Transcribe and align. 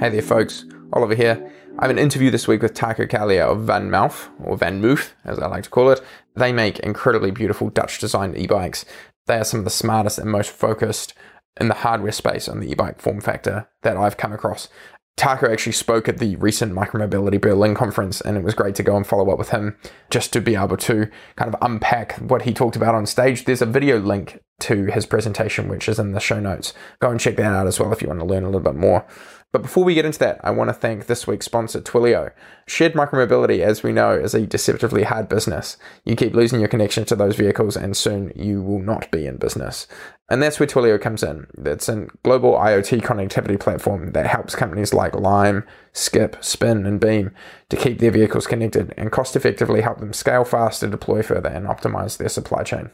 Hey 0.00 0.08
there, 0.08 0.22
folks. 0.22 0.64
Oliver 0.94 1.14
here. 1.14 1.52
I 1.78 1.84
have 1.84 1.90
an 1.90 1.98
interview 1.98 2.30
this 2.30 2.48
week 2.48 2.62
with 2.62 2.72
Taco 2.72 3.04
Carlier 3.04 3.42
of 3.42 3.64
Van 3.64 3.90
Moof, 3.90 4.30
or 4.42 4.56
Van 4.56 4.80
Moof, 4.80 5.10
as 5.26 5.38
I 5.38 5.46
like 5.46 5.64
to 5.64 5.68
call 5.68 5.90
it. 5.90 6.00
They 6.34 6.54
make 6.54 6.78
incredibly 6.78 7.30
beautiful 7.30 7.68
Dutch 7.68 7.98
designed 7.98 8.38
e 8.38 8.46
bikes. 8.46 8.86
They 9.26 9.36
are 9.36 9.44
some 9.44 9.58
of 9.58 9.64
the 9.64 9.70
smartest 9.70 10.18
and 10.18 10.30
most 10.30 10.52
focused 10.52 11.12
in 11.60 11.68
the 11.68 11.74
hardware 11.74 12.12
space 12.12 12.48
on 12.48 12.60
the 12.60 12.70
e 12.70 12.74
bike 12.74 12.98
form 12.98 13.20
factor 13.20 13.68
that 13.82 13.98
I've 13.98 14.16
come 14.16 14.32
across. 14.32 14.70
Taco 15.18 15.52
actually 15.52 15.72
spoke 15.72 16.08
at 16.08 16.16
the 16.16 16.36
recent 16.36 16.72
Micromobility 16.72 17.38
Berlin 17.38 17.74
conference, 17.74 18.22
and 18.22 18.38
it 18.38 18.42
was 18.42 18.54
great 18.54 18.76
to 18.76 18.82
go 18.82 18.96
and 18.96 19.06
follow 19.06 19.30
up 19.30 19.38
with 19.38 19.50
him 19.50 19.76
just 20.08 20.32
to 20.32 20.40
be 20.40 20.56
able 20.56 20.78
to 20.78 21.10
kind 21.36 21.54
of 21.54 21.60
unpack 21.60 22.14
what 22.16 22.42
he 22.42 22.54
talked 22.54 22.74
about 22.76 22.94
on 22.94 23.04
stage. 23.04 23.44
There's 23.44 23.60
a 23.60 23.66
video 23.66 23.98
link 23.98 24.40
to 24.60 24.86
his 24.86 25.04
presentation, 25.04 25.68
which 25.68 25.90
is 25.90 25.98
in 25.98 26.12
the 26.12 26.20
show 26.20 26.40
notes. 26.40 26.72
Go 27.00 27.10
and 27.10 27.20
check 27.20 27.36
that 27.36 27.52
out 27.52 27.66
as 27.66 27.78
well 27.78 27.92
if 27.92 28.00
you 28.00 28.08
want 28.08 28.20
to 28.20 28.26
learn 28.26 28.44
a 28.44 28.46
little 28.46 28.60
bit 28.60 28.76
more. 28.76 29.06
But 29.52 29.62
before 29.62 29.82
we 29.82 29.94
get 29.94 30.04
into 30.04 30.20
that, 30.20 30.40
I 30.44 30.50
want 30.50 30.70
to 30.70 30.74
thank 30.74 31.06
this 31.06 31.26
week's 31.26 31.46
sponsor, 31.46 31.80
Twilio. 31.80 32.30
Shared 32.68 32.92
micromobility, 32.92 33.60
as 33.60 33.82
we 33.82 33.92
know, 33.92 34.12
is 34.12 34.32
a 34.32 34.46
deceptively 34.46 35.02
hard 35.02 35.28
business. 35.28 35.76
You 36.04 36.14
keep 36.14 36.34
losing 36.34 36.60
your 36.60 36.68
connection 36.68 37.04
to 37.06 37.16
those 37.16 37.34
vehicles, 37.34 37.76
and 37.76 37.96
soon 37.96 38.32
you 38.36 38.62
will 38.62 38.78
not 38.78 39.10
be 39.10 39.26
in 39.26 39.38
business. 39.38 39.88
And 40.28 40.40
that's 40.40 40.60
where 40.60 40.68
Twilio 40.68 41.00
comes 41.00 41.24
in. 41.24 41.48
It's 41.66 41.88
a 41.88 42.06
global 42.22 42.52
IoT 42.52 43.00
connectivity 43.02 43.58
platform 43.58 44.12
that 44.12 44.28
helps 44.28 44.54
companies 44.54 44.94
like 44.94 45.16
Lime, 45.16 45.66
Skip, 45.92 46.36
Spin, 46.40 46.86
and 46.86 47.00
Beam 47.00 47.32
to 47.70 47.76
keep 47.76 47.98
their 47.98 48.12
vehicles 48.12 48.46
connected 48.46 48.94
and 48.96 49.10
cost 49.10 49.34
effectively 49.34 49.80
help 49.80 49.98
them 49.98 50.12
scale 50.12 50.44
faster, 50.44 50.86
deploy 50.86 51.22
further, 51.22 51.48
and 51.48 51.66
optimize 51.66 52.16
their 52.18 52.28
supply 52.28 52.62
chain. 52.62 52.90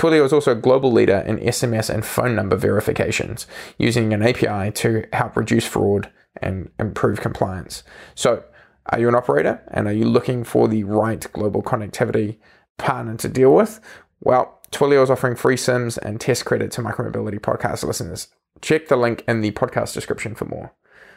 Twilio 0.00 0.24
is 0.24 0.32
also 0.32 0.52
a 0.52 0.54
global 0.54 0.90
leader 0.90 1.18
in 1.26 1.36
SMS 1.40 1.92
and 1.92 2.06
phone 2.06 2.34
number 2.34 2.56
verifications, 2.56 3.46
using 3.76 4.14
an 4.14 4.22
API 4.22 4.72
to 4.72 5.06
help 5.12 5.36
reduce 5.36 5.66
fraud 5.66 6.10
and 6.40 6.70
improve 6.78 7.20
compliance. 7.20 7.82
So, 8.14 8.42
are 8.86 8.98
you 8.98 9.08
an 9.08 9.14
operator 9.14 9.60
and 9.68 9.86
are 9.86 9.92
you 9.92 10.06
looking 10.06 10.42
for 10.42 10.68
the 10.68 10.84
right 10.84 11.30
global 11.34 11.62
connectivity 11.62 12.38
partner 12.78 13.18
to 13.18 13.28
deal 13.28 13.54
with? 13.54 13.78
Well, 14.20 14.62
Twilio 14.72 15.02
is 15.02 15.10
offering 15.10 15.36
free 15.36 15.58
SIMs 15.58 15.98
and 15.98 16.18
test 16.18 16.46
credit 16.46 16.70
to 16.72 16.80
micromobility 16.80 17.38
podcast 17.38 17.84
listeners. 17.84 18.28
Check 18.62 18.88
the 18.88 18.96
link 18.96 19.22
in 19.28 19.42
the 19.42 19.50
podcast 19.50 19.92
description 19.92 20.34
for 20.34 20.46
more. 20.46 20.72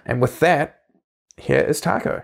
And 0.06 0.22
with 0.22 0.42
that, 0.42 0.82
here 1.38 1.62
is 1.62 1.80
Taco. 1.80 2.24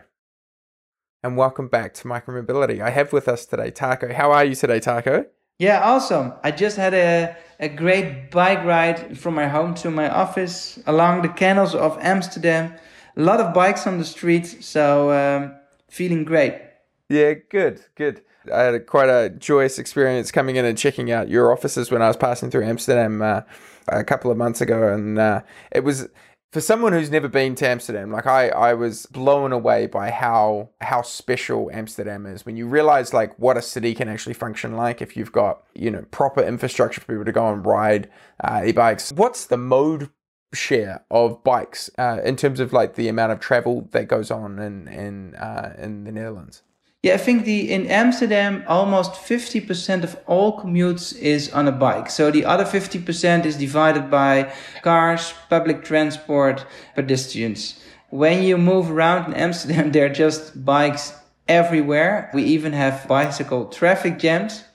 And 1.23 1.37
welcome 1.37 1.69
back 1.69 1.93
to 1.93 2.03
Micromobility. 2.09 2.81
I 2.81 2.89
have 2.89 3.13
with 3.13 3.29
us 3.29 3.45
today 3.45 3.71
Taco. 3.71 4.13
How 4.13 4.33
are 4.33 4.43
you 4.43 4.55
today, 4.55 4.81
Taco? 4.81 5.25
Yeah, 5.59 5.81
awesome. 5.83 6.31
I 6.41 6.51
just 6.51 6.77
had 6.77 6.93
a, 6.93 7.35
a 7.59 7.67
great 7.67 8.31
bike 8.31 8.63
ride 8.63 9.19
from 9.19 9.35
my 9.35 9.49
home 9.49 9.75
to 9.75 9.91
my 9.91 10.09
office 10.09 10.79
along 10.87 11.21
the 11.21 11.27
canals 11.27 11.75
of 11.75 11.97
Amsterdam. 11.99 12.73
A 13.17 13.21
lot 13.21 13.41
of 13.41 13.53
bikes 13.53 13.85
on 13.85 13.97
the 13.97 14.05
streets, 14.05 14.65
so 14.65 15.11
um, 15.11 15.53
feeling 15.89 16.23
great. 16.23 16.61
Yeah, 17.09 17.33
good, 17.33 17.81
good. 17.95 18.21
I 18.53 18.61
had 18.61 18.73
a, 18.73 18.79
quite 18.79 19.09
a 19.09 19.31
joyous 19.31 19.77
experience 19.79 20.31
coming 20.31 20.55
in 20.55 20.63
and 20.63 20.77
checking 20.77 21.11
out 21.11 21.27
your 21.27 21.51
offices 21.51 21.91
when 21.91 22.01
I 22.01 22.07
was 22.07 22.15
passing 22.15 22.49
through 22.49 22.63
Amsterdam 22.63 23.21
uh, 23.21 23.41
a 23.89 24.05
couple 24.05 24.31
of 24.31 24.37
months 24.37 24.61
ago, 24.61 24.93
and 24.93 25.19
uh, 25.19 25.41
it 25.71 25.83
was 25.83 26.07
for 26.51 26.61
someone 26.61 26.93
who's 26.93 27.11
never 27.11 27.27
been 27.27 27.53
to 27.55 27.67
Amsterdam, 27.67 28.11
like 28.11 28.25
I, 28.25 28.49
I 28.49 28.73
was 28.73 29.05
blown 29.07 29.51
away 29.51 29.85
by 29.85 30.09
how 30.09 30.69
how 30.81 31.03
special 31.03 31.69
Amsterdam 31.71 32.25
is 32.25 32.45
when 32.45 32.57
you 32.57 32.67
realize 32.67 33.13
like 33.13 33.37
what 33.37 33.57
a 33.57 33.61
city 33.61 33.93
can 33.93 34.09
actually 34.09 34.33
function 34.33 34.75
like 34.75 35.01
if 35.01 35.15
you've 35.15 35.31
got 35.31 35.63
you 35.75 35.91
know 35.91 36.05
proper 36.09 36.41
infrastructure 36.41 37.01
for 37.01 37.07
people 37.07 37.25
to 37.25 37.31
go 37.31 37.51
and 37.51 37.65
ride 37.65 38.09
uh, 38.43 38.63
e-bikes. 38.65 39.11
What's 39.11 39.45
the 39.45 39.57
mode 39.57 40.09
share 40.51 41.05
of 41.11 41.43
bikes 41.43 41.91
uh, 41.99 42.19
in 42.23 42.35
terms 42.35 42.59
of 42.59 42.73
like 42.73 42.95
the 42.95 43.07
amount 43.07 43.31
of 43.31 43.39
travel 43.39 43.87
that 43.91 44.07
goes 44.07 44.31
on 44.31 44.57
in 44.57 44.87
in 44.87 45.35
uh, 45.35 45.75
in 45.77 46.03
the 46.05 46.11
Netherlands? 46.11 46.63
Yeah, 47.01 47.13
I 47.13 47.17
think 47.17 47.45
the 47.45 47.71
in 47.71 47.87
Amsterdam 47.87 48.65
almost 48.67 49.13
50% 49.13 50.03
of 50.03 50.19
all 50.27 50.59
commutes 50.59 51.17
is 51.17 51.49
on 51.53 51.65
a 51.65 51.71
bike. 51.71 52.09
So 52.09 52.29
the 52.29 52.43
other 52.43 52.65
50% 52.65 53.45
is 53.45 53.55
divided 53.55 54.11
by 54.11 54.51
cars, 54.81 55.33
public 55.49 55.85
transport, 55.85 56.65
pedestrians. 56.95 57.79
When 58.09 58.43
you 58.43 58.57
move 58.57 58.91
around 58.91 59.27
in 59.27 59.33
Amsterdam, 59.35 59.91
there 59.93 60.07
are 60.07 60.13
just 60.13 60.65
bikes 60.65 61.13
everywhere. 61.47 62.29
We 62.33 62.43
even 62.43 62.73
have 62.73 63.07
bicycle 63.07 63.67
traffic 63.67 64.19
jams. 64.19 64.65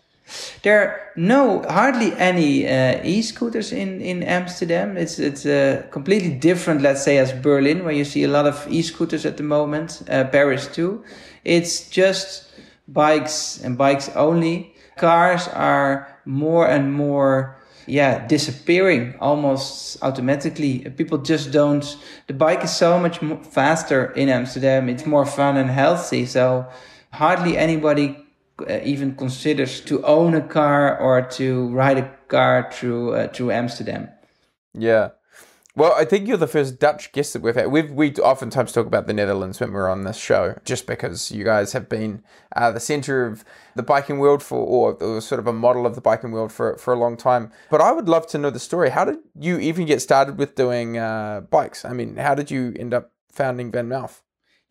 There 0.63 0.81
are 0.81 1.01
no 1.17 1.63
hardly 1.63 2.13
any 2.15 2.67
uh, 2.67 3.01
e-scooters 3.05 3.73
in 3.73 4.01
in 4.01 4.23
Amsterdam. 4.23 4.97
It's 4.97 5.19
it's 5.19 5.47
uh, 5.47 5.83
completely 5.91 6.31
different, 6.31 6.83
let's 6.83 7.03
say, 7.03 7.19
as 7.19 7.33
Berlin, 7.33 7.85
where 7.85 7.95
you 7.95 8.05
see 8.05 8.25
a 8.25 8.29
lot 8.29 8.47
of 8.47 8.67
e-scooters 8.69 9.27
at 9.27 9.37
the 9.37 9.43
moment. 9.43 10.03
Uh, 10.09 10.25
Paris 10.25 10.67
too. 10.67 11.03
It's 11.45 11.89
just 11.91 12.51
bikes 12.89 13.61
and 13.65 13.77
bikes 13.77 14.09
only. 14.17 14.75
Cars 14.97 15.49
are 15.49 16.07
more 16.25 16.69
and 16.69 16.93
more 16.93 17.57
yeah 17.87 18.27
disappearing 18.27 19.15
almost 19.21 20.03
automatically 20.03 20.79
people 20.97 21.19
just 21.19 21.53
don't 21.53 21.99
the 22.29 22.33
bike 22.33 22.65
is 22.65 22.75
so 22.75 22.99
much 22.99 23.19
faster 23.43 24.07
in 24.13 24.29
amsterdam 24.29 24.89
it's 24.89 25.05
more 25.05 25.27
fun 25.27 25.57
and 25.57 25.71
healthy 25.71 26.25
so 26.25 26.67
hardly 27.13 27.59
anybody 27.59 28.24
uh, 28.69 28.79
even 28.85 29.15
considers 29.15 29.81
to 29.81 30.03
own 30.05 30.35
a 30.35 30.41
car 30.41 30.99
or 30.99 31.23
to 31.23 31.69
ride 31.71 31.99
a 31.99 32.11
car 32.29 32.71
through 32.73 33.15
uh, 33.15 33.29
through 33.29 33.51
amsterdam 33.51 34.09
yeah 34.73 35.11
well, 35.77 35.93
I 35.97 36.05
think 36.05 36.29
you're 36.29 36.37
the 36.37 36.47
first 36.47 36.79
Dutch 36.79 37.11
guest 37.11 37.33
that 37.33 37.43
we've 37.43 37.57
had. 37.57 37.67
We've 37.67 37.91
we 37.91 38.15
oftentimes 38.15 38.71
talk 38.71 38.87
about 38.87 39.09
the 39.09 39.13
Netherlands 39.13 39.59
when 39.59 39.73
we're 39.73 39.89
on 39.89 40.05
this 40.05 40.17
show, 40.17 40.57
just 40.65 40.87
because 40.87 41.33
you 41.33 41.43
guys 41.43 41.73
have 41.73 41.89
been 41.89 42.23
uh, 42.55 42.71
the 42.71 42.79
center 42.79 43.27
of 43.27 43.45
the 43.75 43.83
biking 43.83 44.21
world 44.21 44.41
for, 44.41 44.59
or, 44.59 44.93
or, 45.03 45.21
sort 45.21 45.41
of 45.41 45.49
a 45.49 45.53
model 45.53 45.85
of 45.85 45.97
the 45.97 46.01
biking 46.01 46.31
world 46.31 46.53
for 46.53 46.77
for 46.77 46.95
a 46.95 46.99
long 46.99 47.17
time. 47.17 47.51
But 47.71 47.81
I 47.81 47.91
would 47.91 48.09
love 48.09 48.29
to 48.29 48.39
know 48.39 48.51
the 48.51 48.61
story. 48.61 48.91
How 48.91 49.05
did 49.05 49.19
you 49.37 49.59
even 49.59 49.85
get 49.85 50.01
started 50.01 50.39
with 50.39 50.55
doing 50.55 50.97
uh, 50.97 51.41
bikes? 51.51 51.85
I 51.85 51.93
mean, 51.93 52.17
how 52.17 52.37
did 52.37 52.53
you 52.53 52.73
end 52.79 52.95
up 52.95 53.11
founding 53.33 53.73
VanMoof? 53.73 54.21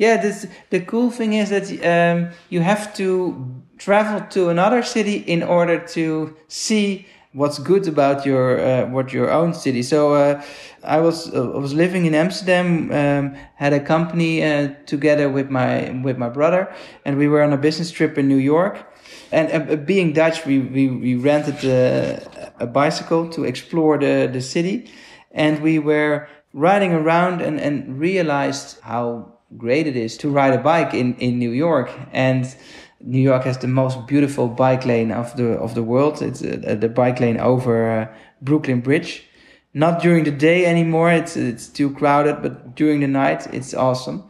Yeah, 0.03 0.21
this, 0.21 0.47
the 0.69 0.81
cool 0.81 1.11
thing 1.11 1.33
is 1.33 1.49
that 1.49 1.65
um, 1.93 2.31
you 2.49 2.61
have 2.61 2.93
to 2.95 3.63
travel 3.77 4.19
to 4.31 4.49
another 4.49 4.83
city 4.83 5.17
in 5.35 5.41
order 5.43 5.79
to 5.95 6.35
see 6.47 7.05
what's 7.33 7.59
good 7.59 7.87
about 7.87 8.25
your 8.25 8.59
uh, 8.59 8.85
what 8.95 9.11
your 9.13 9.31
own 9.31 9.53
city. 9.53 9.81
So 9.83 10.13
uh, 10.13 10.41
I 10.83 10.99
was 10.99 11.33
uh, 11.33 11.57
I 11.57 11.57
was 11.57 11.73
living 11.73 12.05
in 12.05 12.15
Amsterdam, 12.15 12.91
um, 12.91 13.35
had 13.55 13.73
a 13.73 13.79
company 13.79 14.43
uh, 14.43 14.73
together 14.85 15.29
with 15.29 15.49
my 15.49 15.89
with 16.03 16.17
my 16.17 16.29
brother, 16.29 16.67
and 17.05 17.17
we 17.17 17.27
were 17.27 17.41
on 17.41 17.53
a 17.53 17.57
business 17.57 17.91
trip 17.91 18.17
in 18.17 18.27
New 18.27 18.41
York. 18.55 18.75
And 19.31 19.45
uh, 19.51 19.75
being 19.75 20.13
Dutch, 20.13 20.45
we 20.45 20.59
we, 20.59 20.87
we 20.89 21.15
rented 21.15 21.63
a, 21.63 22.53
a 22.59 22.67
bicycle 22.67 23.29
to 23.29 23.45
explore 23.45 23.97
the 23.97 24.29
the 24.31 24.41
city, 24.41 24.91
and 25.31 25.61
we 25.61 25.79
were 25.79 26.27
riding 26.53 26.93
around 26.93 27.41
and 27.41 27.59
and 27.59 27.99
realized 27.99 28.79
how 28.81 29.32
great 29.57 29.87
it 29.87 29.95
is 29.95 30.17
to 30.17 30.29
ride 30.29 30.53
a 30.53 30.61
bike 30.61 30.93
in 30.93 31.15
in 31.15 31.39
New 31.39 31.51
York 31.51 31.91
and 32.11 32.55
New 33.05 33.21
York 33.21 33.43
has 33.43 33.57
the 33.57 33.67
most 33.67 34.07
beautiful 34.07 34.47
bike 34.47 34.85
lane 34.85 35.11
of 35.11 35.35
the 35.35 35.57
of 35.59 35.75
the 35.75 35.83
world. 35.83 36.21
It's 36.21 36.41
uh, 36.41 36.75
the 36.79 36.89
bike 36.89 37.19
lane 37.19 37.37
over 37.39 37.91
uh, 37.91 38.07
Brooklyn 38.41 38.79
Bridge. 38.81 39.23
Not 39.73 40.01
during 40.01 40.23
the 40.23 40.31
day 40.31 40.65
anymore. 40.65 41.11
It's 41.11 41.35
it's 41.35 41.67
too 41.67 41.89
crowded, 41.91 42.41
but 42.41 42.75
during 42.75 43.01
the 43.01 43.07
night, 43.07 43.47
it's 43.53 43.73
awesome. 43.73 44.23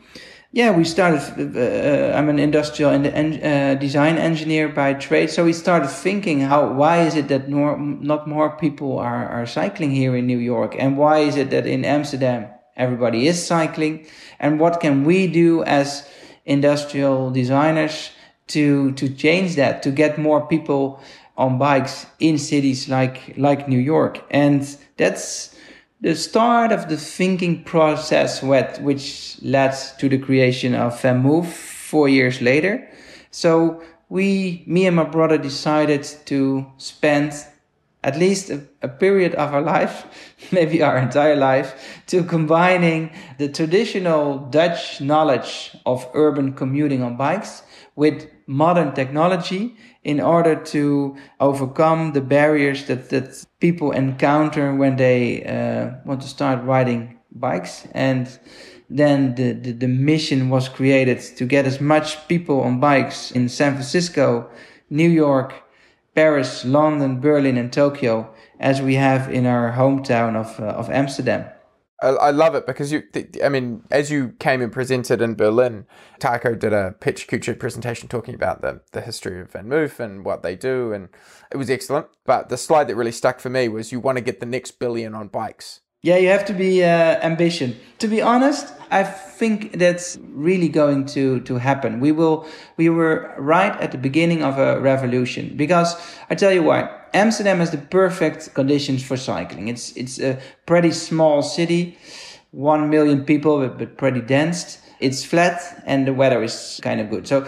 Yeah, 0.52 0.72
we 0.72 0.86
started. 0.86 1.22
Uh, 1.56 2.16
I'm 2.16 2.30
an 2.30 2.40
industrial 2.40 2.92
and 2.92 3.06
uh, 3.08 3.75
design 3.75 4.18
engineer 4.18 4.70
by 4.70 4.94
trade, 4.94 5.30
so 5.30 5.44
we 5.46 5.54
started 5.54 5.90
thinking 5.90 6.42
how 6.42 6.72
why 6.74 7.06
is 7.06 7.16
it 7.16 7.28
that 7.28 7.50
nor, 7.50 7.78
not 7.78 8.28
more 8.28 8.58
people 8.58 9.00
are 9.00 9.28
are 9.28 9.46
cycling 9.46 9.92
here 9.92 10.16
in 10.16 10.25
New 10.25 10.40
York, 10.40 10.75
and 10.80 10.98
why 10.98 11.20
is 11.20 11.36
it 11.36 11.50
that 11.50 11.68
in 11.68 11.86
Amsterdam 11.86 12.48
everybody 12.75 13.28
is 13.28 13.46
cycling, 13.46 14.08
and 14.40 14.60
what 14.60 14.80
can 14.80 15.04
we 15.04 15.28
do 15.28 15.64
as 15.64 16.08
industrial 16.46 17.31
designers? 17.31 18.12
to 18.46 18.92
to 18.94 19.08
change 19.08 19.56
that 19.56 19.81
to 19.81 19.90
get 19.90 20.18
more 20.18 20.46
people 20.46 21.02
on 21.38 21.58
bikes 21.58 22.06
in 22.20 22.38
cities 22.38 22.90
like 22.90 23.34
like 23.38 23.70
New 23.70 23.80
York 23.80 24.22
and 24.30 24.78
that's 24.98 25.56
the 26.04 26.16
start 26.16 26.74
of 26.74 26.90
the 26.90 26.98
thinking 26.98 27.64
process 27.64 28.44
which 28.44 29.38
led 29.42 29.74
to 29.98 30.10
the 30.10 30.18
creation 30.18 30.75
of 30.75 31.02
VanMoof 31.02 31.46
four 31.46 32.10
years 32.10 32.42
later. 32.42 32.86
So 33.31 33.81
we, 34.10 34.64
me 34.68 34.86
and 34.86 34.98
my 34.98 35.06
brother 35.06 35.38
decided 35.38 36.04
to 36.25 36.66
spend 36.78 37.31
at 38.03 38.17
least 38.17 38.50
a, 38.50 38.61
a, 38.81 38.88
period 38.88 39.33
of 39.35 39.53
our 39.53 39.61
life, 39.61 40.05
maybe 40.51 40.81
our 40.81 40.97
entire 40.97 41.35
life, 41.35 42.01
to 42.07 42.23
combining 42.23 43.11
the 43.38 43.47
traditional 43.47 44.39
Dutch 44.50 45.00
knowledge 45.00 45.75
of 45.85 46.07
urban 46.13 46.53
commuting 46.53 47.01
on 47.01 47.15
bikes 47.15 47.63
with 47.95 48.27
modern 48.47 48.94
technology 48.94 49.77
in 50.03 50.19
order 50.19 50.55
to 50.55 51.15
overcome 51.39 52.11
the 52.11 52.21
barriers 52.21 52.85
that, 52.85 53.09
that 53.09 53.45
people 53.59 53.91
encounter 53.91 54.75
when 54.75 54.97
they 54.97 55.44
uh, 55.45 55.95
want 56.05 56.21
to 56.21 56.27
start 56.27 56.63
riding 56.63 57.17
bikes. 57.31 57.88
And 57.94 58.27
then 58.89 59.35
the, 59.35 59.53
the, 59.53 59.71
the 59.71 59.88
mission 59.88 60.50
was 60.50 60.67
created 60.67 61.19
to 61.38 61.45
get 61.45 61.65
as 61.65 61.79
much 61.79 62.27
people 62.27 62.61
on 62.61 62.79
bikes 62.79 63.31
in 63.31 63.47
San 63.47 63.73
Francisco, 63.73 64.50
New 64.89 65.09
York, 65.09 65.62
Paris, 66.15 66.63
London, 66.63 67.19
Berlin, 67.19 67.57
and 67.57 67.71
Tokyo 67.71 68.33
as 68.60 68.81
we 68.81 68.95
have 68.95 69.31
in 69.31 69.45
our 69.45 69.74
hometown 69.74 70.36
of, 70.36 70.60
uh, 70.60 70.65
of 70.65 70.89
Amsterdam. 70.89 71.45
I, 72.04 72.31
love 72.31 72.54
it 72.54 72.68
because 72.68 72.92
you, 72.92 73.04
I 73.42 73.48
mean, 73.48 73.83
as 73.89 74.12
you 74.12 74.33
came 74.38 74.62
and 74.62 74.74
presented 74.74 75.21
in 75.21 75.36
Berlin, 75.36 75.86
Taco 76.19 76.54
did 76.54 76.74
a 76.74 76.95
Pecha 77.00 77.27
Kucha 77.27 77.57
presentation 77.57 78.10
talking 78.10 78.36
about 78.36 78.62
the, 78.62 78.81
the 78.92 79.00
history 79.00 79.39
of 79.39 79.51
VanMoof 79.51 80.01
and 80.01 80.25
what 80.25 80.44
they 80.44 80.57
do, 80.57 80.92
and 80.92 81.07
it 81.50 81.56
was 81.56 81.69
excellent. 81.69 82.07
But 82.25 82.50
the 82.50 82.57
slide 82.57 82.89
that 82.89 82.98
really 82.98 83.13
stuck 83.13 83.39
for 83.39 83.50
me 83.50 83.69
was 83.69 83.94
you 83.94 84.01
want 84.01 84.18
to 84.18 84.24
get 84.24 84.42
the 84.42 84.45
next 84.45 84.80
billion 84.80 85.15
on 85.15 85.30
bikes. 85.30 85.80
Yeah, 86.03 86.17
you 86.17 86.27
have 86.27 86.44
to 86.45 86.53
be 86.53 86.83
uh, 86.83 86.88
ambition. 87.23 87.77
To 88.00 88.09
be 88.09 88.21
honest, 88.21 88.73
I 88.91 89.03
think 89.03 89.79
that's 89.79 90.17
really 90.33 90.67
going 90.67 91.05
to 91.15 91.39
to 91.41 91.55
happen. 91.55 92.01
We 92.01 92.11
will. 92.11 92.45
We 92.75 92.89
were 92.89 93.33
right 93.38 93.71
at 93.79 93.91
the 93.91 93.97
beginning 93.97 94.44
of 94.44 94.59
a 94.59 94.81
revolution 94.81 95.55
because 95.55 95.95
I 96.29 96.35
tell 96.35 96.51
you 96.51 96.61
why. 96.61 96.89
Amsterdam 97.13 97.59
has 97.59 97.71
the 97.71 97.77
perfect 97.77 98.53
conditions 98.53 99.01
for 99.01 99.15
cycling. 99.15 99.69
It's 99.69 99.95
it's 99.95 100.19
a 100.19 100.41
pretty 100.65 100.91
small 100.91 101.41
city, 101.41 101.97
one 102.51 102.89
million 102.89 103.23
people, 103.23 103.59
but, 103.59 103.77
but 103.77 103.97
pretty 103.97 104.19
dense. 104.19 104.79
It's 105.00 105.23
flat 105.23 105.83
and 105.85 106.05
the 106.05 106.13
weather 106.13 106.44
is 106.44 106.81
kind 106.83 107.00
of 107.00 107.09
good. 107.09 107.27
So 107.27 107.47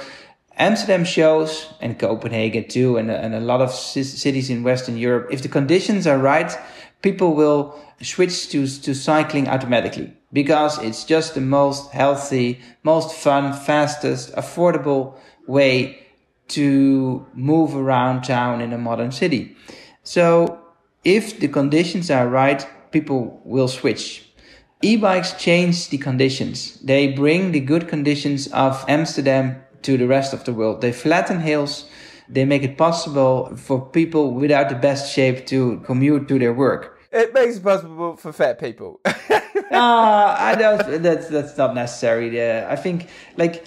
Amsterdam 0.57 1.03
shows, 1.03 1.73
and 1.81 1.99
Copenhagen 1.99 2.69
too, 2.69 2.95
and, 2.95 3.11
and 3.11 3.35
a 3.35 3.41
lot 3.41 3.59
of 3.59 3.73
cities 3.73 4.49
in 4.49 4.63
Western 4.63 4.97
Europe, 4.97 5.27
if 5.29 5.41
the 5.41 5.49
conditions 5.49 6.07
are 6.07 6.17
right, 6.17 6.57
people 7.01 7.35
will 7.35 7.75
switch 8.01 8.49
to, 8.49 8.67
to 8.67 8.93
cycling 8.93 9.47
automatically 9.47 10.13
because 10.33 10.77
it's 10.83 11.05
just 11.05 11.33
the 11.33 11.41
most 11.41 11.91
healthy, 11.91 12.59
most 12.83 13.15
fun, 13.15 13.53
fastest, 13.53 14.33
affordable 14.35 15.17
way 15.47 16.05
to 16.49 17.25
move 17.33 17.75
around 17.75 18.23
town 18.23 18.61
in 18.61 18.73
a 18.73 18.77
modern 18.77 19.11
city. 19.11 19.55
So 20.03 20.59
if 21.03 21.39
the 21.39 21.47
conditions 21.47 22.11
are 22.11 22.27
right, 22.27 22.67
people 22.91 23.41
will 23.45 23.67
switch. 23.67 24.25
E-bikes 24.81 25.33
change 25.33 25.89
the 25.89 25.97
conditions. 25.97 26.79
They 26.81 27.07
bring 27.07 27.51
the 27.51 27.59
good 27.59 27.87
conditions 27.87 28.47
of 28.47 28.83
Amsterdam 28.87 29.63
to 29.83 29.97
the 29.97 30.07
rest 30.07 30.33
of 30.33 30.43
the 30.43 30.53
world. 30.53 30.81
They 30.81 30.91
flatten 30.91 31.39
hills. 31.39 31.85
They 32.27 32.43
make 32.43 32.63
it 32.63 32.77
possible 32.77 33.55
for 33.55 33.85
people 33.89 34.33
without 34.33 34.69
the 34.69 34.75
best 34.75 35.13
shape 35.13 35.45
to 35.47 35.79
commute 35.85 36.27
to 36.27 36.39
their 36.39 36.53
work. 36.53 36.94
It 37.15 37.33
makes 37.33 37.55
it 37.55 37.63
possible 37.63 38.17
for 38.17 38.33
fat 38.33 38.59
people. 38.59 38.99
uh, 39.05 39.13
I 39.71 40.55
don't. 40.59 41.01
That's 41.01 41.29
that's 41.29 41.57
not 41.57 41.73
necessary. 41.73 42.35
Yeah, 42.35 42.67
I 42.69 42.75
think 42.75 43.07
like 43.37 43.65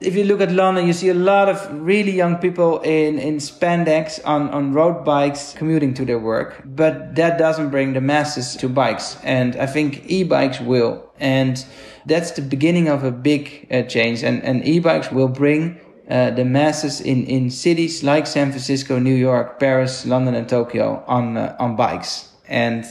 if 0.00 0.14
you 0.14 0.22
look 0.22 0.40
at 0.40 0.52
London, 0.52 0.86
you 0.86 0.92
see 0.92 1.08
a 1.08 1.14
lot 1.14 1.48
of 1.48 1.58
really 1.72 2.12
young 2.12 2.36
people 2.36 2.80
in, 2.82 3.18
in 3.18 3.38
spandex 3.38 4.20
on, 4.24 4.48
on 4.50 4.72
road 4.72 5.04
bikes 5.04 5.54
commuting 5.54 5.92
to 5.94 6.04
their 6.04 6.20
work. 6.20 6.62
But 6.64 7.16
that 7.16 7.36
doesn't 7.36 7.70
bring 7.70 7.94
the 7.94 8.00
masses 8.00 8.54
to 8.58 8.68
bikes. 8.68 9.16
And 9.24 9.56
I 9.56 9.66
think 9.66 10.08
e-bikes 10.08 10.60
will. 10.60 11.04
And 11.18 11.64
that's 12.06 12.30
the 12.30 12.42
beginning 12.42 12.86
of 12.86 13.02
a 13.02 13.10
big 13.10 13.66
uh, 13.72 13.82
change. 13.82 14.22
And, 14.22 14.40
and 14.44 14.64
e-bikes 14.64 15.10
will 15.10 15.26
bring 15.26 15.80
uh, 16.08 16.30
the 16.30 16.44
masses 16.44 17.00
in, 17.00 17.26
in 17.26 17.50
cities 17.50 18.04
like 18.04 18.28
San 18.28 18.50
Francisco, 18.50 19.00
New 19.00 19.16
York, 19.16 19.58
Paris, 19.58 20.06
London, 20.06 20.36
and 20.36 20.48
Tokyo 20.48 21.02
on, 21.08 21.36
uh, 21.36 21.56
on 21.58 21.74
bikes 21.74 22.27
and 22.48 22.84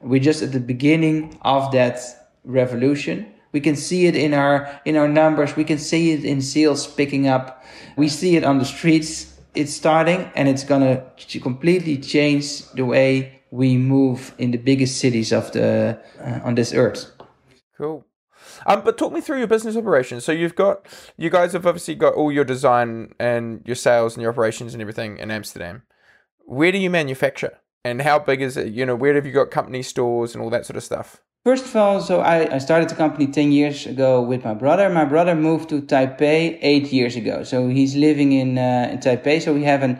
we're 0.00 0.20
just 0.20 0.42
at 0.42 0.52
the 0.52 0.60
beginning 0.60 1.38
of 1.42 1.72
that 1.72 1.98
revolution 2.44 3.26
we 3.52 3.60
can 3.60 3.76
see 3.76 4.06
it 4.06 4.16
in 4.16 4.32
our 4.32 4.80
in 4.84 4.96
our 4.96 5.08
numbers 5.08 5.56
we 5.56 5.64
can 5.64 5.78
see 5.78 6.12
it 6.12 6.24
in 6.24 6.40
sales 6.40 6.86
picking 6.86 7.26
up 7.26 7.64
we 7.96 8.08
see 8.08 8.36
it 8.36 8.44
on 8.44 8.58
the 8.58 8.64
streets 8.64 9.38
it's 9.54 9.72
starting 9.72 10.30
and 10.34 10.48
it's 10.48 10.64
to 10.64 11.40
completely 11.40 11.96
change 11.96 12.64
the 12.72 12.84
way 12.84 13.42
we 13.50 13.76
move 13.76 14.32
in 14.38 14.52
the 14.52 14.58
biggest 14.58 14.98
cities 14.98 15.32
of 15.32 15.50
the 15.52 15.98
uh, 16.20 16.40
on 16.44 16.54
this 16.54 16.72
earth 16.72 17.10
cool 17.76 18.06
um, 18.66 18.82
but 18.84 18.98
talk 18.98 19.12
me 19.12 19.20
through 19.20 19.38
your 19.38 19.46
business 19.46 19.76
operations. 19.76 20.24
So 20.24 20.32
you've 20.32 20.54
got, 20.54 20.86
you 21.16 21.30
guys 21.30 21.52
have 21.52 21.66
obviously 21.66 21.94
got 21.94 22.14
all 22.14 22.30
your 22.30 22.44
design 22.44 23.14
and 23.18 23.62
your 23.64 23.76
sales 23.76 24.14
and 24.14 24.22
your 24.22 24.32
operations 24.32 24.74
and 24.74 24.80
everything 24.80 25.18
in 25.18 25.30
Amsterdam. 25.30 25.82
Where 26.44 26.72
do 26.72 26.78
you 26.78 26.90
manufacture? 26.90 27.58
And 27.84 28.02
how 28.02 28.18
big 28.18 28.42
is 28.42 28.56
it? 28.56 28.72
You 28.72 28.84
know, 28.84 28.94
where 28.94 29.14
have 29.14 29.24
you 29.24 29.32
got 29.32 29.50
company 29.50 29.82
stores 29.82 30.34
and 30.34 30.42
all 30.42 30.50
that 30.50 30.66
sort 30.66 30.76
of 30.76 30.84
stuff? 30.84 31.20
First 31.44 31.64
of 31.64 31.76
all, 31.76 32.00
so 32.02 32.20
I, 32.20 32.56
I 32.56 32.58
started 32.58 32.90
the 32.90 32.94
company 32.94 33.26
10 33.26 33.50
years 33.52 33.86
ago 33.86 34.20
with 34.20 34.44
my 34.44 34.52
brother. 34.52 34.90
My 34.90 35.06
brother 35.06 35.34
moved 35.34 35.70
to 35.70 35.80
Taipei 35.80 36.58
eight 36.60 36.92
years 36.92 37.16
ago. 37.16 37.44
So 37.44 37.68
he's 37.68 37.96
living 37.96 38.32
in, 38.32 38.58
uh, 38.58 38.90
in 38.92 38.98
Taipei. 38.98 39.40
So 39.40 39.54
we 39.54 39.64
have 39.64 39.82
an 39.82 39.98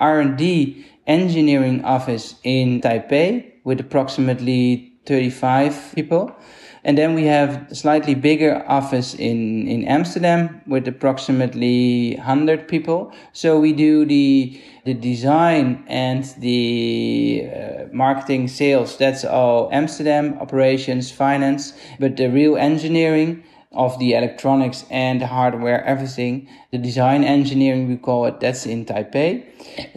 R&D 0.00 0.86
engineering 1.06 1.84
office 1.84 2.36
in 2.42 2.80
Taipei 2.80 3.52
with 3.64 3.80
approximately 3.80 4.94
35 5.04 5.92
people. 5.94 6.34
And 6.88 6.96
then 6.96 7.12
we 7.12 7.26
have 7.26 7.70
a 7.70 7.74
slightly 7.74 8.14
bigger 8.14 8.64
office 8.66 9.12
in, 9.12 9.68
in 9.68 9.84
Amsterdam 9.84 10.62
with 10.66 10.88
approximately 10.88 12.14
100 12.16 12.66
people. 12.66 13.12
So 13.34 13.60
we 13.60 13.74
do 13.74 14.06
the, 14.06 14.58
the 14.86 14.94
design 14.94 15.84
and 15.86 16.24
the 16.38 17.46
uh, 17.46 17.84
marketing 17.92 18.48
sales. 18.48 18.96
That's 18.96 19.22
all 19.22 19.68
Amsterdam 19.70 20.38
operations, 20.40 21.10
finance, 21.10 21.74
but 22.00 22.16
the 22.16 22.30
real 22.30 22.56
engineering 22.56 23.44
of 23.72 23.98
the 23.98 24.14
electronics 24.14 24.84
and 24.90 25.20
the 25.20 25.26
hardware, 25.26 25.84
everything. 25.84 26.48
The 26.72 26.78
design 26.78 27.22
engineering, 27.24 27.88
we 27.88 27.96
call 27.96 28.26
it, 28.26 28.40
that's 28.40 28.66
in 28.66 28.86
Taipei. 28.86 29.44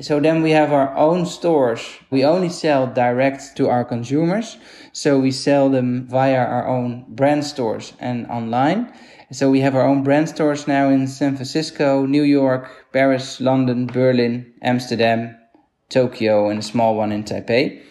So 0.03 0.19
then 0.19 0.41
we 0.41 0.51
have 0.51 0.71
our 0.71 0.95
own 0.95 1.25
stores. 1.25 1.81
We 2.09 2.25
only 2.25 2.49
sell 2.49 2.87
direct 2.87 3.55
to 3.57 3.69
our 3.69 3.85
consumers. 3.85 4.57
So 4.91 5.19
we 5.19 5.31
sell 5.31 5.69
them 5.69 6.07
via 6.07 6.37
our 6.37 6.67
own 6.67 7.05
brand 7.07 7.45
stores 7.45 7.93
and 7.99 8.27
online. 8.27 8.93
So 9.31 9.49
we 9.49 9.61
have 9.61 9.75
our 9.75 9.87
own 9.87 10.03
brand 10.03 10.27
stores 10.27 10.67
now 10.67 10.89
in 10.89 11.07
San 11.07 11.35
Francisco, 11.35 12.05
New 12.05 12.23
York, 12.23 12.91
Paris, 12.91 13.39
London, 13.39 13.87
Berlin, 13.87 14.53
Amsterdam, 14.61 15.37
Tokyo, 15.87 16.49
and 16.49 16.59
a 16.59 16.63
small 16.63 16.95
one 16.97 17.13
in 17.13 17.23
Taipei. 17.23 17.81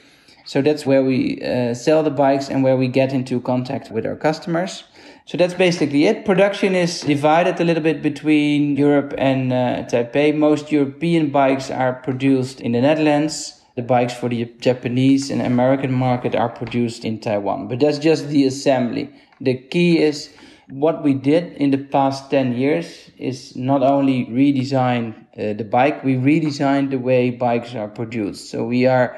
So 0.45 0.61
that's 0.61 0.85
where 0.85 1.03
we 1.03 1.41
uh, 1.43 1.73
sell 1.75 2.03
the 2.03 2.11
bikes 2.11 2.51
and 2.51 2.63
where 2.63 2.77
we 2.77 2.89
get 2.89 3.13
into 3.13 3.41
contact 3.41 3.91
with 3.91 4.05
our 4.05 4.17
customers. 4.17 4.85
So 5.31 5.39
that's 5.39 5.55
basically 5.55 6.07
it. 6.07 6.25
Production 6.25 6.75
is 6.75 7.03
divided 7.03 7.61
a 7.61 7.65
little 7.65 7.85
bit 7.85 8.03
between 8.03 8.75
Europe 8.75 9.15
and 9.17 9.53
uh, 9.53 9.85
Taipei. 9.89 10.35
Most 10.37 10.73
European 10.73 11.31
bikes 11.31 11.71
are 11.71 11.93
produced 11.93 12.61
in 12.61 12.73
the 12.73 12.81
Netherlands. 12.81 13.63
The 13.77 13.83
bikes 13.83 14.13
for 14.13 14.29
the 14.29 14.47
Japanese 14.59 15.31
and 15.31 15.41
American 15.41 15.93
market 15.93 16.35
are 16.35 16.49
produced 16.49 17.05
in 17.05 17.21
Taiwan. 17.21 17.69
But 17.69 17.79
that's 17.79 18.01
just 18.01 18.27
the 18.27 18.45
assembly. 18.45 19.09
The 19.41 19.55
key 19.57 20.01
is 20.01 20.31
what 20.69 21.05
we 21.05 21.15
did 21.15 21.53
in 21.59 21.71
the 21.71 21.79
past 21.79 22.29
10 22.33 22.55
years 22.55 23.13
is 23.17 23.55
not 23.55 23.85
only 23.85 24.27
redesign 24.27 25.15
uh, 25.39 25.53
the 25.53 25.63
bike, 25.63 26.03
we 26.03 26.17
redesigned 26.17 26.91
the 26.91 26.99
way 26.99 27.31
bikes 27.31 27.77
are 27.77 27.87
produced. 27.87 28.51
So 28.51 28.65
we 28.65 28.87
are 28.87 29.17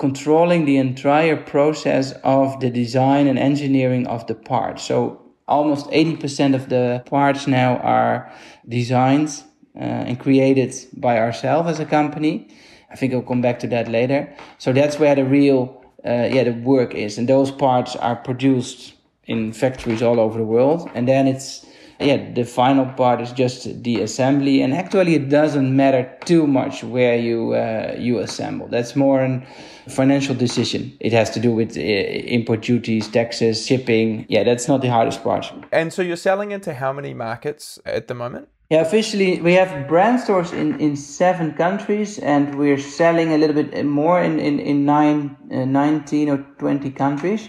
controlling 0.00 0.64
the 0.64 0.78
entire 0.78 1.36
process 1.36 2.10
of 2.24 2.58
the 2.58 2.68
design 2.68 3.28
and 3.28 3.38
engineering 3.38 4.08
of 4.08 4.26
the 4.26 4.34
parts. 4.34 4.82
So 4.82 5.21
almost 5.52 5.86
80% 5.90 6.54
of 6.54 6.68
the 6.68 7.02
parts 7.06 7.46
now 7.46 7.76
are 7.78 8.32
designed 8.68 9.42
uh, 9.76 10.08
and 10.08 10.18
created 10.18 10.74
by 10.94 11.18
ourselves 11.18 11.68
as 11.68 11.80
a 11.80 11.84
company. 11.84 12.48
I 12.90 12.96
think 12.96 13.12
I'll 13.12 13.22
come 13.22 13.42
back 13.42 13.58
to 13.60 13.66
that 13.68 13.88
later. 13.88 14.34
So 14.58 14.72
that's 14.72 14.98
where 14.98 15.14
the 15.14 15.24
real, 15.24 15.84
uh, 16.04 16.28
yeah, 16.32 16.44
the 16.44 16.52
work 16.52 16.94
is. 16.94 17.18
And 17.18 17.28
those 17.28 17.50
parts 17.50 17.96
are 17.96 18.16
produced 18.16 18.94
in 19.24 19.52
factories 19.52 20.02
all 20.02 20.18
over 20.18 20.38
the 20.38 20.44
world. 20.44 20.90
And 20.94 21.06
then 21.06 21.26
it's, 21.26 21.66
yeah, 22.02 22.32
the 22.32 22.44
final 22.44 22.86
part 22.86 23.20
is 23.20 23.32
just 23.32 23.82
the 23.82 24.00
assembly, 24.00 24.62
and 24.62 24.74
actually 24.74 25.14
it 25.14 25.28
doesn't 25.28 25.74
matter 25.74 26.10
too 26.24 26.46
much 26.46 26.84
where 26.84 27.16
you 27.16 27.54
uh, 27.54 27.94
you 27.98 28.18
assemble. 28.18 28.68
That's 28.68 28.96
more 28.96 29.20
an 29.20 29.46
financial 29.88 30.34
decision. 30.34 30.92
It 31.00 31.12
has 31.12 31.30
to 31.30 31.40
do 31.40 31.52
with 31.52 31.76
uh, 31.76 31.80
import 31.80 32.62
duties, 32.62 33.08
taxes, 33.08 33.66
shipping. 33.66 34.26
Yeah, 34.28 34.44
that's 34.44 34.68
not 34.68 34.80
the 34.80 34.88
hardest 34.88 35.22
part. 35.22 35.52
And 35.72 35.92
so 35.92 36.02
you're 36.02 36.16
selling 36.16 36.52
into 36.52 36.74
how 36.74 36.92
many 36.92 37.14
markets 37.14 37.78
at 37.84 38.08
the 38.08 38.14
moment? 38.14 38.48
Yeah, 38.70 38.80
officially 38.80 39.40
we 39.40 39.52
have 39.54 39.86
brand 39.86 40.20
stores 40.20 40.52
in, 40.52 40.80
in 40.80 40.96
seven 40.96 41.52
countries, 41.52 42.18
and 42.18 42.54
we're 42.54 42.78
selling 42.78 43.32
a 43.32 43.38
little 43.38 43.54
bit 43.62 43.84
more 43.84 44.22
in 44.22 44.38
in 44.38 44.58
in 44.60 44.84
nine, 44.84 45.36
uh, 45.50 45.64
19 45.64 46.30
or 46.30 46.38
twenty 46.58 46.90
countries. 46.90 47.48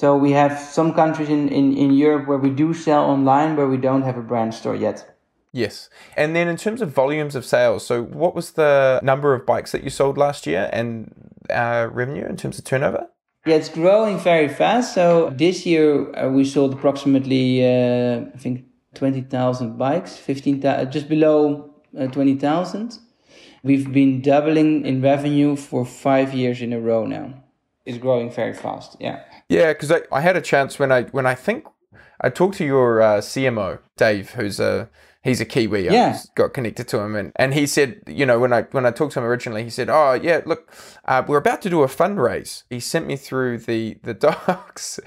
So 0.00 0.16
we 0.16 0.32
have 0.32 0.58
some 0.58 0.94
countries 0.94 1.28
in, 1.28 1.50
in, 1.50 1.76
in 1.76 1.92
Europe 1.92 2.26
where 2.26 2.38
we 2.38 2.48
do 2.48 2.72
sell 2.72 3.04
online, 3.04 3.54
where 3.54 3.66
we 3.66 3.76
don't 3.76 4.00
have 4.00 4.16
a 4.16 4.22
brand 4.22 4.54
store 4.54 4.74
yet. 4.74 5.14
Yes. 5.52 5.90
And 6.16 6.34
then 6.34 6.48
in 6.48 6.56
terms 6.56 6.80
of 6.80 6.90
volumes 6.90 7.34
of 7.34 7.44
sales, 7.44 7.84
so 7.84 8.02
what 8.04 8.34
was 8.34 8.52
the 8.52 9.00
number 9.02 9.34
of 9.34 9.44
bikes 9.44 9.72
that 9.72 9.84
you 9.84 9.90
sold 9.90 10.16
last 10.16 10.46
year 10.46 10.70
and 10.72 11.12
uh, 11.50 11.88
revenue 11.92 12.24
in 12.24 12.38
terms 12.38 12.58
of 12.58 12.64
turnover? 12.64 13.08
Yeah, 13.44 13.56
it's 13.56 13.68
growing 13.68 14.18
very 14.18 14.48
fast. 14.48 14.94
So 14.94 15.34
this 15.36 15.66
year 15.66 16.16
uh, 16.16 16.30
we 16.30 16.46
sold 16.46 16.72
approximately, 16.72 17.62
uh, 17.62 18.24
I 18.34 18.38
think, 18.38 18.64
20,000 18.94 19.76
bikes, 19.76 20.16
15, 20.16 20.62
just 20.90 21.10
below 21.10 21.74
uh, 22.00 22.06
20,000. 22.06 22.98
We've 23.62 23.92
been 23.92 24.22
doubling 24.22 24.86
in 24.86 25.02
revenue 25.02 25.56
for 25.56 25.84
five 25.84 26.32
years 26.32 26.62
in 26.62 26.72
a 26.72 26.80
row 26.80 27.04
now. 27.04 27.34
It's 27.84 27.98
growing 27.98 28.30
very 28.30 28.54
fast. 28.54 28.96
Yeah. 28.98 29.24
Yeah, 29.50 29.72
because 29.72 29.90
I, 29.90 30.02
I 30.12 30.20
had 30.20 30.36
a 30.36 30.40
chance 30.40 30.78
when 30.78 30.92
I 30.92 31.02
when 31.04 31.26
I 31.26 31.34
think 31.34 31.66
I 32.20 32.30
talked 32.30 32.56
to 32.58 32.64
your 32.64 33.02
uh, 33.02 33.18
CMO 33.18 33.80
Dave, 33.96 34.30
who's 34.30 34.60
a 34.60 34.88
he's 35.22 35.40
a 35.40 35.44
Kiwi. 35.44 35.86
Yeah. 35.86 36.16
I 36.16 36.20
got 36.36 36.54
connected 36.54 36.86
to 36.88 37.00
him, 37.00 37.16
and, 37.16 37.32
and 37.34 37.52
he 37.52 37.66
said, 37.66 38.00
you 38.06 38.24
know, 38.24 38.38
when 38.38 38.52
I 38.52 38.62
when 38.70 38.86
I 38.86 38.92
talked 38.92 39.14
to 39.14 39.18
him 39.18 39.24
originally, 39.24 39.64
he 39.64 39.70
said, 39.70 39.90
oh 39.90 40.12
yeah, 40.12 40.42
look, 40.46 40.72
uh, 41.04 41.24
we're 41.26 41.38
about 41.38 41.62
to 41.62 41.70
do 41.70 41.82
a 41.82 41.88
fundraise. 41.88 42.62
He 42.70 42.78
sent 42.78 43.08
me 43.08 43.16
through 43.16 43.58
the 43.58 43.98
the 44.04 44.14
docs, 44.26 45.00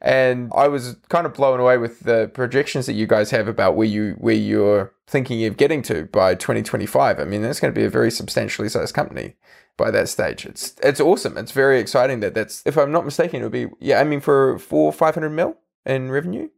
and 0.00 0.50
I 0.54 0.68
was 0.68 0.96
kind 1.10 1.26
of 1.26 1.34
blown 1.34 1.60
away 1.60 1.76
with 1.76 2.00
the 2.00 2.30
projections 2.32 2.86
that 2.86 2.94
you 2.94 3.06
guys 3.06 3.30
have 3.32 3.48
about 3.48 3.76
where 3.76 3.86
you 3.86 4.14
where 4.18 4.34
you're 4.34 4.94
thinking 5.06 5.44
of 5.44 5.58
getting 5.58 5.82
to 5.82 6.04
by 6.06 6.34
2025. 6.34 7.20
I 7.20 7.24
mean, 7.24 7.42
that's 7.42 7.60
going 7.60 7.74
to 7.74 7.78
be 7.78 7.84
a 7.84 7.90
very 7.90 8.10
substantially 8.10 8.70
sized 8.70 8.94
company 8.94 9.34
by 9.80 9.90
that 9.90 10.08
stage. 10.08 10.46
It's 10.46 10.74
it's 10.82 11.00
awesome. 11.00 11.36
It's 11.38 11.52
very 11.52 11.80
exciting 11.80 12.20
that 12.20 12.34
that's 12.34 12.62
if 12.66 12.76
I'm 12.76 12.92
not 12.92 13.04
mistaken, 13.04 13.40
it 13.40 13.44
would 13.44 13.58
be 13.62 13.66
yeah. 13.80 14.00
I 14.00 14.04
mean 14.04 14.20
for 14.20 14.58
four 14.58 14.92
five 14.92 15.14
hundred 15.14 15.30
mil 15.30 15.56
in 15.84 16.10
revenue. 16.10 16.48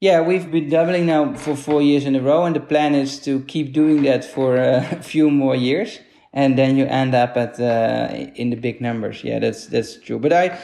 Yeah, 0.00 0.20
we've 0.20 0.50
been 0.50 0.68
doubling 0.68 1.06
now 1.06 1.34
for 1.34 1.54
four 1.54 1.80
years 1.80 2.04
in 2.06 2.16
a 2.16 2.20
row, 2.20 2.44
and 2.44 2.56
the 2.56 2.60
plan 2.72 2.94
is 2.94 3.20
to 3.20 3.40
keep 3.52 3.72
doing 3.72 4.02
that 4.02 4.24
for 4.24 4.56
a 4.96 5.02
few 5.02 5.30
more 5.30 5.54
years, 5.54 6.00
and 6.32 6.58
then 6.58 6.76
you 6.76 6.86
end 6.86 7.14
up 7.14 7.36
at 7.36 7.60
uh, 7.60 8.08
in 8.34 8.50
the 8.50 8.56
big 8.56 8.80
numbers. 8.80 9.22
Yeah, 9.24 9.38
that's 9.40 9.66
that's 9.66 9.96
true. 10.00 10.18
But 10.18 10.32
I 10.32 10.58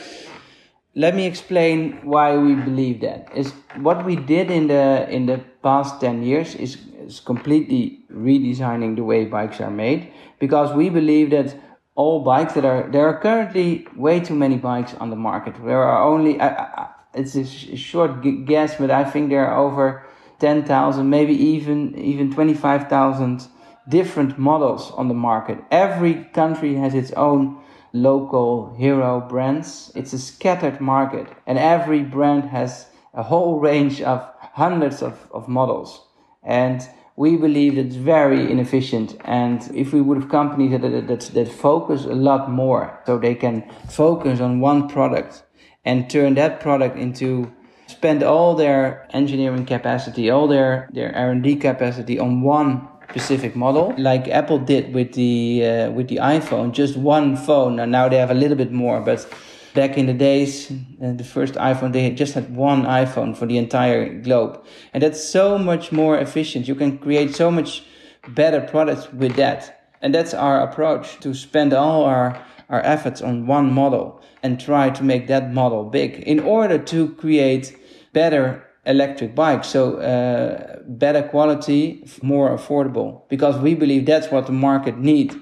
let 0.95 1.15
me 1.15 1.27
explain 1.27 2.01
why 2.03 2.37
we 2.37 2.55
believe 2.55 3.01
that. 3.03 3.29
Is 3.35 3.53
what 3.77 4.05
we 4.05 4.17
did 4.17 4.51
in 4.51 4.69
the 4.69 5.07
in 5.11 5.27
the 5.27 5.39
past 5.63 6.01
ten 6.01 6.23
years 6.23 6.55
is 6.55 6.79
is 7.07 7.21
completely 7.21 8.01
redesigning 8.13 8.97
the 8.97 9.05
way 9.05 9.25
bikes 9.25 9.61
are 9.61 9.71
made 9.71 10.13
because 10.39 10.73
we 10.73 10.91
believe 10.91 11.31
that 11.31 11.57
all 11.99 12.21
bikes 12.21 12.53
that 12.55 12.65
are 12.65 12.89
there 12.93 13.07
are 13.09 13.19
currently 13.19 13.85
way 13.97 14.21
too 14.21 14.35
many 14.45 14.57
bikes 14.57 14.95
on 15.03 15.11
the 15.11 15.17
market. 15.17 15.55
There 15.71 15.83
are 15.83 16.01
only 16.13 16.41
I, 16.41 16.49
I, 16.49 16.89
it's 17.13 17.35
a, 17.35 17.45
sh- 17.45 17.77
short 17.91 18.23
guess, 18.47 18.77
but 18.77 18.91
I 18.91 19.05
think 19.11 19.31
there 19.31 19.47
are 19.49 19.59
over 19.67 20.07
ten 20.39 20.65
thousand, 20.65 21.11
maybe 21.11 21.35
even 21.35 21.99
even 21.99 22.33
twenty 22.33 22.55
five 22.55 22.89
thousand 22.89 23.49
different 23.89 24.39
models 24.39 24.93
on 24.93 25.09
the 25.09 25.21
market. 25.31 25.59
Every 25.73 26.15
country 26.41 26.77
has 26.77 26.95
its 26.95 27.11
own 27.13 27.59
local 27.93 28.75
hero 28.79 29.21
brands. 29.21 29.91
It's 29.97 30.13
a 30.13 30.19
scattered 30.19 30.81
market, 30.81 31.27
and 31.49 31.59
every 31.59 32.03
brand 32.03 32.45
has 32.45 32.87
a 33.13 33.25
whole 33.25 33.59
range 33.59 34.01
of 34.03 34.21
hundreds 34.53 35.03
of, 35.03 35.15
of 35.33 35.49
models. 35.49 36.07
And 36.45 36.81
we 37.19 37.37
believe 37.37 37.77
it's 37.77 37.97
very 37.97 38.49
inefficient. 38.49 39.17
And 39.25 39.69
if 39.75 39.93
we 39.93 40.01
would 40.01 40.19
have 40.19 40.31
companies 40.31 40.71
that, 40.71 40.83
that, 40.83 41.09
that, 41.09 41.21
that 41.35 41.49
focus 41.49 42.05
a 42.05 42.15
lot 42.15 42.49
more, 42.49 43.01
so 43.07 43.19
they 43.19 43.35
can 43.35 43.69
focus 43.89 44.39
on 44.41 44.61
one 44.61 44.89
product 44.89 45.43
and 45.85 46.09
turn 46.09 46.35
that 46.35 46.61
product 46.61 46.97
into 46.97 47.53
spend 47.89 48.23
all 48.23 48.55
their 48.55 49.09
engineering 49.11 49.67
capacity, 49.67 50.31
all 50.31 50.47
their, 50.47 50.89
their 50.93 51.13
R&D 51.17 51.57
capacity 51.57 52.21
on 52.21 52.43
one 52.43 52.87
specific 53.11 53.57
model, 53.57 53.95
like 53.99 54.29
Apple 54.29 54.59
did 54.59 54.95
with 54.95 55.15
the 55.15 55.65
uh, 55.65 55.91
with 55.91 56.09
the 56.09 56.17
iPhone, 56.17 56.73
just 56.73 56.97
one 56.97 57.37
phone. 57.37 57.81
And 57.81 57.91
now 57.91 58.09
they 58.09 58.19
have 58.19 58.31
a 58.31 58.35
little 58.35 58.57
bit 58.57 58.71
more, 58.71 59.01
but 59.01 59.27
back 59.75 59.99
in 59.99 60.07
the 60.07 60.13
days, 60.15 60.71
uh, 60.71 61.13
the 61.13 61.25
first 61.25 61.55
iPhone, 61.55 61.93
they 61.93 62.11
just 62.11 62.35
had 62.35 62.55
one 62.55 62.85
iPhone 62.85 63.37
for 63.37 63.47
the 63.47 63.59
entire 63.59 64.21
globe. 64.21 64.65
And 64.93 65.03
that's 65.03 65.23
so 65.23 65.59
much 65.59 65.93
more 65.93 66.19
efficient. 66.19 66.69
You 66.69 66.75
can 66.75 66.99
create 66.99 67.35
so 67.35 67.51
much 67.51 67.85
better 68.29 68.61
products 68.61 69.13
with 69.13 69.37
that. 69.37 69.91
And 70.01 70.15
that's 70.15 70.35
our 70.35 70.61
approach 70.61 71.19
to 71.21 71.35
spend 71.35 71.73
all 71.73 72.05
our, 72.05 72.41
our 72.69 72.81
efforts 72.85 73.21
on 73.21 73.47
one 73.47 73.73
model 73.73 74.21
and 74.43 74.61
try 74.61 74.91
to 74.91 75.03
make 75.03 75.27
that 75.27 75.53
model 75.53 75.85
big 75.85 76.21
in 76.21 76.41
order 76.41 76.79
to 76.79 77.15
create 77.15 77.77
better 78.13 78.65
electric 78.87 79.35
bikes. 79.35 79.69
So, 79.69 79.97
uh, 79.97 80.79
better 80.87 81.23
quality, 81.23 82.05
more 82.23 82.57
affordable, 82.57 83.29
because 83.29 83.59
we 83.59 83.75
believe 83.75 84.07
that's 84.07 84.31
what 84.31 84.47
the 84.47 84.53
market 84.53 84.97
need 84.99 85.35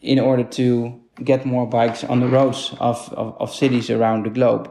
in 0.00 0.18
order 0.20 0.44
to 0.44 1.00
get 1.24 1.46
more 1.46 1.66
bikes 1.66 2.04
on 2.04 2.20
the 2.20 2.28
roads 2.28 2.74
of, 2.80 3.12
of, 3.14 3.36
of 3.40 3.54
cities 3.54 3.90
around 3.90 4.26
the 4.26 4.30
globe. 4.30 4.70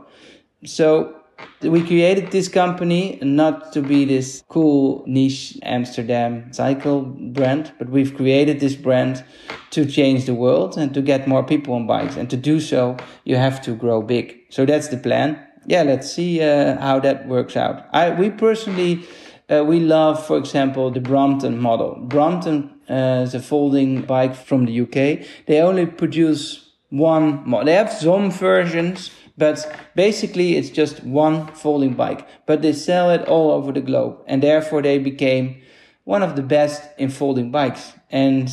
So 0.63 1.15
we 1.61 1.85
created 1.85 2.31
this 2.31 2.47
company 2.47 3.19
not 3.21 3.73
to 3.73 3.81
be 3.81 4.05
this 4.05 4.43
cool 4.47 5.03
niche 5.07 5.57
Amsterdam 5.63 6.53
cycle 6.53 7.01
brand, 7.01 7.73
but 7.77 7.89
we've 7.89 8.15
created 8.15 8.59
this 8.59 8.75
brand 8.75 9.23
to 9.71 9.85
change 9.85 10.25
the 10.25 10.33
world 10.33 10.77
and 10.77 10.93
to 10.93 11.01
get 11.01 11.27
more 11.27 11.43
people 11.43 11.73
on 11.73 11.87
bikes. 11.87 12.15
And 12.15 12.29
to 12.29 12.37
do 12.37 12.59
so, 12.59 12.97
you 13.23 13.35
have 13.35 13.61
to 13.63 13.75
grow 13.75 14.01
big. 14.01 14.37
So 14.49 14.65
that's 14.65 14.89
the 14.89 14.97
plan. 14.97 15.39
Yeah, 15.67 15.83
let's 15.83 16.11
see 16.11 16.41
uh, 16.41 16.79
how 16.79 16.99
that 16.99 17.27
works 17.27 17.57
out. 17.57 17.87
I 17.91 18.11
we 18.11 18.29
personally 18.29 19.03
uh, 19.49 19.63
we 19.63 19.79
love, 19.79 20.25
for 20.25 20.37
example, 20.37 20.91
the 20.91 20.99
Brompton 20.99 21.59
model. 21.59 21.95
Brompton 22.07 22.75
uh, 22.89 23.27
a 23.34 23.39
folding 23.39 24.01
bike 24.01 24.36
from 24.36 24.65
the 24.65 24.82
UK. 24.82 25.25
They 25.48 25.62
only 25.62 25.86
produce 25.86 26.70
one 26.89 27.48
model. 27.48 27.65
They 27.65 27.74
have 27.74 27.92
some 27.92 28.32
versions, 28.32 29.12
but 29.38 29.65
basically 29.96 30.56
it's 30.58 30.70
just 30.70 31.04
one 31.04 31.48
folding 31.48 31.94
bike. 31.94 32.27
But 32.46 32.62
they 32.62 32.74
sell 32.74 33.10
it 33.10 33.27
all 33.27 33.51
over 33.51 33.72
the 33.72 33.82
globe, 33.82 34.18
and 34.27 34.42
therefore 34.42 34.82
they 34.82 34.98
became 34.98 35.62
one 36.04 36.24
of 36.24 36.36
the 36.36 36.44
best 36.44 36.84
in 36.98 37.10
folding 37.10 37.51
bikes. 37.51 37.94
And 38.10 38.50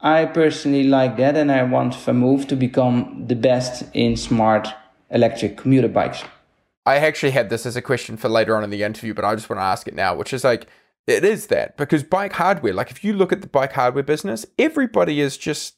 I 0.00 0.24
personally 0.26 0.84
like 0.84 1.16
that, 1.18 1.36
and 1.36 1.52
I 1.52 1.62
want 1.62 1.94
VanMoof 1.94 2.48
to 2.48 2.56
become 2.56 3.24
the 3.26 3.36
best 3.36 3.84
in 3.94 4.16
smart 4.16 4.68
electric 5.10 5.56
commuter 5.56 5.88
bikes. 5.88 6.24
I 6.84 6.96
actually 6.96 7.32
had 7.32 7.50
this 7.50 7.66
as 7.66 7.76
a 7.76 7.82
question 7.82 8.16
for 8.16 8.28
later 8.28 8.56
on 8.56 8.62
in 8.62 8.70
the 8.70 8.82
interview, 8.82 9.12
but 9.14 9.24
I 9.24 9.34
just 9.34 9.50
want 9.50 9.58
to 9.58 9.64
ask 9.64 9.88
it 9.88 9.94
now, 9.94 10.14
which 10.14 10.32
is 10.32 10.44
like, 10.44 10.66
it 11.06 11.24
is 11.24 11.46
that 11.48 11.76
because 11.76 12.02
bike 12.02 12.32
hardware, 12.34 12.74
like 12.74 12.90
if 12.90 13.04
you 13.04 13.12
look 13.12 13.32
at 13.32 13.40
the 13.40 13.46
bike 13.46 13.72
hardware 13.72 14.02
business, 14.02 14.44
everybody 14.58 15.20
is 15.20 15.36
just 15.36 15.76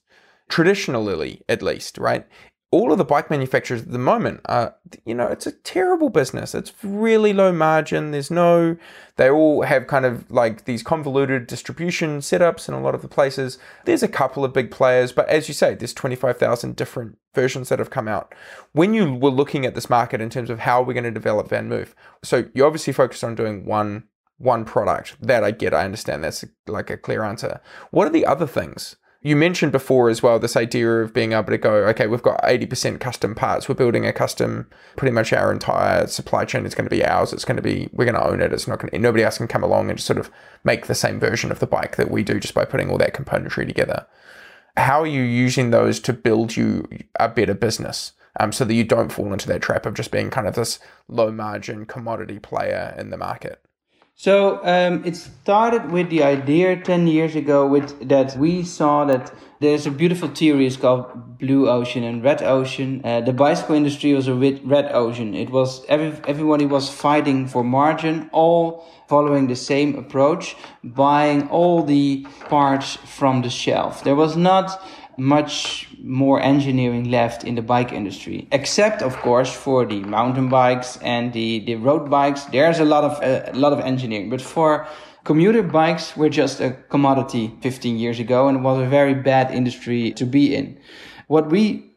traditionally, 0.49 1.42
at 1.49 1.62
least, 1.62 1.99
right? 1.99 2.26
All 2.70 2.92
of 2.92 2.99
the 2.99 3.04
bike 3.04 3.30
manufacturers 3.30 3.82
at 3.82 3.92
the 3.92 3.99
moment 3.99 4.40
are, 4.44 4.75
you 5.06 5.14
know, 5.14 5.26
it's 5.26 5.47
a 5.47 5.52
terrible 5.52 6.11
business. 6.11 6.54
It's 6.54 6.73
really 6.82 7.32
low 7.32 7.50
margin. 7.50 8.11
There's 8.11 8.30
no, 8.30 8.76
they 9.16 9.30
all 9.30 9.62
have 9.62 9.87
kind 9.87 10.04
of 10.04 10.30
like 10.30 10.64
these 10.66 10.82
convoluted 10.82 11.47
distribution 11.47 12.18
setups 12.18 12.68
in 12.68 12.75
a 12.75 12.80
lot 12.80 12.94
of 12.94 13.00
the 13.00 13.08
places. 13.08 13.58
There's 13.87 14.02
a 14.02 14.08
couple 14.08 14.44
of 14.44 14.52
big 14.52 14.70
players, 14.70 15.12
but 15.12 15.26
as 15.30 15.49
you 15.49 15.54
say, 15.54 15.75
there's 15.75 15.94
25,000 15.94 16.76
different 16.76 17.16
versions 17.35 17.70
that 17.70 17.78
have 17.78 17.90
come 17.90 18.08
out. 18.08 18.35
When 18.73 18.92
you 18.92 19.14
were 19.14 19.30
looking 19.30 19.64
at 19.64 19.75
this 19.75 19.88
market 19.88 20.20
in 20.20 20.28
terms 20.28 20.50
of 20.50 20.61
how 20.61 20.82
we're 20.82 20.92
going 20.92 21.04
to 21.04 21.11
develop 21.11 21.49
VanMoof, 21.49 21.94
so 22.23 22.44
you 22.52 22.66
obviously 22.66 22.92
focused 22.92 23.25
on 23.25 23.35
doing 23.35 23.64
one 23.64 24.04
one 24.38 24.64
product. 24.64 25.16
That 25.21 25.45
I 25.45 25.50
get. 25.50 25.75
I 25.75 25.85
understand. 25.85 26.25
That's 26.25 26.45
like 26.66 26.90
a 26.90 26.97
clear 26.97 27.23
answer. 27.23 27.61
What 27.90 28.07
are 28.07 28.12
the 28.12 28.26
other 28.26 28.47
things? 28.47 28.97
You 29.21 29.35
mentioned 29.35 29.73
before 29.73 30.09
as 30.11 30.23
well 30.23 30.38
this 30.38 30.57
idea 30.57 30.88
of 31.02 31.12
being 31.12 31.33
able 31.33 31.47
to 31.47 31.59
go, 31.59 31.75
okay, 31.88 32.07
we've 32.07 32.23
got 32.23 32.40
80% 32.42 33.00
custom 33.00 33.35
parts. 33.35 33.68
We're 33.68 33.75
building 33.75 34.07
a 34.07 34.12
custom, 34.12 34.71
pretty 34.97 35.12
much 35.12 35.33
our 35.33 35.50
entire 35.50 36.07
supply 36.07 36.45
chain 36.45 36.64
is 36.64 36.75
going 36.76 36.88
to 36.88 36.95
be 36.95 37.04
ours. 37.04 37.33
It's 37.33 37.45
going 37.45 37.57
to 37.57 37.62
be, 37.62 37.88
we're 37.92 38.04
going 38.04 38.14
to 38.14 38.25
own 38.25 38.40
it. 38.40 38.52
It's 38.52 38.68
not 38.68 38.78
going 38.78 38.90
to, 38.90 38.99
nobody 38.99 39.25
else 39.25 39.38
can 39.38 39.49
come 39.49 39.64
along 39.64 39.90
and 39.90 39.99
just 39.99 40.07
sort 40.07 40.21
of 40.21 40.30
make 40.62 40.87
the 40.87 40.95
same 40.95 41.18
version 41.18 41.50
of 41.50 41.59
the 41.59 41.66
bike 41.66 41.97
that 41.97 42.12
we 42.12 42.23
do 42.23 42.38
just 42.38 42.54
by 42.54 42.64
putting 42.64 42.90
all 42.90 42.99
that 42.99 43.14
componentry 43.14 43.66
together. 43.66 44.07
How 44.76 45.02
are 45.02 45.07
you 45.07 45.23
using 45.23 45.71
those 45.71 45.99
to 46.00 46.12
build 46.12 46.57
you 46.57 46.88
a 47.18 47.28
better 47.28 47.54
business? 47.54 48.12
Um, 48.40 48.52
so 48.52 48.64
that 48.64 48.75
you 48.75 48.85
don't 48.85 49.11
fall 49.11 49.33
into 49.33 49.49
that 49.49 49.62
trap 49.62 49.85
of 49.85 49.95
just 49.95 50.12
being 50.12 50.30
kind 50.30 50.47
of 50.47 50.54
this 50.54 50.78
low 51.09 51.33
margin 51.33 51.87
commodity 51.87 52.38
player 52.38 52.95
in 52.97 53.11
the 53.11 53.16
market. 53.16 53.64
So 54.20 54.58
um, 54.64 55.04
it 55.04 55.14
started 55.14 55.92
with 55.92 56.10
the 56.10 56.25
idea 56.25 56.75
10 56.75 57.06
years 57.06 57.37
ago 57.37 57.64
with 57.68 58.08
that 58.08 58.37
we 58.37 58.64
saw 58.64 59.04
that 59.04 59.32
there's 59.60 59.87
a 59.87 59.92
beautiful 59.92 60.26
theory 60.26 60.66
it's 60.66 60.76
called 60.76 61.38
blue 61.38 61.68
ocean 61.68 62.02
and 62.02 62.25
red 62.25 62.42
ocean. 62.42 63.00
Uh, 63.04 63.20
the 63.20 63.32
bicycle 63.32 63.76
industry 63.76 64.14
was 64.14 64.26
a 64.26 64.34
red 64.34 64.90
ocean. 64.92 65.37
It 65.37 65.50
was 65.50 65.84
every, 65.88 66.18
everybody 66.26 66.66
was 66.66 66.90
fighting 66.90 67.46
for 67.46 67.62
margin, 67.62 68.28
all 68.32 68.84
following 69.06 69.46
the 69.46 69.54
same 69.54 69.96
approach, 69.96 70.56
buying 70.82 71.48
all 71.48 71.84
the 71.84 72.26
parts 72.48 72.96
from 72.96 73.42
the 73.42 73.50
shelf. 73.50 74.02
There 74.02 74.16
was 74.16 74.37
not 74.37 74.82
much 75.16 75.88
more 76.08 76.40
engineering 76.40 77.10
left 77.10 77.44
in 77.44 77.54
the 77.54 77.62
bike 77.62 77.92
industry, 77.92 78.48
except 78.50 79.02
of 79.02 79.14
course 79.18 79.52
for 79.52 79.84
the 79.84 80.00
mountain 80.00 80.48
bikes 80.48 80.96
and 81.02 81.32
the, 81.34 81.60
the 81.60 81.74
road 81.74 82.08
bikes. 82.08 82.44
There's 82.44 82.80
a 82.80 82.84
lot 82.84 83.04
of 83.04 83.22
uh, 83.22 83.52
a 83.52 83.56
lot 83.56 83.72
of 83.74 83.80
engineering, 83.80 84.30
but 84.30 84.40
for 84.40 84.88
commuter 85.24 85.62
bikes 85.62 86.16
were 86.16 86.30
just 86.30 86.60
a 86.60 86.70
commodity 86.88 87.54
15 87.60 87.98
years 87.98 88.18
ago 88.18 88.48
and 88.48 88.58
it 88.58 88.60
was 88.62 88.80
a 88.80 88.88
very 88.88 89.14
bad 89.14 89.50
industry 89.50 90.10
to 90.12 90.24
be 90.24 90.54
in. 90.54 90.80
What 91.26 91.50
we 91.50 91.92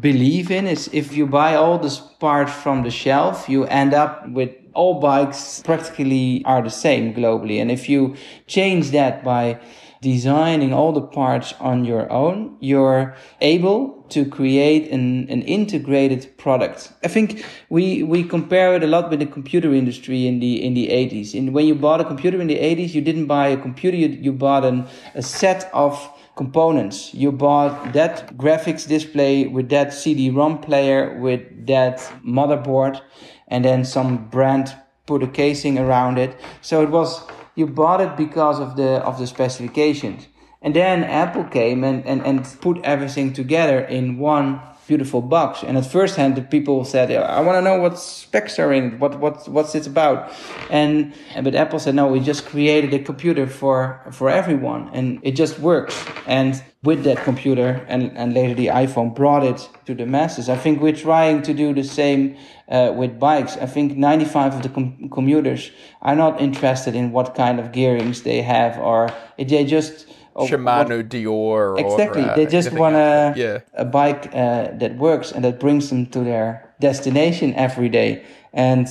believe 0.00 0.50
in 0.50 0.66
is 0.66 0.90
if 0.92 1.16
you 1.16 1.26
buy 1.26 1.54
all 1.54 1.78
the 1.78 1.98
parts 2.20 2.52
from 2.52 2.82
the 2.82 2.90
shelf, 2.90 3.48
you 3.48 3.64
end 3.64 3.94
up 3.94 4.28
with 4.28 4.50
all 4.74 5.00
bikes 5.00 5.62
practically 5.64 6.42
are 6.44 6.60
the 6.60 6.70
same 6.70 7.14
globally. 7.14 7.60
And 7.60 7.70
if 7.70 7.88
you 7.88 8.14
change 8.46 8.90
that 8.90 9.24
by 9.24 9.58
designing 10.02 10.72
all 10.72 10.92
the 10.92 11.00
parts 11.00 11.54
on 11.60 11.84
your 11.84 12.10
own, 12.12 12.56
you're 12.60 13.14
able 13.40 14.04
to 14.08 14.24
create 14.24 14.90
an, 14.90 15.28
an 15.28 15.42
integrated 15.42 16.36
product. 16.38 16.92
I 17.02 17.08
think 17.08 17.44
we, 17.70 18.02
we 18.02 18.22
compare 18.22 18.74
it 18.74 18.82
a 18.82 18.86
lot 18.86 19.10
with 19.10 19.20
the 19.20 19.26
computer 19.26 19.74
industry 19.74 20.26
in 20.26 20.38
the, 20.38 20.64
in 20.64 20.74
the 20.74 20.88
80s. 20.88 21.36
And 21.36 21.52
when 21.52 21.66
you 21.66 21.74
bought 21.74 22.00
a 22.00 22.04
computer 22.04 22.40
in 22.40 22.46
the 22.46 22.58
80s, 22.58 22.94
you 22.94 23.00
didn't 23.00 23.26
buy 23.26 23.48
a 23.48 23.56
computer, 23.56 23.96
you, 23.96 24.08
you 24.08 24.32
bought 24.32 24.64
an, 24.64 24.86
a 25.14 25.22
set 25.22 25.68
of 25.72 26.08
components. 26.36 27.14
You 27.14 27.32
bought 27.32 27.94
that 27.94 28.36
graphics 28.36 28.86
display 28.86 29.46
with 29.46 29.70
that 29.70 29.92
CD-ROM 29.92 30.60
player, 30.60 31.18
with 31.18 31.66
that 31.66 31.98
motherboard, 32.24 33.00
and 33.48 33.64
then 33.64 33.84
some 33.84 34.28
brand 34.28 34.76
put 35.06 35.22
a 35.22 35.26
casing 35.26 35.78
around 35.78 36.18
it. 36.18 36.38
So 36.60 36.82
it 36.82 36.90
was 36.90 37.24
you 37.56 37.66
bought 37.66 38.00
it 38.00 38.16
because 38.16 38.60
of 38.60 38.76
the 38.76 39.02
of 39.04 39.18
the 39.18 39.26
specifications. 39.26 40.28
And 40.62 40.74
then 40.74 41.04
Apple 41.04 41.44
came 41.44 41.84
and, 41.84 42.04
and, 42.06 42.24
and 42.24 42.44
put 42.60 42.78
everything 42.82 43.32
together 43.32 43.80
in 43.80 44.18
one 44.18 44.60
beautiful 44.86 45.20
box. 45.20 45.62
And 45.62 45.76
at 45.76 45.84
first 45.86 46.16
hand, 46.16 46.36
the 46.36 46.42
people 46.42 46.84
said, 46.84 47.10
I 47.10 47.40
want 47.40 47.56
to 47.56 47.62
know 47.62 47.80
what 47.80 47.98
specs 47.98 48.58
are 48.58 48.72
in 48.72 48.94
it, 48.94 49.00
what, 49.00 49.18
what, 49.18 49.48
what's 49.48 49.74
it 49.74 49.86
about. 49.86 50.32
And, 50.70 51.12
but 51.42 51.54
Apple 51.54 51.78
said, 51.78 51.94
no, 51.94 52.06
we 52.06 52.20
just 52.20 52.46
created 52.46 52.94
a 52.94 53.00
computer 53.00 53.46
for, 53.46 54.00
for 54.12 54.30
everyone 54.30 54.90
and 54.92 55.18
it 55.22 55.32
just 55.32 55.58
works. 55.58 56.04
And 56.26 56.62
with 56.82 57.02
that 57.04 57.18
computer 57.24 57.84
and, 57.88 58.16
and 58.16 58.32
later 58.32 58.54
the 58.54 58.68
iPhone 58.68 59.14
brought 59.14 59.42
it 59.42 59.68
to 59.86 59.94
the 59.94 60.06
masses. 60.06 60.48
I 60.48 60.56
think 60.56 60.80
we're 60.80 60.94
trying 60.94 61.42
to 61.42 61.52
do 61.52 61.74
the 61.74 61.82
same 61.82 62.36
uh, 62.68 62.92
with 62.94 63.18
bikes. 63.18 63.56
I 63.56 63.66
think 63.66 63.96
95 63.96 64.54
of 64.54 64.62
the 64.62 64.68
com- 64.68 65.10
commuters 65.10 65.70
are 66.02 66.14
not 66.14 66.40
interested 66.40 66.94
in 66.94 67.10
what 67.10 67.34
kind 67.34 67.58
of 67.58 67.72
gearings 67.72 68.22
they 68.22 68.40
have 68.42 68.78
or 68.78 69.10
they 69.36 69.64
just 69.64 70.06
Shimano, 70.36 70.98
what, 70.98 71.08
Deore, 71.08 71.78
exactly. 71.78 72.22
Or, 72.22 72.30
uh, 72.30 72.36
they 72.36 72.46
just 72.46 72.72
want 72.72 72.96
a 72.96 73.32
yeah. 73.36 73.60
a 73.74 73.84
bike 73.84 74.28
uh, 74.34 74.68
that 74.72 74.96
works 74.96 75.32
and 75.32 75.44
that 75.44 75.58
brings 75.58 75.88
them 75.88 76.06
to 76.06 76.20
their 76.20 76.74
destination 76.80 77.54
every 77.54 77.88
day. 77.88 78.24
And 78.52 78.86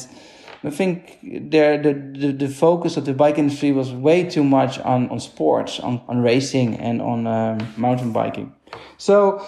I 0.63 0.71
think 0.71 1.19
there 1.21 1.77
the, 1.81 1.93
the 1.93 2.31
the 2.31 2.49
focus 2.49 2.97
of 2.97 3.05
the 3.05 3.13
bike 3.13 3.37
industry 3.37 3.71
was 3.71 3.93
way 3.93 4.23
too 4.23 4.43
much 4.43 4.79
on 4.79 5.09
on 5.09 5.19
sports, 5.19 5.79
on 5.79 6.01
on 6.07 6.21
racing, 6.21 6.75
and 6.77 7.01
on 7.01 7.27
um, 7.27 7.57
mountain 7.77 8.11
biking. 8.11 8.53
So 8.97 9.45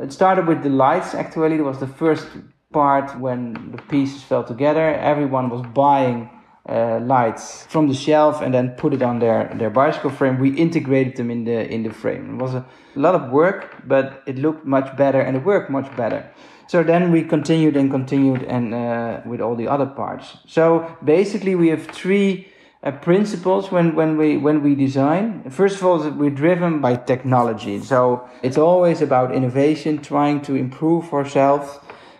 it 0.00 0.12
started 0.12 0.46
with 0.46 0.62
the 0.62 0.70
lights. 0.70 1.14
Actually, 1.14 1.56
it 1.56 1.62
was 1.62 1.78
the 1.78 1.86
first 1.86 2.26
part 2.72 3.18
when 3.20 3.72
the 3.72 3.82
pieces 3.82 4.22
fell 4.22 4.44
together. 4.44 4.94
Everyone 4.94 5.50
was 5.50 5.62
buying 5.74 6.30
uh, 6.68 7.00
lights 7.00 7.64
from 7.68 7.88
the 7.88 7.94
shelf 7.94 8.42
and 8.42 8.52
then 8.52 8.70
put 8.70 8.92
it 8.92 9.02
on 9.02 9.18
their, 9.18 9.50
their 9.54 9.70
bicycle 9.70 10.10
frame. 10.10 10.38
We 10.38 10.50
integrated 10.50 11.16
them 11.16 11.30
in 11.30 11.44
the 11.44 11.66
in 11.72 11.82
the 11.82 11.90
frame. 11.90 12.34
It 12.34 12.42
was 12.42 12.54
a 12.54 12.66
lot 12.94 13.14
of 13.14 13.30
work, 13.30 13.82
but 13.86 14.22
it 14.26 14.36
looked 14.38 14.66
much 14.66 14.96
better 14.96 15.20
and 15.20 15.36
it 15.36 15.44
worked 15.44 15.70
much 15.70 15.94
better. 15.96 16.30
So 16.66 16.82
then 16.82 17.10
we 17.10 17.22
continued 17.22 17.76
and 17.78 17.90
continued 17.90 18.42
and 18.42 18.74
uh, 18.74 19.20
with 19.24 19.40
all 19.40 19.56
the 19.56 19.66
other 19.66 19.86
parts. 19.86 20.36
So 20.46 20.94
basically, 21.02 21.54
we 21.54 21.68
have 21.68 21.86
three 21.86 22.48
uh, 22.82 22.92
principles 22.92 23.72
when, 23.72 23.94
when 23.94 24.18
we 24.18 24.36
when 24.36 24.62
we 24.62 24.74
design. 24.74 25.48
First 25.50 25.76
of 25.76 25.84
all, 25.84 26.10
we're 26.10 26.30
driven 26.44 26.80
by 26.80 26.96
technology. 26.96 27.80
So 27.80 28.28
it's 28.42 28.58
always 28.58 29.00
about 29.00 29.34
innovation, 29.34 29.98
trying 30.02 30.42
to 30.42 30.54
improve 30.54 31.12
ourselves 31.14 31.78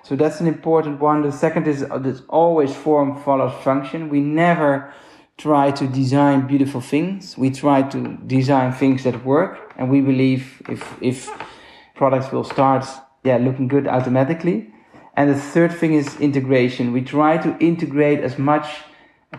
so 0.08 0.16
that's 0.16 0.40
an 0.40 0.46
important 0.46 1.00
one. 1.00 1.20
The 1.20 1.30
second 1.30 1.68
is 1.68 1.82
uh, 1.82 1.98
this 1.98 2.22
always 2.30 2.74
form 2.74 3.22
follows 3.22 3.52
function. 3.62 4.08
We 4.08 4.20
never 4.20 4.90
try 5.36 5.70
to 5.72 5.86
design 5.86 6.46
beautiful 6.46 6.80
things. 6.80 7.36
We 7.36 7.50
try 7.50 7.82
to 7.82 8.16
design 8.26 8.72
things 8.72 9.04
that 9.04 9.22
work, 9.22 9.74
and 9.76 9.90
we 9.90 10.00
believe 10.00 10.62
if 10.66 10.82
if 11.02 11.28
products 11.94 12.32
will 12.32 12.44
start 12.44 12.86
yeah 13.22 13.36
looking 13.36 13.68
good 13.68 13.86
automatically. 13.86 14.72
And 15.14 15.28
the 15.28 15.38
third 15.38 15.72
thing 15.74 15.92
is 15.92 16.18
integration. 16.20 16.94
We 16.94 17.02
try 17.02 17.36
to 17.36 17.54
integrate 17.58 18.20
as 18.20 18.38
much 18.38 18.66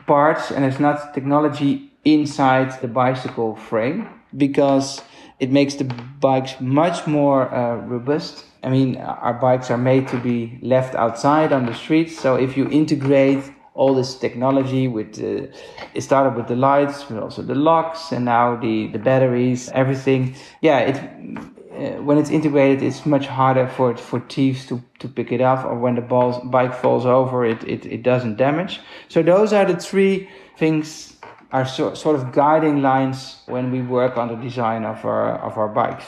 parts 0.06 0.52
and 0.52 0.64
as 0.64 0.80
much 0.80 1.00
technology 1.16 1.92
inside 2.06 2.80
the 2.80 2.88
bicycle 2.88 3.56
frame 3.56 4.08
because 4.38 5.02
it 5.40 5.50
makes 5.50 5.74
the 5.76 5.86
bikes 6.20 6.62
much 6.62 7.08
more 7.08 7.52
uh, 7.52 7.78
robust 7.88 8.46
I 8.64 8.70
mean, 8.70 8.98
our 8.98 9.34
bikes 9.34 9.72
are 9.72 9.78
made 9.78 10.08
to 10.10 10.18
be 10.18 10.60
left 10.62 10.96
outside 10.96 11.54
on 11.54 11.66
the 11.66 11.74
streets. 11.74 12.20
So 12.20 12.36
if 12.36 12.58
you 12.58 12.70
integrate 12.70 13.44
all 13.74 13.94
this 13.94 14.16
technology 14.16 14.88
with, 14.88 15.20
uh, 15.20 15.48
it 15.94 16.02
started 16.02 16.36
with 16.36 16.48
the 16.48 16.56
lights, 16.56 17.06
but 17.06 17.24
also 17.24 17.42
the 17.42 17.56
locks, 17.56 18.12
and 18.12 18.26
now 18.26 18.58
the 18.58 18.88
the 18.88 19.00
batteries, 19.00 19.70
everything. 19.70 20.36
Yeah, 20.62 20.80
it 20.80 20.98
uh, 20.98 22.02
when 22.04 22.18
it's 22.18 22.30
integrated, 22.30 22.84
it's 22.84 23.06
much 23.06 23.28
harder 23.28 23.68
for 23.68 23.96
for 23.96 24.20
thieves 24.20 24.66
to 24.68 24.84
to 25.00 25.08
pick 25.08 25.32
it 25.32 25.40
up, 25.40 25.64
or 25.64 25.80
when 25.80 25.96
the 25.96 26.02
ball, 26.02 26.42
bike 26.44 26.74
falls 26.74 27.06
over, 27.06 27.46
it, 27.46 27.64
it 27.64 27.86
it 27.86 28.04
doesn't 28.04 28.36
damage. 28.36 28.82
So 29.08 29.24
those 29.24 29.54
are 29.54 29.66
the 29.66 29.78
three 29.78 30.28
things 30.58 31.16
are 31.52 31.66
so, 31.66 31.94
sort 31.94 32.16
of 32.16 32.34
guiding 32.34 32.82
lines 32.82 33.38
when 33.48 33.72
we 33.72 33.82
work 33.82 34.18
on 34.18 34.28
the 34.28 34.36
design 34.36 34.84
of 34.84 35.06
our 35.06 35.40
of 35.40 35.58
our 35.58 35.70
bikes 35.70 36.06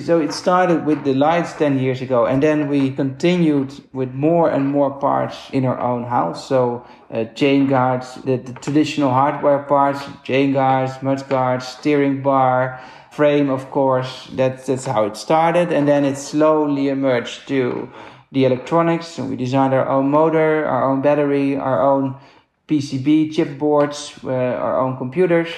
so 0.00 0.20
it 0.20 0.32
started 0.32 0.84
with 0.84 1.04
the 1.04 1.14
lights 1.14 1.54
10 1.54 1.78
years 1.78 2.02
ago 2.02 2.26
and 2.26 2.42
then 2.42 2.68
we 2.68 2.90
continued 2.90 3.72
with 3.92 4.12
more 4.12 4.50
and 4.50 4.66
more 4.66 4.90
parts 4.90 5.48
in 5.50 5.64
our 5.64 5.80
own 5.80 6.04
house. 6.04 6.46
So 6.46 6.86
uh, 7.10 7.24
chain 7.34 7.66
guards 7.66 8.16
the, 8.16 8.36
the, 8.36 8.52
traditional 8.52 9.10
hardware 9.10 9.60
parts 9.60 10.00
chain 10.24 10.52
guards 10.52 11.02
mud 11.02 11.26
guards 11.28 11.66
steering 11.66 12.22
bar 12.22 12.80
frame 13.10 13.48
of 13.48 13.70
course. 13.70 14.28
That's, 14.32 14.66
that's 14.66 14.84
how 14.84 15.04
it 15.04 15.16
started 15.16 15.72
and 15.72 15.88
then 15.88 16.04
it 16.04 16.16
slowly 16.16 16.88
emerged 16.88 17.48
to 17.48 17.90
the 18.30 18.44
electronics. 18.44 19.06
So 19.06 19.24
we 19.24 19.36
designed 19.36 19.72
our 19.72 19.88
own 19.88 20.10
motor 20.10 20.66
our 20.66 20.90
own 20.90 21.00
battery 21.00 21.56
our 21.56 21.82
own 21.82 22.16
pcb 22.68 23.32
chip 23.32 23.58
boards 23.58 24.12
uh, 24.24 24.28
our 24.30 24.78
own 24.78 24.98
computers 24.98 25.48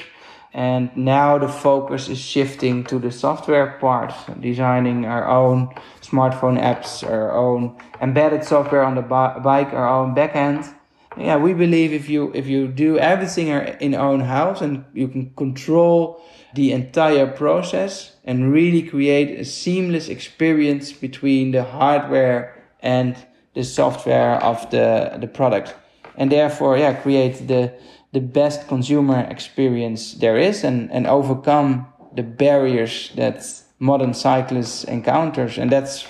and 0.52 0.90
now 0.96 1.38
the 1.38 1.48
focus 1.48 2.08
is 2.08 2.18
shifting 2.18 2.84
to 2.84 2.98
the 2.98 3.10
software 3.10 3.78
part, 3.80 4.12
designing 4.40 5.06
our 5.06 5.28
own 5.28 5.68
smartphone 6.02 6.60
apps, 6.60 7.08
our 7.08 7.32
own 7.32 7.76
embedded 8.00 8.42
software 8.44 8.82
on 8.82 8.96
the 8.96 9.02
bike, 9.02 9.72
our 9.72 9.88
own 9.88 10.14
backend. 10.14 10.74
Yeah, 11.16 11.36
we 11.36 11.54
believe 11.54 11.92
if 11.92 12.08
you 12.08 12.30
if 12.34 12.46
you 12.46 12.68
do 12.68 12.98
everything 12.98 13.48
in 13.80 13.92
your 13.92 14.00
own 14.00 14.20
house 14.20 14.60
and 14.60 14.84
you 14.94 15.08
can 15.08 15.32
control 15.36 16.22
the 16.54 16.72
entire 16.72 17.26
process 17.26 18.16
and 18.24 18.52
really 18.52 18.82
create 18.82 19.38
a 19.38 19.44
seamless 19.44 20.08
experience 20.08 20.92
between 20.92 21.50
the 21.52 21.64
hardware 21.64 22.62
and 22.80 23.16
the 23.54 23.64
software 23.64 24.36
of 24.42 24.70
the 24.70 25.16
the 25.20 25.26
product, 25.26 25.74
and 26.16 26.30
therefore, 26.30 26.78
yeah, 26.78 26.94
create 26.94 27.48
the 27.48 27.72
the 28.12 28.20
best 28.20 28.68
consumer 28.68 29.20
experience 29.30 30.14
there 30.14 30.36
is 30.36 30.64
and, 30.64 30.90
and 30.90 31.06
overcome 31.06 31.86
the 32.14 32.22
barriers 32.22 33.10
that 33.16 33.44
modern 33.78 34.12
cyclists 34.12 34.84
encounters 34.84 35.58
and 35.58 35.70
that's 35.70 36.06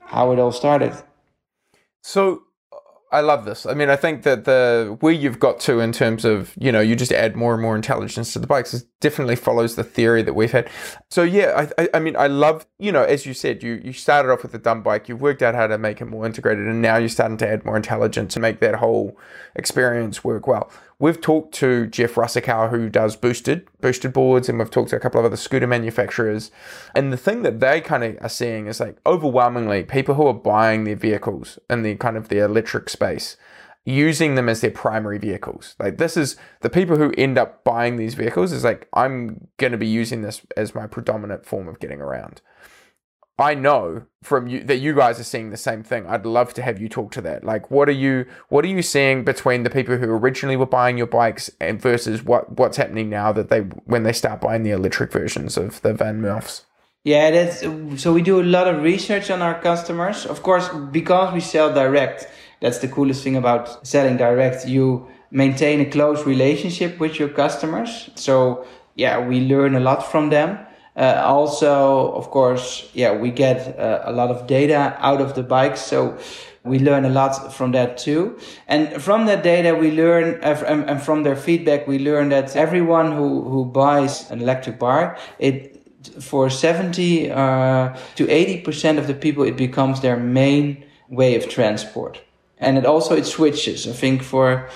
how 0.00 0.32
it 0.32 0.38
all 0.38 0.52
started 0.52 0.92
so 2.02 2.42
I 3.14 3.20
love 3.20 3.44
this. 3.44 3.64
I 3.64 3.74
mean, 3.74 3.90
I 3.90 3.96
think 3.96 4.24
that 4.24 4.44
the 4.44 4.96
where 4.98 5.12
you've 5.12 5.38
got 5.38 5.60
to 5.60 5.78
in 5.78 5.92
terms 5.92 6.24
of 6.24 6.52
you 6.58 6.72
know 6.72 6.80
you 6.80 6.96
just 6.96 7.12
add 7.12 7.36
more 7.36 7.52
and 7.52 7.62
more 7.62 7.76
intelligence 7.76 8.32
to 8.32 8.40
the 8.40 8.48
bikes 8.48 8.74
is 8.74 8.82
definitely 9.00 9.36
follows 9.36 9.76
the 9.76 9.84
theory 9.84 10.22
that 10.22 10.34
we've 10.34 10.50
had. 10.50 10.68
So 11.10 11.22
yeah, 11.22 11.68
I, 11.78 11.88
I, 11.94 12.00
mean 12.00 12.16
I 12.16 12.26
love 12.26 12.66
you 12.80 12.90
know 12.90 13.04
as 13.04 13.24
you 13.24 13.32
said 13.32 13.62
you 13.62 13.80
you 13.84 13.92
started 13.92 14.32
off 14.32 14.42
with 14.42 14.52
a 14.54 14.58
dumb 14.58 14.82
bike, 14.82 15.08
you've 15.08 15.20
worked 15.20 15.42
out 15.42 15.54
how 15.54 15.68
to 15.68 15.78
make 15.78 16.00
it 16.00 16.06
more 16.06 16.26
integrated, 16.26 16.66
and 16.66 16.82
now 16.82 16.96
you're 16.96 17.08
starting 17.08 17.36
to 17.36 17.48
add 17.48 17.64
more 17.64 17.76
intelligence 17.76 18.34
to 18.34 18.40
make 18.40 18.58
that 18.58 18.74
whole 18.74 19.16
experience 19.54 20.24
work 20.24 20.48
well 20.48 20.68
we've 21.04 21.20
talked 21.20 21.52
to 21.52 21.86
Jeff 21.88 22.14
Russakow, 22.14 22.70
who 22.70 22.88
does 22.88 23.14
boosted 23.14 23.68
boosted 23.82 24.14
boards, 24.14 24.48
and 24.48 24.58
we've 24.58 24.70
talked 24.70 24.88
to 24.88 24.96
a 24.96 25.00
couple 25.00 25.20
of 25.20 25.26
other 25.26 25.36
scooter 25.36 25.66
manufacturers. 25.66 26.50
And 26.94 27.12
the 27.12 27.18
thing 27.18 27.42
that 27.42 27.60
they 27.60 27.82
kind 27.82 28.02
of 28.02 28.16
are 28.22 28.30
seeing 28.30 28.68
is 28.68 28.80
like 28.80 28.96
overwhelmingly 29.04 29.84
people 29.84 30.14
who 30.14 30.26
are 30.26 30.32
buying 30.32 30.84
their 30.84 30.96
vehicles 30.96 31.58
in 31.68 31.82
the 31.82 31.96
kind 31.96 32.16
of 32.16 32.30
the 32.30 32.38
electric 32.38 32.88
space 32.88 33.36
using 33.84 34.34
them 34.34 34.48
as 34.48 34.62
their 34.62 34.70
primary 34.70 35.18
vehicles. 35.18 35.76
Like 35.78 35.98
this 35.98 36.16
is 36.16 36.36
the 36.62 36.70
people 36.70 36.96
who 36.96 37.12
end 37.18 37.36
up 37.36 37.64
buying 37.64 37.98
these 37.98 38.14
vehicles 38.14 38.50
is 38.50 38.64
like 38.64 38.88
I'm 38.94 39.48
going 39.58 39.72
to 39.72 39.78
be 39.78 39.86
using 39.86 40.22
this 40.22 40.40
as 40.56 40.74
my 40.74 40.86
predominant 40.86 41.44
form 41.44 41.68
of 41.68 41.80
getting 41.80 42.00
around. 42.00 42.40
I 43.38 43.54
know 43.54 44.04
from 44.22 44.46
you 44.46 44.62
that 44.64 44.76
you 44.76 44.94
guys 44.94 45.18
are 45.18 45.24
seeing 45.24 45.50
the 45.50 45.56
same 45.56 45.82
thing. 45.82 46.06
I'd 46.06 46.24
love 46.24 46.54
to 46.54 46.62
have 46.62 46.80
you 46.80 46.88
talk 46.88 47.10
to 47.12 47.20
that. 47.22 47.42
Like, 47.42 47.70
what 47.70 47.88
are 47.88 47.92
you 47.92 48.26
what 48.48 48.64
are 48.64 48.68
you 48.68 48.82
seeing 48.82 49.24
between 49.24 49.64
the 49.64 49.70
people 49.70 49.96
who 49.96 50.08
originally 50.10 50.56
were 50.56 50.66
buying 50.66 50.96
your 50.96 51.08
bikes 51.08 51.50
and 51.60 51.82
versus 51.82 52.22
what 52.22 52.58
what's 52.58 52.76
happening 52.76 53.10
now 53.10 53.32
that 53.32 53.48
they 53.48 53.60
when 53.60 54.04
they 54.04 54.12
start 54.12 54.40
buying 54.40 54.62
the 54.62 54.70
electric 54.70 55.10
versions 55.10 55.56
of 55.56 55.82
the 55.82 55.92
VanMoofs? 55.92 56.62
Yeah, 57.02 57.30
that's 57.32 57.60
so 58.00 58.12
we 58.12 58.22
do 58.22 58.40
a 58.40 58.42
lot 58.42 58.68
of 58.68 58.82
research 58.82 59.30
on 59.30 59.42
our 59.42 59.60
customers. 59.60 60.26
Of 60.26 60.42
course, 60.42 60.68
because 60.92 61.34
we 61.34 61.40
sell 61.40 61.74
direct, 61.74 62.28
that's 62.60 62.78
the 62.78 62.88
coolest 62.88 63.24
thing 63.24 63.36
about 63.36 63.84
selling 63.86 64.16
direct. 64.16 64.68
You 64.68 65.08
maintain 65.32 65.80
a 65.80 65.90
close 65.90 66.24
relationship 66.24 67.00
with 67.00 67.18
your 67.18 67.30
customers. 67.30 68.10
So 68.14 68.64
yeah, 68.94 69.18
we 69.26 69.40
learn 69.40 69.74
a 69.74 69.80
lot 69.80 70.10
from 70.10 70.30
them. 70.30 70.58
Uh, 70.96 71.20
also, 71.24 72.12
of 72.12 72.30
course, 72.30 72.88
yeah, 72.94 73.12
we 73.12 73.30
get 73.30 73.78
uh, 73.78 74.02
a 74.04 74.12
lot 74.12 74.30
of 74.30 74.46
data 74.46 74.96
out 75.00 75.20
of 75.20 75.34
the 75.34 75.42
bikes. 75.42 75.80
So 75.80 76.16
we 76.62 76.78
learn 76.78 77.04
a 77.04 77.10
lot 77.10 77.52
from 77.52 77.72
that 77.72 77.98
too. 77.98 78.38
And 78.68 79.02
from 79.02 79.26
that 79.26 79.42
data, 79.42 79.74
we 79.74 79.90
learn, 79.90 80.42
uh, 80.42 80.84
and 80.88 81.02
from 81.02 81.22
their 81.22 81.36
feedback, 81.36 81.86
we 81.86 81.98
learn 81.98 82.30
that 82.30 82.56
everyone 82.56 83.12
who, 83.12 83.42
who 83.42 83.64
buys 83.64 84.30
an 84.30 84.40
electric 84.40 84.78
bike, 84.78 85.18
it, 85.38 85.82
for 86.20 86.48
70 86.48 87.30
uh, 87.30 87.96
to 88.16 88.26
80% 88.26 88.98
of 88.98 89.06
the 89.06 89.14
people, 89.14 89.44
it 89.44 89.56
becomes 89.56 90.00
their 90.00 90.16
main 90.16 90.84
way 91.08 91.34
of 91.34 91.48
transport. 91.48 92.20
And 92.58 92.78
it 92.78 92.86
also, 92.86 93.16
it 93.16 93.26
switches. 93.26 93.86
I 93.86 93.92
think 93.92 94.22
for 94.22 94.70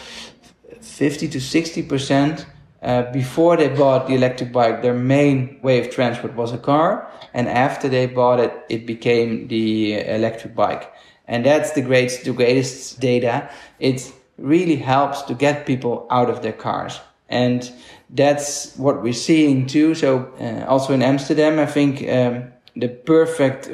50 0.81 1.29
to 1.29 1.39
60%, 1.39 2.45
uh, 2.83 3.11
before 3.11 3.57
they 3.57 3.69
bought 3.69 4.07
the 4.07 4.15
electric 4.15 4.53
bike, 4.53 4.83
their 4.83 4.95
main 4.95 5.59
way 5.63 5.81
of 5.81 5.91
transport 5.91 6.35
was 6.35 6.53
a 6.53 6.59
car, 6.59 7.11
and 7.35 7.49
after 7.49 7.89
they 7.89 8.07
bought 8.07 8.39
it, 8.39 8.53
it 8.69 8.87
became 8.87 9.49
the 9.49 9.95
electric 9.95 10.55
bike. 10.55 10.93
And 11.27 11.45
that's 11.45 11.73
the 11.73 11.83
greatest, 11.83 12.25
the 12.25 12.33
greatest 12.33 13.01
data. 13.01 13.51
It 13.81 14.13
really 14.39 14.77
helps 14.77 15.23
to 15.23 15.35
get 15.35 15.67
people 15.67 16.07
out 16.11 16.31
of 16.31 16.43
their 16.43 16.53
cars, 16.53 17.01
and 17.29 17.69
that's 18.11 18.77
what 18.77 19.03
we're 19.03 19.13
seeing 19.13 19.67
too. 19.67 19.95
So 19.95 20.33
uh, 20.41 20.65
also 20.71 20.95
in 20.95 21.03
Amsterdam, 21.03 21.59
I 21.59 21.67
think 21.67 22.09
um, 22.09 22.53
the 22.77 22.89
perfect 22.89 23.69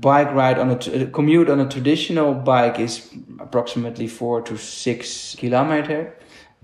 bike 0.00 0.30
ride 0.32 0.58
on 0.58 0.70
a 0.70 1.06
commute 1.06 1.48
on 1.48 1.58
a 1.58 1.68
traditional 1.68 2.34
bike 2.34 2.78
is 2.78 3.10
approximately 3.40 4.06
four 4.06 4.42
to 4.42 4.58
six 4.58 5.34
kilometer 5.36 6.14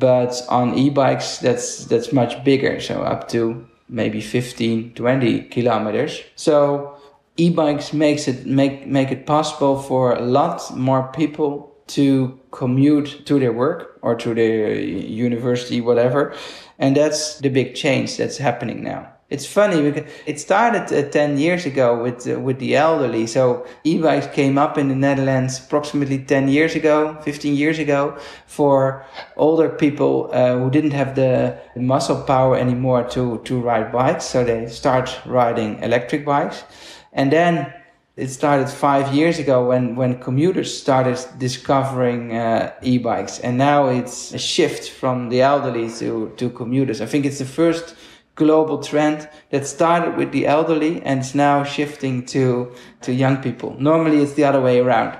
but 0.03 0.43
on 0.49 0.75
e-bikes 0.75 1.39
that's 1.39 1.85
that's 1.85 2.13
much 2.13 2.43
bigger 2.43 2.81
so 2.81 3.03
up 3.03 3.29
to 3.29 3.65
maybe 3.89 4.21
15 4.21 4.95
20 4.95 5.43
kilometers. 5.45 6.21
So 6.35 6.97
e-bikes 7.37 7.93
makes 7.93 8.27
it 8.27 8.45
make 8.45 8.87
make 8.87 9.13
it 9.13 9.27
possible 9.27 9.81
for 9.81 10.15
a 10.15 10.21
lot 10.21 10.77
more 10.77 11.13
people 11.13 11.73
to 11.87 12.39
commute 12.51 13.25
to 13.27 13.39
their 13.39 13.53
work 13.53 13.99
or 14.03 14.17
to 14.17 14.35
their 14.35 14.75
university 14.75 15.81
whatever. 15.81 16.35
And 16.79 16.97
that's 16.97 17.39
the 17.39 17.49
big 17.49 17.77
change 17.77 18.17
that's 18.17 18.39
happening 18.39 18.83
now 18.83 19.09
it's 19.33 19.47
funny 19.47 19.81
because 19.91 20.11
it 20.27 20.39
started 20.39 20.93
uh, 20.93 21.09
10 21.11 21.39
years 21.39 21.65
ago 21.65 22.03
with 22.03 22.29
uh, 22.29 22.39
with 22.39 22.59
the 22.59 22.77
elderly. 22.77 23.27
So 23.27 23.67
e-bikes 23.83 24.27
came 24.35 24.59
up 24.59 24.77
in 24.77 24.89
the 24.89 24.95
netherlands 24.95 25.59
approximately 25.59 26.19
10 26.19 26.49
years 26.49 26.75
ago 26.75 27.17
15 27.23 27.55
years 27.55 27.79
ago 27.79 28.17
for 28.47 29.05
older 29.37 29.69
people 29.71 30.29
uh, 30.33 30.59
who 30.59 30.71
didn't 30.71 30.93
have 30.93 31.15
the 31.15 31.57
muscle 31.77 32.23
power 32.23 32.57
anymore 32.57 33.03
to 33.15 33.39
to 33.45 33.61
ride 33.61 33.91
bikes. 33.91 34.25
So 34.25 34.45
they 34.45 34.69
start 34.69 35.21
riding 35.25 35.83
electric 35.83 36.25
bikes. 36.25 36.65
And 37.13 37.33
then 37.33 37.73
it 38.17 38.29
started 38.29 38.69
five 38.69 39.15
years 39.15 39.39
ago 39.39 39.67
when, 39.69 39.97
when 39.97 40.21
commuters 40.21 40.77
started 40.77 41.19
discovering 41.39 42.37
uh, 42.37 42.73
e-bikes. 42.83 43.39
And 43.39 43.57
now 43.57 43.89
it's 43.89 44.35
a 44.35 44.39
shift 44.39 44.91
from 44.91 45.31
the 45.31 45.41
elderly 45.41 45.91
to, 45.99 46.31
to 46.37 46.51
commuters. 46.51 47.01
I 47.01 47.07
think 47.07 47.25
it's 47.25 47.39
the 47.39 47.47
first 47.47 47.97
global 48.35 48.83
trend 48.83 49.29
that 49.51 49.67
started 49.67 50.17
with 50.17 50.33
the 50.33 50.47
elderly 50.47 51.03
and 51.03 51.21
is 51.21 51.35
now 51.35 51.65
shifting 51.65 52.25
to 52.27 52.73
to 53.03 53.13
young 53.13 53.37
people. 53.43 53.77
Normally 53.79 54.23
it's 54.23 54.35
the 54.35 54.45
other 54.45 54.61
way 54.61 54.81
around. 54.81 55.19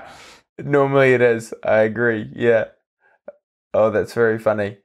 Normally 0.57 1.13
it 1.13 1.21
is. 1.21 1.53
I 1.63 1.79
agree. 1.79 2.29
Yeah. 2.35 2.65
Oh, 3.73 3.89
that's 3.89 4.13
very 4.13 4.39
funny. 4.39 4.77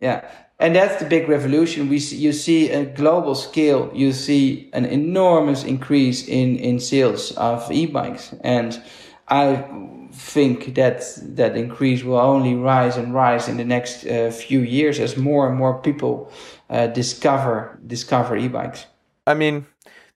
Yeah. 0.00 0.28
And 0.60 0.74
that's 0.74 0.96
the 1.00 1.08
big 1.08 1.28
revolution. 1.28 1.88
We 1.88 2.00
see, 2.00 2.16
you 2.16 2.32
see 2.32 2.70
a 2.70 2.84
global 2.84 3.34
scale. 3.34 3.90
You 3.94 4.12
see 4.12 4.70
an 4.72 4.84
enormous 4.84 5.64
increase 5.64 6.26
in 6.26 6.56
in 6.56 6.80
sales 6.80 7.32
of 7.36 7.70
e-bikes, 7.70 8.34
and 8.42 8.82
I 9.28 9.64
think 10.12 10.74
that 10.74 11.04
that 11.36 11.56
increase 11.56 12.02
will 12.02 12.18
only 12.18 12.54
rise 12.54 12.96
and 12.96 13.14
rise 13.14 13.48
in 13.48 13.56
the 13.56 13.64
next 13.64 14.04
uh, 14.06 14.30
few 14.30 14.60
years 14.60 14.98
as 14.98 15.16
more 15.16 15.48
and 15.48 15.56
more 15.56 15.80
people 15.80 16.30
uh, 16.70 16.86
discover 16.88 17.78
discover 17.86 18.36
e-bikes. 18.36 18.86
I 19.26 19.34
mean, 19.34 19.66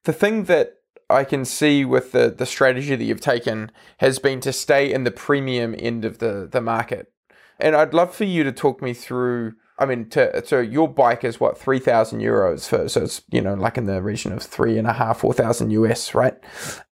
the 0.05 0.13
thing 0.13 0.45
that 0.45 0.79
I 1.09 1.25
can 1.25 1.45
see 1.45 1.85
with 1.85 2.13
the 2.13 2.35
the 2.37 2.47
strategy 2.47 2.97
that 2.97 3.05
you've 3.05 3.21
taken 3.21 3.71
has 3.99 4.19
been 4.19 4.41
to 4.41 4.53
stay 4.53 4.93
in 4.93 5.05
the 5.05 5.11
premium 5.11 5.75
end 5.79 6.05
of 6.05 6.19
the 6.19 6.49
the 6.51 6.61
market, 6.61 7.13
and 7.59 7.77
I'd 7.77 7.95
love 7.95 8.15
for 8.15 8.25
you 8.25 8.45
to 8.45 8.53
talk 8.53 8.83
me 8.83 8.95
through. 8.95 9.55
I 9.83 9.87
mean, 9.87 10.09
to, 10.11 10.47
so 10.47 10.61
your 10.61 10.89
bike 10.89 11.25
is 11.25 11.41
what 11.41 11.59
three 11.59 11.81
thousand 11.81 12.21
euros 12.21 12.69
for, 12.69 12.89
so 12.89 13.03
it's 13.03 13.23
you 13.33 13.41
know 13.41 13.55
like 13.55 13.77
in 13.77 13.87
the 13.87 14.01
region 14.01 14.33
of 14.33 14.41
three 14.41 14.79
and 14.79 14.87
a 14.87 14.93
half, 14.93 15.19
four 15.19 15.35
thousand 15.35 15.71
US, 15.73 16.15
right? 16.15 16.35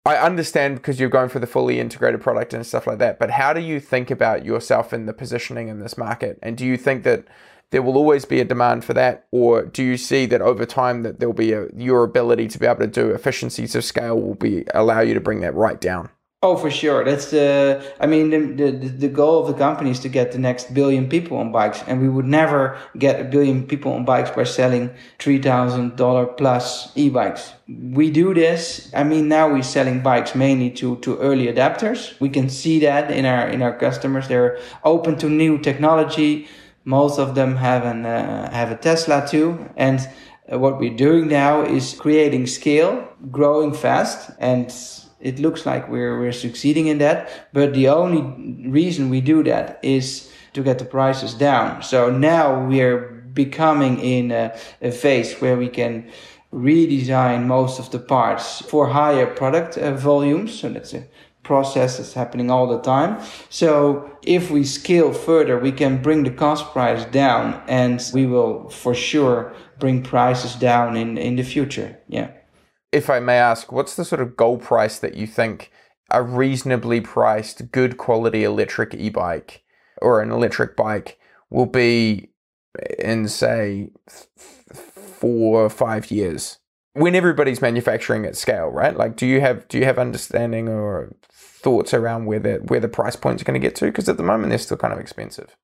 I 0.04 0.16
understand 0.16 0.76
because 0.76 0.98
you're 0.98 1.08
going 1.08 1.28
for 1.28 1.38
the 1.38 1.46
fully 1.46 1.78
integrated 1.78 2.20
product 2.20 2.52
and 2.52 2.66
stuff 2.66 2.88
like 2.88 2.98
that, 2.98 3.20
but 3.20 3.30
how 3.30 3.52
do 3.52 3.60
you 3.60 3.78
think 3.78 4.10
about 4.10 4.44
yourself 4.44 4.92
in 4.92 5.06
the 5.06 5.12
positioning 5.12 5.68
in 5.68 5.78
this 5.78 5.96
market, 5.96 6.40
and 6.42 6.56
do 6.56 6.66
you 6.66 6.76
think 6.76 7.04
that 7.04 7.26
there 7.70 7.82
will 7.82 7.96
always 7.96 8.24
be 8.24 8.40
a 8.40 8.44
demand 8.44 8.84
for 8.84 8.94
that 8.94 9.26
or 9.30 9.64
do 9.64 9.84
you 9.84 9.96
see 9.96 10.26
that 10.26 10.42
over 10.42 10.66
time 10.66 11.04
that 11.04 11.20
there'll 11.20 11.32
be 11.32 11.52
a, 11.52 11.68
your 11.72 12.02
ability 12.02 12.48
to 12.48 12.58
be 12.58 12.66
able 12.66 12.80
to 12.80 12.88
do 12.88 13.10
efficiencies 13.10 13.76
of 13.76 13.84
scale 13.84 14.20
will 14.20 14.34
be 14.34 14.64
allow 14.74 14.98
you 14.98 15.14
to 15.14 15.20
bring 15.20 15.38
that 15.40 15.54
right 15.54 15.80
down 15.80 16.10
oh 16.42 16.56
for 16.56 16.70
sure. 16.70 17.04
That's 17.04 17.30
the 17.30 17.84
i 18.00 18.06
mean 18.06 18.30
the, 18.30 18.70
the, 18.70 18.88
the 18.88 19.08
goal 19.08 19.42
of 19.42 19.48
the 19.48 19.54
company 19.54 19.90
is 19.90 20.00
to 20.00 20.08
get 20.08 20.32
the 20.32 20.38
next 20.38 20.72
billion 20.72 21.08
people 21.08 21.36
on 21.36 21.52
bikes 21.52 21.82
and 21.86 22.00
we 22.00 22.08
would 22.08 22.24
never 22.24 22.78
get 22.96 23.20
a 23.20 23.24
billion 23.24 23.66
people 23.66 23.92
on 23.92 24.04
bikes 24.04 24.30
by 24.30 24.44
selling 24.44 24.90
$3000 25.18 26.36
plus 26.36 26.92
e-bikes. 26.96 27.52
We 27.68 28.10
do 28.10 28.32
this 28.34 28.90
i 28.94 29.04
mean 29.04 29.28
now 29.28 29.52
we're 29.52 29.62
selling 29.62 30.00
bikes 30.00 30.34
mainly 30.34 30.70
to 30.80 30.96
to 30.96 31.18
early 31.18 31.46
adapters. 31.46 32.18
We 32.20 32.30
can 32.30 32.48
see 32.48 32.80
that 32.80 33.10
in 33.10 33.26
our 33.26 33.48
in 33.48 33.60
our 33.62 33.76
customers. 33.76 34.28
They're 34.28 34.58
open 34.84 35.16
to 35.18 35.28
new 35.28 35.58
technology. 35.58 36.48
Most 36.84 37.18
of 37.18 37.34
them 37.34 37.56
have 37.56 37.84
an 37.84 38.06
uh, 38.06 38.50
have 38.50 38.70
a 38.72 38.76
Tesla 38.76 39.26
too, 39.28 39.68
and 39.76 40.00
what 40.48 40.78
we're 40.80 40.96
doing 40.96 41.28
now 41.28 41.62
is 41.62 41.94
creating 41.94 42.46
scale, 42.46 43.06
growing 43.30 43.72
fast, 43.72 44.30
and 44.38 44.72
it 45.20 45.38
looks 45.38 45.66
like 45.66 45.88
we're 45.88 46.18
we're 46.18 46.32
succeeding 46.32 46.86
in 46.86 46.98
that. 46.98 47.48
But 47.52 47.74
the 47.74 47.88
only 47.88 48.22
reason 48.68 49.10
we 49.10 49.20
do 49.20 49.42
that 49.44 49.78
is 49.82 50.30
to 50.52 50.62
get 50.62 50.78
the 50.78 50.84
prices 50.84 51.34
down. 51.34 51.82
So 51.82 52.10
now 52.10 52.66
we're 52.66 52.98
becoming 53.32 54.00
in 54.00 54.32
a, 54.32 54.56
a 54.82 54.90
phase 54.90 55.34
where 55.40 55.56
we 55.56 55.68
can 55.68 56.10
redesign 56.52 57.46
most 57.46 57.78
of 57.78 57.90
the 57.90 57.98
parts 57.98 58.60
for 58.62 58.88
higher 58.88 59.26
product 59.26 59.78
uh, 59.78 59.94
volumes. 59.94 60.58
So 60.58 60.68
that's 60.68 60.94
a 60.94 61.04
process 61.42 61.96
that's 61.96 62.14
happening 62.14 62.50
all 62.50 62.66
the 62.66 62.80
time. 62.80 63.22
So 63.48 64.10
if 64.22 64.50
we 64.50 64.64
scale 64.64 65.12
further, 65.12 65.58
we 65.58 65.72
can 65.72 66.02
bring 66.02 66.24
the 66.24 66.30
cost 66.30 66.72
price 66.72 67.04
down 67.06 67.62
and 67.68 68.02
we 68.12 68.26
will 68.26 68.68
for 68.70 68.94
sure 68.94 69.52
bring 69.78 70.02
prices 70.02 70.54
down 70.56 70.96
in, 70.96 71.16
in 71.16 71.36
the 71.36 71.42
future. 71.42 71.98
Yeah. 72.08 72.30
If 72.92 73.08
I 73.08 73.20
may 73.20 73.36
ask, 73.36 73.70
what's 73.70 73.96
the 73.96 74.04
sort 74.04 74.20
of 74.20 74.36
goal 74.36 74.58
price 74.58 74.98
that 74.98 75.14
you 75.14 75.26
think 75.26 75.70
a 76.10 76.22
reasonably 76.22 77.00
priced, 77.00 77.70
good 77.70 77.96
quality 77.96 78.42
electric 78.42 78.94
e 78.94 79.10
bike 79.10 79.62
or 80.02 80.20
an 80.20 80.30
electric 80.32 80.76
bike 80.76 81.18
will 81.50 81.66
be 81.66 82.30
in, 82.98 83.28
say, 83.28 83.90
four 84.74 85.64
or 85.64 85.70
five 85.70 86.10
years? 86.10 86.58
when 86.94 87.14
everybody's 87.14 87.62
manufacturing 87.62 88.24
at 88.26 88.36
scale, 88.36 88.68
right? 88.68 88.96
Like, 88.96 89.16
do 89.16 89.26
you 89.26 89.40
have 89.40 89.66
do 89.68 89.78
you 89.78 89.84
have 89.84 89.98
understanding 89.98 90.68
or 90.68 91.14
thoughts 91.32 91.94
around 91.94 92.26
where 92.26 92.40
the 92.40 92.54
where 92.66 92.80
the 92.80 92.88
price 92.88 93.16
points 93.16 93.42
are 93.42 93.44
going 93.44 93.60
to 93.60 93.66
get 93.66 93.76
to? 93.76 93.86
Because 93.86 94.08
at 94.08 94.16
the 94.16 94.22
moment 94.22 94.50
they're 94.50 94.58
still 94.58 94.76
kind 94.76 94.92
of 94.92 94.98
expensive. 94.98 95.56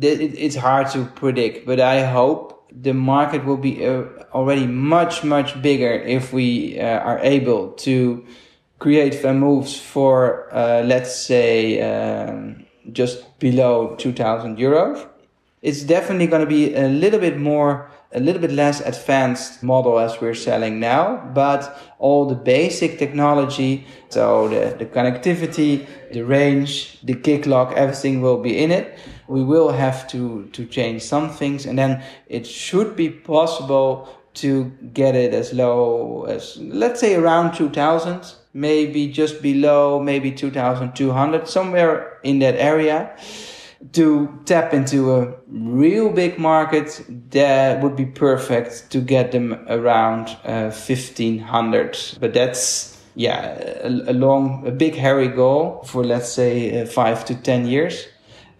it's 0.00 0.56
hard 0.56 0.88
to 0.90 1.04
predict, 1.04 1.66
but 1.66 1.80
I 1.80 2.04
hope 2.06 2.51
the 2.80 2.94
market 2.94 3.44
will 3.44 3.56
be 3.56 3.86
uh, 3.86 4.04
already 4.32 4.66
much, 4.66 5.24
much 5.24 5.60
bigger 5.60 5.92
if 5.92 6.32
we 6.32 6.80
uh, 6.80 6.98
are 7.00 7.18
able 7.20 7.72
to 7.72 8.24
create 8.78 9.12
VanMoofs 9.12 9.78
for, 9.78 10.52
uh, 10.52 10.82
let's 10.82 11.14
say, 11.14 11.80
um, 11.80 12.64
just 12.92 13.38
below 13.38 13.94
2000 13.96 14.56
euros. 14.56 15.06
It's 15.60 15.82
definitely 15.82 16.26
going 16.26 16.40
to 16.40 16.48
be 16.48 16.74
a 16.74 16.88
little 16.88 17.20
bit 17.20 17.38
more 17.38 17.90
a 18.14 18.20
little 18.20 18.40
bit 18.40 18.52
less 18.52 18.80
advanced 18.80 19.62
model 19.62 19.98
as 19.98 20.20
we're 20.20 20.34
selling 20.34 20.78
now, 20.78 21.30
but 21.34 21.78
all 21.98 22.26
the 22.26 22.34
basic 22.34 22.98
technology, 22.98 23.86
so 24.10 24.48
the, 24.48 24.76
the 24.78 24.84
connectivity, 24.84 25.86
the 26.12 26.22
range, 26.22 27.00
the 27.02 27.14
kick 27.14 27.46
lock, 27.46 27.72
everything 27.74 28.20
will 28.20 28.42
be 28.42 28.58
in 28.58 28.70
it. 28.70 28.98
We 29.32 29.42
will 29.42 29.72
have 29.72 30.06
to, 30.08 30.48
to 30.52 30.66
change 30.66 31.02
some 31.02 31.30
things 31.30 31.66
and 31.66 31.78
then 31.78 32.02
it 32.28 32.46
should 32.46 32.96
be 32.96 33.10
possible 33.10 34.08
to 34.34 34.64
get 34.94 35.14
it 35.14 35.34
as 35.34 35.52
low 35.52 36.24
as, 36.28 36.56
let's 36.58 37.00
say 37.00 37.14
around 37.14 37.54
2000, 37.54 38.34
maybe 38.54 39.08
just 39.08 39.42
below, 39.42 40.00
maybe 40.00 40.30
2200, 40.32 41.48
somewhere 41.48 42.18
in 42.22 42.38
that 42.38 42.56
area 42.56 43.14
to 43.92 44.40
tap 44.44 44.72
into 44.72 45.14
a 45.14 45.34
real 45.48 46.10
big 46.10 46.38
market, 46.38 47.04
that 47.30 47.82
would 47.82 47.96
be 47.96 48.06
perfect 48.06 48.90
to 48.90 49.00
get 49.00 49.32
them 49.32 49.54
around 49.68 50.28
uh, 50.44 50.70
1500. 50.70 51.98
But 52.20 52.32
that's, 52.32 53.02
yeah, 53.14 53.58
a, 53.82 53.88
a, 53.88 54.14
long, 54.14 54.66
a 54.66 54.70
big 54.70 54.94
hairy 54.94 55.28
goal 55.28 55.82
for 55.84 56.04
let's 56.04 56.30
say 56.30 56.82
uh, 56.82 56.86
five 56.86 57.24
to 57.26 57.34
10 57.34 57.66
years. 57.66 58.06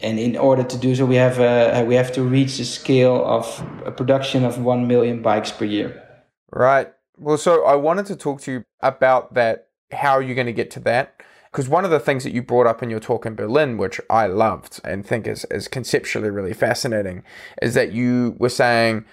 And 0.02 0.18
in 0.18 0.36
order 0.36 0.64
to 0.64 0.78
do 0.78 0.94
so, 0.94 1.06
we 1.06 1.16
have, 1.16 1.38
uh, 1.38 1.84
we 1.86 1.94
have 1.94 2.12
to 2.12 2.22
reach 2.22 2.58
the 2.58 2.64
scale 2.64 3.24
of 3.24 3.46
a 3.86 3.90
production 3.90 4.44
of 4.44 4.58
1 4.58 4.86
million 4.86 5.22
bikes 5.22 5.52
per 5.52 5.64
year. 5.64 6.02
Right. 6.50 6.92
Well, 7.16 7.38
so 7.38 7.64
I 7.64 7.76
wanted 7.76 8.06
to 8.06 8.16
talk 8.16 8.40
to 8.42 8.52
you 8.52 8.64
about 8.80 9.34
that, 9.34 9.68
how 9.92 10.12
are 10.12 10.22
you're 10.22 10.34
going 10.34 10.46
to 10.46 10.52
get 10.52 10.70
to 10.72 10.80
that 10.80 11.22
because 11.52 11.68
one 11.68 11.84
of 11.84 11.90
the 11.90 12.00
things 12.00 12.24
that 12.24 12.32
you 12.32 12.42
brought 12.42 12.66
up 12.66 12.82
in 12.82 12.88
your 12.88 12.98
talk 12.98 13.26
in 13.26 13.34
Berlin, 13.34 13.76
which 13.76 14.00
I 14.08 14.26
loved 14.26 14.80
and 14.84 15.04
think 15.04 15.26
is, 15.26 15.44
is 15.50 15.68
conceptually 15.68 16.30
really 16.30 16.54
fascinating, 16.54 17.24
is 17.60 17.74
that 17.74 17.92
you 17.92 18.34
were 18.38 18.48
saying, 18.48 19.04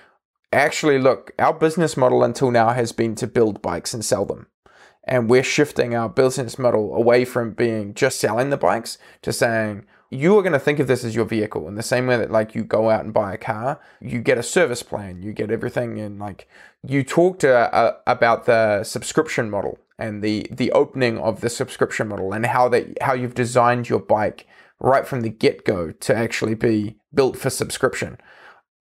actually, 0.54 1.00
look, 1.00 1.34
our 1.38 1.54
business 1.54 1.98
model 1.98 2.24
until 2.24 2.50
now 2.50 2.70
has 2.70 2.94
been 2.94 3.14
to 3.16 3.28
build 3.28 3.62
bikes 3.62 3.94
and 3.94 4.06
sell 4.06 4.24
them. 4.24 4.48
And 5.04 5.30
we're 5.30 5.44
shifting 5.44 5.96
our 5.96 6.08
business 6.08 6.58
model 6.58 6.96
away 6.96 7.26
from 7.26 7.52
being 7.52 7.94
just 7.94 8.22
selling 8.22 8.52
the 8.52 8.58
bikes 8.58 8.98
to 9.24 9.34
saying, 9.34 9.86
you 10.10 10.38
are 10.38 10.42
going 10.42 10.54
to 10.54 10.60
think 10.60 10.80
of 10.80 10.88
this 10.88 11.04
as 11.04 11.16
your 11.16 11.26
vehicle. 11.26 11.68
In 11.68 11.76
the 11.76 11.84
same 11.84 12.08
way 12.08 12.18
that 12.18 12.32
like 12.32 12.56
you 12.56 12.64
go 12.64 12.90
out 12.90 13.04
and 13.04 13.14
buy 13.14 13.34
a 13.34 13.38
car 13.38 13.80
you 14.02 14.22
get 14.22 14.38
a 14.38 14.44
service 14.44 14.84
plan 14.84 15.22
you 15.22 15.34
get 15.34 15.52
everything 15.52 16.00
and 16.00 16.20
like 16.20 16.48
you 16.86 17.04
talked 17.04 17.44
uh, 17.44 17.94
about 18.08 18.46
the 18.46 18.84
subscription 18.84 19.50
model 19.50 19.80
and 19.98 20.24
the 20.24 20.48
the 20.50 20.72
opening 20.72 21.18
of 21.20 21.42
the 21.42 21.50
subscription 21.50 22.08
model 22.08 22.34
and 22.34 22.46
how 22.46 22.70
that 22.70 22.98
how 23.02 23.14
you've 23.14 23.36
designed 23.36 23.90
your 23.90 24.00
bike 24.00 24.48
right 24.80 25.06
from 25.06 25.22
the 25.22 25.30
get-go 25.30 25.92
to 25.92 26.16
actually 26.16 26.56
be 26.56 26.96
built 27.14 27.38
for 27.38 27.50
subscription. 27.50 28.18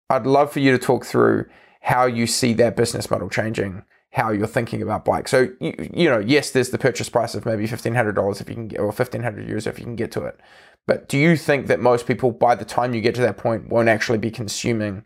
I'd 0.09 0.27
love 0.27 0.51
for 0.51 0.59
you 0.59 0.71
to 0.71 0.77
talk 0.77 1.05
through 1.05 1.47
how 1.81 2.05
you 2.05 2.27
see 2.27 2.53
that 2.53 2.75
business 2.75 3.09
model 3.09 3.29
changing 3.29 3.83
how 4.11 4.31
you're 4.31 4.47
thinking 4.47 4.81
about 4.81 5.05
bikes. 5.05 5.31
So 5.31 5.49
you, 5.59 5.73
you 5.93 6.09
know 6.09 6.19
yes 6.19 6.51
there's 6.51 6.69
the 6.69 6.77
purchase 6.77 7.09
price 7.09 7.35
of 7.35 7.45
maybe 7.45 7.67
$1500 7.67 8.41
if 8.41 8.49
you 8.49 8.55
can 8.55 8.67
get 8.67 8.79
or 8.79 8.87
1500 8.87 9.47
euros 9.47 9.67
if 9.67 9.79
you 9.79 9.85
can 9.85 9.95
get 9.95 10.11
to 10.13 10.25
it. 10.25 10.39
But 10.85 11.09
do 11.09 11.17
you 11.17 11.35
think 11.35 11.67
that 11.67 11.79
most 11.79 12.07
people 12.07 12.31
by 12.31 12.55
the 12.55 12.65
time 12.65 12.93
you 12.93 13.01
get 13.01 13.15
to 13.15 13.21
that 13.21 13.37
point 13.37 13.69
won't 13.69 13.89
actually 13.89 14.17
be 14.17 14.31
consuming 14.31 15.03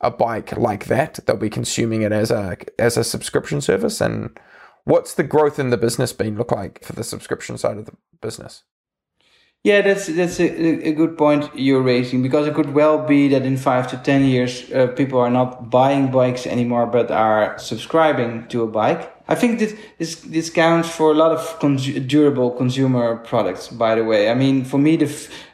a 0.00 0.10
bike 0.10 0.56
like 0.56 0.86
that? 0.86 1.20
They'll 1.26 1.36
be 1.36 1.50
consuming 1.50 2.02
it 2.02 2.12
as 2.12 2.30
a 2.30 2.56
as 2.78 2.96
a 2.96 3.04
subscription 3.04 3.60
service? 3.60 4.00
And 4.00 4.38
What's 4.84 5.14
the 5.14 5.22
growth 5.22 5.58
in 5.58 5.70
the 5.70 5.76
business 5.76 6.12
been 6.12 6.36
look 6.36 6.50
like 6.50 6.84
for 6.84 6.92
the 6.92 7.04
subscription 7.04 7.56
side 7.56 7.78
of 7.78 7.86
the 7.86 7.96
business? 8.20 8.64
Yeah, 9.64 9.80
that's 9.82 10.08
that's 10.08 10.40
a, 10.40 10.88
a 10.88 10.92
good 10.92 11.16
point 11.16 11.48
you're 11.54 11.82
raising 11.82 12.20
because 12.20 12.48
it 12.48 12.54
could 12.54 12.74
well 12.74 13.06
be 13.06 13.28
that 13.28 13.46
in 13.46 13.56
five 13.56 13.86
to 13.90 13.96
ten 13.96 14.24
years, 14.24 14.68
uh, 14.72 14.88
people 14.88 15.20
are 15.20 15.30
not 15.30 15.70
buying 15.70 16.10
bikes 16.10 16.48
anymore, 16.48 16.86
but 16.86 17.12
are 17.12 17.56
subscribing 17.60 18.48
to 18.48 18.64
a 18.64 18.66
bike. 18.66 19.08
I 19.28 19.36
think 19.36 19.60
this 19.60 19.76
this, 19.98 20.16
this 20.16 20.50
counts 20.50 20.90
for 20.90 21.12
a 21.12 21.14
lot 21.14 21.30
of 21.30 22.08
durable 22.08 22.50
consumer 22.50 23.18
products. 23.18 23.68
By 23.68 23.94
the 23.94 24.02
way, 24.02 24.28
I 24.28 24.34
mean 24.34 24.64
for 24.64 24.78
me 24.78 24.96
the, 24.96 25.06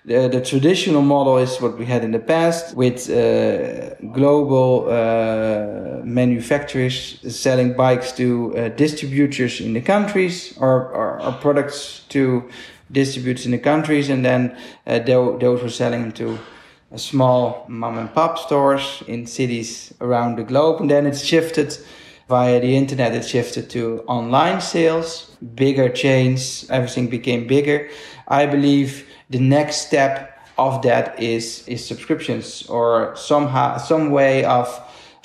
the, 0.07 0.29
the 0.29 0.41
traditional 0.41 1.03
model 1.03 1.37
is 1.37 1.61
what 1.61 1.79
we 1.79 1.85
had 1.85 2.03
in 2.03 2.13
the 2.13 2.19
past 2.19 2.75
with 2.75 3.11
uh, 3.11 3.95
global 4.15 4.89
uh, 4.89 6.03
manufacturers 6.03 7.21
selling 7.29 7.75
bikes 7.75 8.13
to 8.13 8.57
uh, 8.57 8.69
distributors 8.71 9.61
in 9.61 9.75
the 9.75 9.83
countries 9.83 10.57
or, 10.59 10.89
or, 10.95 11.21
or 11.21 11.33
products 11.33 12.07
to 12.09 12.49
distributes 12.91 13.45
in 13.45 13.53
the 13.53 13.59
countries, 13.59 14.09
and 14.09 14.25
then 14.25 14.57
uh, 14.87 14.99
those 14.99 15.63
were 15.63 15.69
selling 15.69 16.03
them 16.03 16.13
to 16.13 16.39
small 16.97 17.67
mom 17.69 17.99
and 17.99 18.13
pop 18.15 18.39
stores 18.39 19.03
in 19.07 19.27
cities 19.27 19.93
around 20.01 20.37
the 20.37 20.43
globe. 20.43 20.81
And 20.81 20.91
then 20.91 21.07
it's 21.07 21.23
shifted 21.23 21.77
via 22.29 22.61
the 22.61 22.77
internet, 22.77 23.15
it 23.15 23.25
shifted 23.25 23.71
to 23.71 24.03
online 24.07 24.61
sales, 24.61 25.37
bigger 25.55 25.89
chains, 25.89 26.69
everything 26.71 27.09
became 27.09 27.47
bigger. 27.47 27.89
I 28.27 28.47
believe 28.47 29.07
the 29.31 29.39
next 29.39 29.87
step 29.87 30.39
of 30.59 30.83
that 30.83 31.19
is, 31.23 31.67
is 31.67 31.87
subscriptions 31.87 32.67
or 32.67 33.15
somehow, 33.17 33.79
some 33.79 34.11
way 34.11 34.45
of 34.45 34.69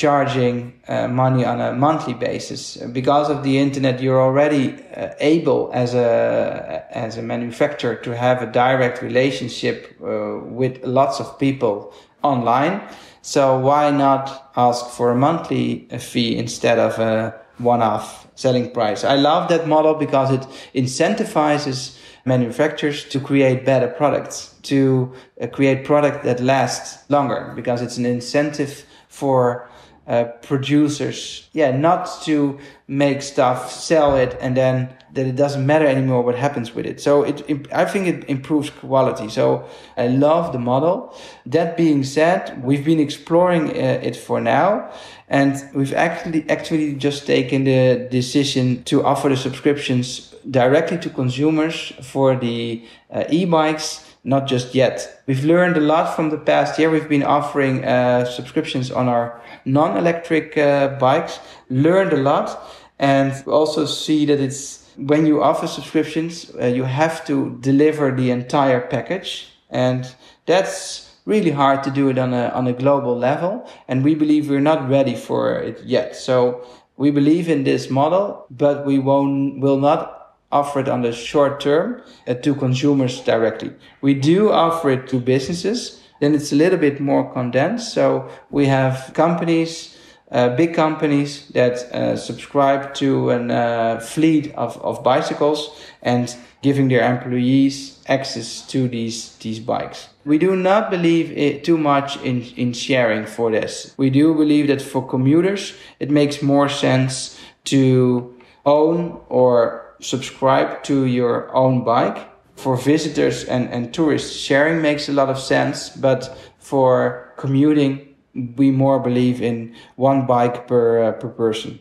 charging 0.04 0.74
uh, 0.89 1.08
money 1.08 1.46
on 1.46 1.62
a 1.62 1.72
monthly 1.72 2.13
basis. 2.13 2.76
Because 3.00 3.30
of 3.30 3.42
the 3.44 3.58
internet 3.58 4.02
you're 4.02 4.22
already 4.22 4.66
uh, 4.98 5.13
able 5.20 5.72
as 5.74 5.94
a 5.96 6.86
as 6.92 7.18
a 7.18 7.22
manufacturer 7.22 7.96
to 8.06 8.12
have 8.26 8.42
a 8.42 8.50
direct 8.63 9.02
relationship 9.02 9.78
uh, 10.02 10.39
with 10.60 10.74
lots 10.84 11.22
of 11.22 11.39
people 11.39 11.94
online. 12.22 12.82
So 13.22 13.58
why 13.68 13.92
not 13.92 14.52
ask 14.58 14.82
for 14.98 15.12
a 15.12 15.16
monthly 15.16 15.88
fee 16.12 16.36
instead 16.38 16.78
of 16.80 17.00
a 17.00 17.34
one-off 17.60 18.28
selling 18.36 18.72
price? 18.72 19.06
I 19.06 19.16
love 19.16 19.48
that 19.54 19.68
model 19.68 19.94
because 20.06 20.30
it 20.38 20.44
incentivizes 20.76 21.98
manufacturers 22.26 23.06
to 23.13 23.20
create 23.20 23.63
better 23.66 23.88
products 23.88 24.56
to 24.63 25.13
uh, 25.42 25.48
create 25.48 25.86
product 25.86 26.24
that 26.24 26.39
lasts 26.42 27.10
longer 27.10 27.54
because 27.56 27.82
it's 27.82 27.98
an 27.98 28.06
incentive 28.06 28.86
for 29.08 29.70
uh, 30.08 30.26
producers, 30.42 31.50
yeah, 31.54 31.72
not 31.72 32.10
to 32.24 32.60
make 32.88 33.22
stuff, 33.22 33.72
sell 33.72 34.18
it, 34.18 34.38
and 34.42 34.58
then 34.58 34.89
that 35.13 35.26
it 35.26 35.36
doesn't 35.36 35.66
matter 35.66 35.86
anymore 35.86 36.22
what 36.24 36.36
happens 36.36 36.76
with 36.76 36.86
it. 36.86 37.00
So 37.00 37.24
it, 37.24 37.50
it, 37.50 37.72
I 37.72 37.86
think 37.86 38.08
it 38.08 38.30
improves 38.30 38.70
quality. 38.70 39.30
So 39.30 39.66
I 39.96 40.08
love 40.08 40.52
the 40.52 40.60
model. 40.60 41.16
That 41.46 41.78
being 41.78 42.04
said, 42.04 42.62
we've 42.63 42.84
been 42.84 43.00
exploring 43.00 43.70
uh, 43.70 44.02
it 44.04 44.16
for 44.16 44.42
now, 44.42 44.92
and 45.30 45.56
we've 45.74 45.94
actually 45.94 46.50
actually 46.50 46.96
just 46.96 47.26
taken 47.26 47.63
the 47.63 48.08
decision 48.12 48.84
to 48.84 49.06
offer 49.06 49.30
the 49.30 49.38
subscriptions 49.38 50.34
directly 50.50 50.98
to 50.98 51.10
consumers 51.10 51.94
for 52.02 52.36
the 52.36 52.84
uh, 53.10 53.24
e-bikes 53.30 54.12
not 54.24 54.48
just 54.48 54.74
yet. 54.74 55.24
We've 55.28 55.44
learned 55.44 55.78
a 55.78 55.82
lot 55.82 56.16
from 56.16 56.30
the 56.30 56.38
past 56.38 56.80
year. 56.80 56.90
We've 56.90 57.10
been 57.10 57.24
offering 57.24 57.84
uh, 57.84 58.26
subscriptions 58.26 58.92
on 58.92 59.08
our 59.08 59.42
non-electric 59.66 60.58
uh, 60.58 60.88
bikes, 61.00 61.40
learned 61.70 62.14
a 62.14 62.18
lot, 62.18 62.60
and 63.00 63.32
also 63.48 63.86
see 63.86 64.26
that 64.26 64.40
it's 64.40 64.84
when 64.98 65.26
you 65.26 65.42
offer 65.42 65.68
subscriptions, 65.68 66.52
uh, 66.62 66.66
you 66.68 66.84
have 66.84 67.26
to 67.26 67.58
deliver 67.62 68.12
the 68.12 68.32
entire 68.32 68.80
package, 68.80 69.50
and 69.70 70.16
that's 70.46 71.16
really 71.26 71.52
hard 71.52 71.84
to 71.84 71.92
do 71.92 72.10
it 72.10 72.18
on 72.18 72.34
a 72.34 72.50
on 72.50 72.68
a 72.68 72.74
global 72.74 73.18
level. 73.18 73.68
And 73.88 74.04
we 74.04 74.16
believe 74.16 74.50
we're 74.50 74.60
not 74.60 74.90
ready 74.90 75.16
for 75.16 75.58
it 75.58 75.82
yet. 75.84 76.16
So 76.16 76.66
we 76.98 77.12
believe 77.12 77.50
in 77.50 77.64
this 77.64 77.90
model, 77.90 78.46
but 78.52 78.86
we 78.86 79.00
won't 79.00 79.60
will 79.60 79.80
not 79.80 80.12
offer 80.54 80.80
it 80.80 80.88
on 80.88 81.02
the 81.02 81.12
short 81.12 81.60
term 81.60 82.02
uh, 82.28 82.36
to 82.36 82.56
consumers 82.56 83.20
directly. 83.22 83.72
We 84.02 84.13
do 84.13 84.52
offer 84.52 84.92
it 84.92 85.08
to 85.10 85.20
businesses. 85.20 86.00
Then 86.22 86.36
it's 86.36 86.54
a 86.54 86.56
little 86.56 86.80
bit 86.80 87.00
more 87.02 87.34
condensed. 87.34 87.94
So 87.94 88.30
we 88.50 88.68
have 88.68 89.12
companies, 89.13 89.98
uh, 90.32 90.56
big 90.56 90.74
companies 90.74 91.50
that 91.50 91.74
uh, 91.92 92.16
subscribe 92.16 92.94
to 92.96 93.32
a 93.32 93.39
uh, 93.48 94.00
fleet 94.00 94.54
of, 94.56 94.78
of 94.82 95.04
bicycles 95.04 95.82
and 96.02 96.34
giving 96.62 96.88
their 96.88 97.04
employees 97.13 98.00
access 98.08 98.66
to 98.68 98.88
these, 98.88 99.36
these 99.38 99.60
bikes. 99.60 100.10
We 100.24 100.38
do 100.38 100.56
not 100.56 100.89
believe 100.89 101.32
it 101.32 101.66
too 101.66 101.78
much 101.78 102.18
in, 102.24 102.44
in 102.56 102.72
sharing 102.72 103.26
for 103.26 103.52
this. 103.52 103.94
We 103.98 104.10
do 104.10 104.34
believe 104.34 104.68
that 104.68 104.82
for 104.82 105.06
commuters, 105.06 105.74
it 106.00 106.10
makes 106.10 106.42
more 106.42 106.70
sense 106.70 107.38
to 107.66 108.34
own 108.66 109.20
or 109.28 109.83
subscribe 110.04 110.84
to 110.84 111.06
your 111.06 111.54
own 111.56 111.84
bike. 111.84 112.30
For 112.56 112.78
visitors 112.78 113.46
and, 113.46 113.68
and 113.70 113.92
tourists, 113.92 114.36
sharing 114.36 114.82
makes 114.82 115.10
a 115.10 115.12
lot 115.12 115.30
of 115.30 115.39
sense, 115.39 115.89
but 115.89 116.38
for 116.60 117.34
commuting, 117.36 118.13
we 118.56 118.70
more 118.70 119.00
believe 119.00 119.42
in 119.42 119.76
one 119.96 120.28
bike 120.28 120.68
per 120.68 121.04
uh, 121.04 121.12
per 121.13 121.30
person. 121.30 121.80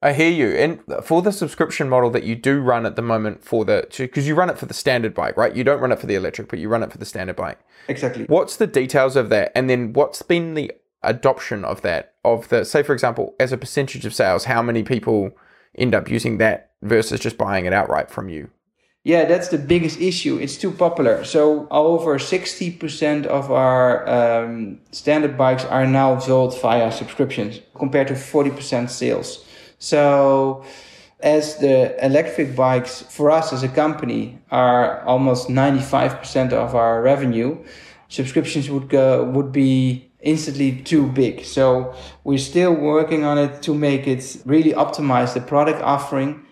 I 0.00 0.12
hear 0.12 0.30
you. 0.30 0.50
And 0.50 0.80
for 1.04 1.22
the 1.22 1.32
subscription 1.32 1.88
model 1.88 2.10
that 2.10 2.22
you 2.22 2.36
do 2.36 2.60
run 2.60 2.86
at 2.86 2.94
the 2.94 3.02
moment 3.02 3.44
for 3.44 3.64
the, 3.64 3.86
because 3.96 4.28
you 4.28 4.34
run 4.34 4.48
it 4.48 4.56
for 4.56 4.66
the 4.66 4.74
standard 4.74 5.12
bike, 5.12 5.36
right? 5.36 5.54
You 5.54 5.64
don't 5.64 5.80
run 5.80 5.90
it 5.90 5.98
for 5.98 6.06
the 6.06 6.14
electric, 6.14 6.48
but 6.48 6.60
you 6.60 6.68
run 6.68 6.84
it 6.84 6.92
for 6.92 6.98
the 6.98 7.04
standard 7.04 7.36
bike. 7.36 7.58
Exactly. 7.88 8.24
What's 8.26 8.56
the 8.56 8.68
details 8.68 9.16
of 9.16 9.28
that? 9.30 9.50
And 9.56 9.68
then 9.68 9.92
what's 9.92 10.22
been 10.22 10.54
the 10.54 10.72
adoption 11.02 11.64
of 11.64 11.82
that? 11.82 12.14
Of 12.24 12.48
the, 12.48 12.64
say, 12.64 12.84
for 12.84 12.92
example, 12.92 13.34
as 13.40 13.50
a 13.50 13.58
percentage 13.58 14.06
of 14.06 14.14
sales, 14.14 14.44
how 14.44 14.62
many 14.62 14.84
people 14.84 15.32
end 15.74 15.94
up 15.94 16.08
using 16.08 16.38
that 16.38 16.67
versus 16.82 17.20
just 17.20 17.38
buying 17.38 17.66
it 17.66 17.72
outright 17.72 18.10
from 18.10 18.28
you? 18.28 18.50
Yeah, 19.04 19.24
that's 19.24 19.48
the 19.48 19.58
biggest 19.58 20.00
issue. 20.00 20.36
It's 20.38 20.56
too 20.56 20.70
popular. 20.70 21.24
So 21.24 21.66
over 21.70 22.18
60% 22.18 23.26
of 23.26 23.50
our 23.50 24.06
um, 24.08 24.80
standard 24.90 25.38
bikes 25.38 25.64
are 25.64 25.86
now 25.86 26.18
sold 26.18 26.60
via 26.60 26.92
subscriptions 26.92 27.60
compared 27.74 28.08
to 28.08 28.14
40% 28.14 28.90
sales. 28.90 29.46
So 29.78 30.64
as 31.20 31.56
the 31.56 32.04
electric 32.04 32.54
bikes 32.54 33.02
for 33.02 33.30
us 33.30 33.52
as 33.52 33.62
a 33.62 33.68
company 33.68 34.40
are 34.50 35.00
almost 35.02 35.48
95% 35.48 36.52
of 36.52 36.74
our 36.74 37.00
revenue, 37.00 37.64
subscriptions 38.08 38.68
would 38.68 38.88
go, 38.88 39.24
would 39.24 39.52
be 39.52 40.10
instantly 40.20 40.82
too 40.82 41.06
big. 41.06 41.44
So 41.44 41.94
we're 42.24 42.38
still 42.38 42.74
working 42.74 43.24
on 43.24 43.38
it 43.38 43.62
to 43.62 43.74
make 43.74 44.06
it 44.06 44.42
really 44.44 44.72
optimize 44.72 45.34
the 45.34 45.40
product 45.40 45.80
offering 45.82 46.44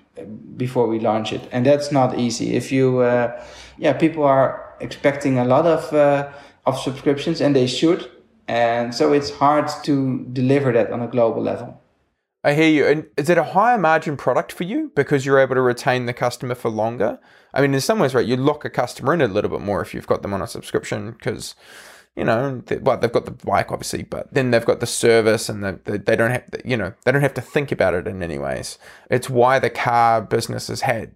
before 0.57 0.87
we 0.87 0.99
launch 1.01 1.33
it. 1.33 1.49
And 1.53 1.67
that's 1.67 1.93
not 1.93 2.19
easy. 2.19 2.55
If 2.55 2.73
you, 2.73 3.01
uh, 3.01 3.43
yeah, 3.79 3.93
people 3.93 4.25
are 4.25 4.75
expecting 4.81 5.39
a 5.39 5.45
lot 5.45 5.67
of, 5.67 5.93
uh, 5.93 6.31
of 6.65 6.79
subscriptions 6.79 7.41
and 7.41 7.55
they 7.55 7.67
should. 7.67 8.11
And 8.49 8.95
so 8.95 9.13
it's 9.13 9.31
hard 9.31 9.69
to 9.85 10.25
deliver 10.33 10.73
that 10.73 10.91
on 10.91 11.03
a 11.03 11.09
global 11.09 11.43
level. 11.43 11.81
I 12.45 12.55
hear 12.55 12.69
you. 12.69 12.87
And 12.87 13.07
is 13.17 13.29
it 13.29 13.39
a 13.39 13.43
higher 13.43 13.77
margin 13.77 14.17
product 14.17 14.53
for 14.53 14.63
you 14.63 14.93
because 14.95 15.27
you're 15.27 15.41
able 15.41 15.57
to 15.57 15.61
retain 15.61 16.07
the 16.07 16.13
customer 16.13 16.55
for 16.55 16.71
longer? 16.71 17.19
I 17.53 17.61
mean, 17.61 17.75
in 17.75 17.81
some 17.81 17.99
ways, 17.99 18.15
right, 18.15 18.25
you 18.25 18.37
lock 18.37 18.65
a 18.65 18.71
customer 18.71 19.13
in 19.15 19.21
a 19.21 19.27
little 19.27 19.51
bit 19.51 19.63
more 19.63 19.83
if 19.83 19.93
you've 19.93 20.07
got 20.07 20.23
them 20.23 20.33
on 20.33 20.43
a 20.43 20.47
subscription 20.47 21.11
because, 21.11 21.57
you 22.17 22.25
know, 22.25 22.63
they, 22.67 22.79
well, 22.79 22.97
they've 22.97 23.13
got 23.13 23.27
the 23.27 23.31
bike 23.31 23.71
obviously, 23.71 24.03
but 24.03 24.33
then 24.33 24.51
they've 24.51 24.65
got 24.65 24.81
the 24.81 24.87
service 24.87 25.49
and 25.49 25.63
they, 25.63 25.99
they 25.99 26.17
don't 26.17 26.31
have, 26.31 26.45
you 26.65 26.77
know, 26.77 26.95
they 27.05 27.13
don't 27.13 27.23
have 27.23 27.35
to 27.35 27.43
think 27.43 27.71
about 27.71 27.95
it 27.95 28.09
in 28.09 28.23
any 28.23 28.39
ways. 28.39 28.79
It's 29.11 29.29
why 29.29 29.59
the 29.59 29.71
car 29.71 30.23
business 30.23 30.69
has 30.69 30.81
had 30.81 31.15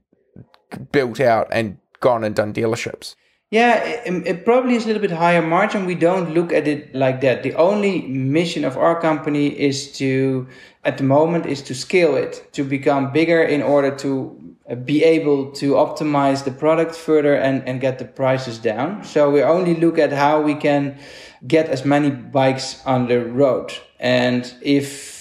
built 0.92 1.18
out 1.18 1.48
and 1.50 1.78
gone 2.00 2.22
and 2.22 2.34
done 2.34 2.52
dealerships. 2.52 3.14
Yeah, 3.50 3.82
it, 3.82 4.26
it, 4.28 4.44
probably 4.44 4.76
is 4.76 4.84
a 4.84 4.86
little 4.86 5.02
bit 5.02 5.10
higher 5.10 5.42
margin. 5.42 5.84
We 5.84 5.96
don't 5.96 6.34
look 6.34 6.52
at 6.52 6.68
it 6.68 6.94
like 6.94 7.20
that. 7.22 7.42
The 7.42 7.54
only 7.54 8.02
mission 8.02 8.64
of 8.64 8.76
our 8.76 9.00
company 9.00 9.48
is 9.48 9.90
to, 9.98 10.46
at 10.84 10.98
the 10.98 11.02
moment, 11.02 11.46
is 11.46 11.60
to 11.62 11.74
scale 11.74 12.14
it, 12.14 12.46
to 12.52 12.62
become 12.62 13.12
bigger 13.12 13.42
in 13.42 13.60
order 13.60 13.92
to 13.96 14.54
uh, 14.70 14.76
be 14.76 15.02
able 15.02 15.50
to 15.52 15.72
optimize 15.72 16.44
the 16.44 16.52
product 16.52 16.94
further 16.94 17.34
and, 17.34 17.66
and 17.68 17.80
get 17.80 17.98
the 17.98 18.04
prices 18.04 18.56
down. 18.56 19.02
So 19.02 19.28
we 19.30 19.42
only 19.42 19.74
look 19.74 19.98
at 19.98 20.12
how 20.12 20.40
we 20.40 20.54
can 20.54 20.96
get 21.44 21.68
as 21.68 21.84
many 21.84 22.10
bikes 22.10 22.80
on 22.86 23.08
the 23.08 23.18
road. 23.18 23.72
And 23.98 24.54
if 24.62 25.19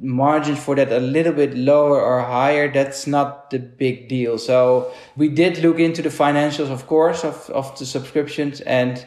margins 0.00 0.58
for 0.58 0.76
that 0.76 0.92
a 0.92 1.00
little 1.00 1.32
bit 1.32 1.56
lower 1.56 2.00
or 2.00 2.20
higher, 2.22 2.72
that's 2.72 3.06
not 3.06 3.50
the 3.50 3.58
big 3.58 4.08
deal. 4.08 4.38
So 4.38 4.92
we 5.16 5.28
did 5.28 5.58
look 5.58 5.78
into 5.78 6.02
the 6.02 6.08
financials, 6.08 6.70
of 6.70 6.86
course, 6.86 7.24
of, 7.24 7.50
of 7.50 7.76
the 7.78 7.86
subscriptions 7.86 8.60
and 8.62 9.06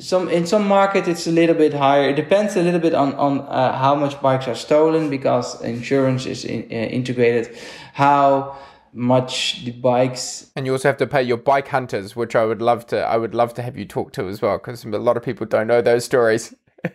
some 0.00 0.28
in 0.28 0.46
some 0.46 0.66
market 0.66 1.06
it's 1.06 1.26
a 1.26 1.30
little 1.30 1.54
bit 1.54 1.72
higher. 1.72 2.10
It 2.10 2.16
depends 2.16 2.56
a 2.56 2.62
little 2.62 2.80
bit 2.80 2.94
on 2.94 3.14
on 3.14 3.40
uh, 3.40 3.78
how 3.78 3.94
much 3.94 4.20
bikes 4.20 4.48
are 4.48 4.54
stolen 4.54 5.10
because 5.10 5.62
insurance 5.62 6.26
is 6.26 6.44
in, 6.44 6.62
uh, 6.62 6.74
integrated. 6.74 7.56
How 7.92 8.56
much 8.92 9.64
the 9.66 9.72
bikes 9.72 10.50
and 10.56 10.64
you 10.64 10.72
also 10.72 10.88
have 10.88 10.96
to 10.96 11.06
pay 11.06 11.22
your 11.22 11.36
bike 11.36 11.68
hunters 11.68 12.16
which 12.16 12.34
i 12.34 12.46
would 12.46 12.62
love 12.62 12.86
to 12.86 12.98
i 12.98 13.14
would 13.14 13.34
love 13.34 13.52
to 13.52 13.60
have 13.60 13.76
you 13.76 13.84
talk 13.84 14.10
to 14.10 14.26
as 14.26 14.40
well 14.40 14.56
because 14.56 14.82
a 14.86 14.88
lot 14.88 15.18
of 15.18 15.22
people 15.22 15.44
don't 15.44 15.66
know 15.66 15.82
those 15.82 16.02
stories 16.02 16.54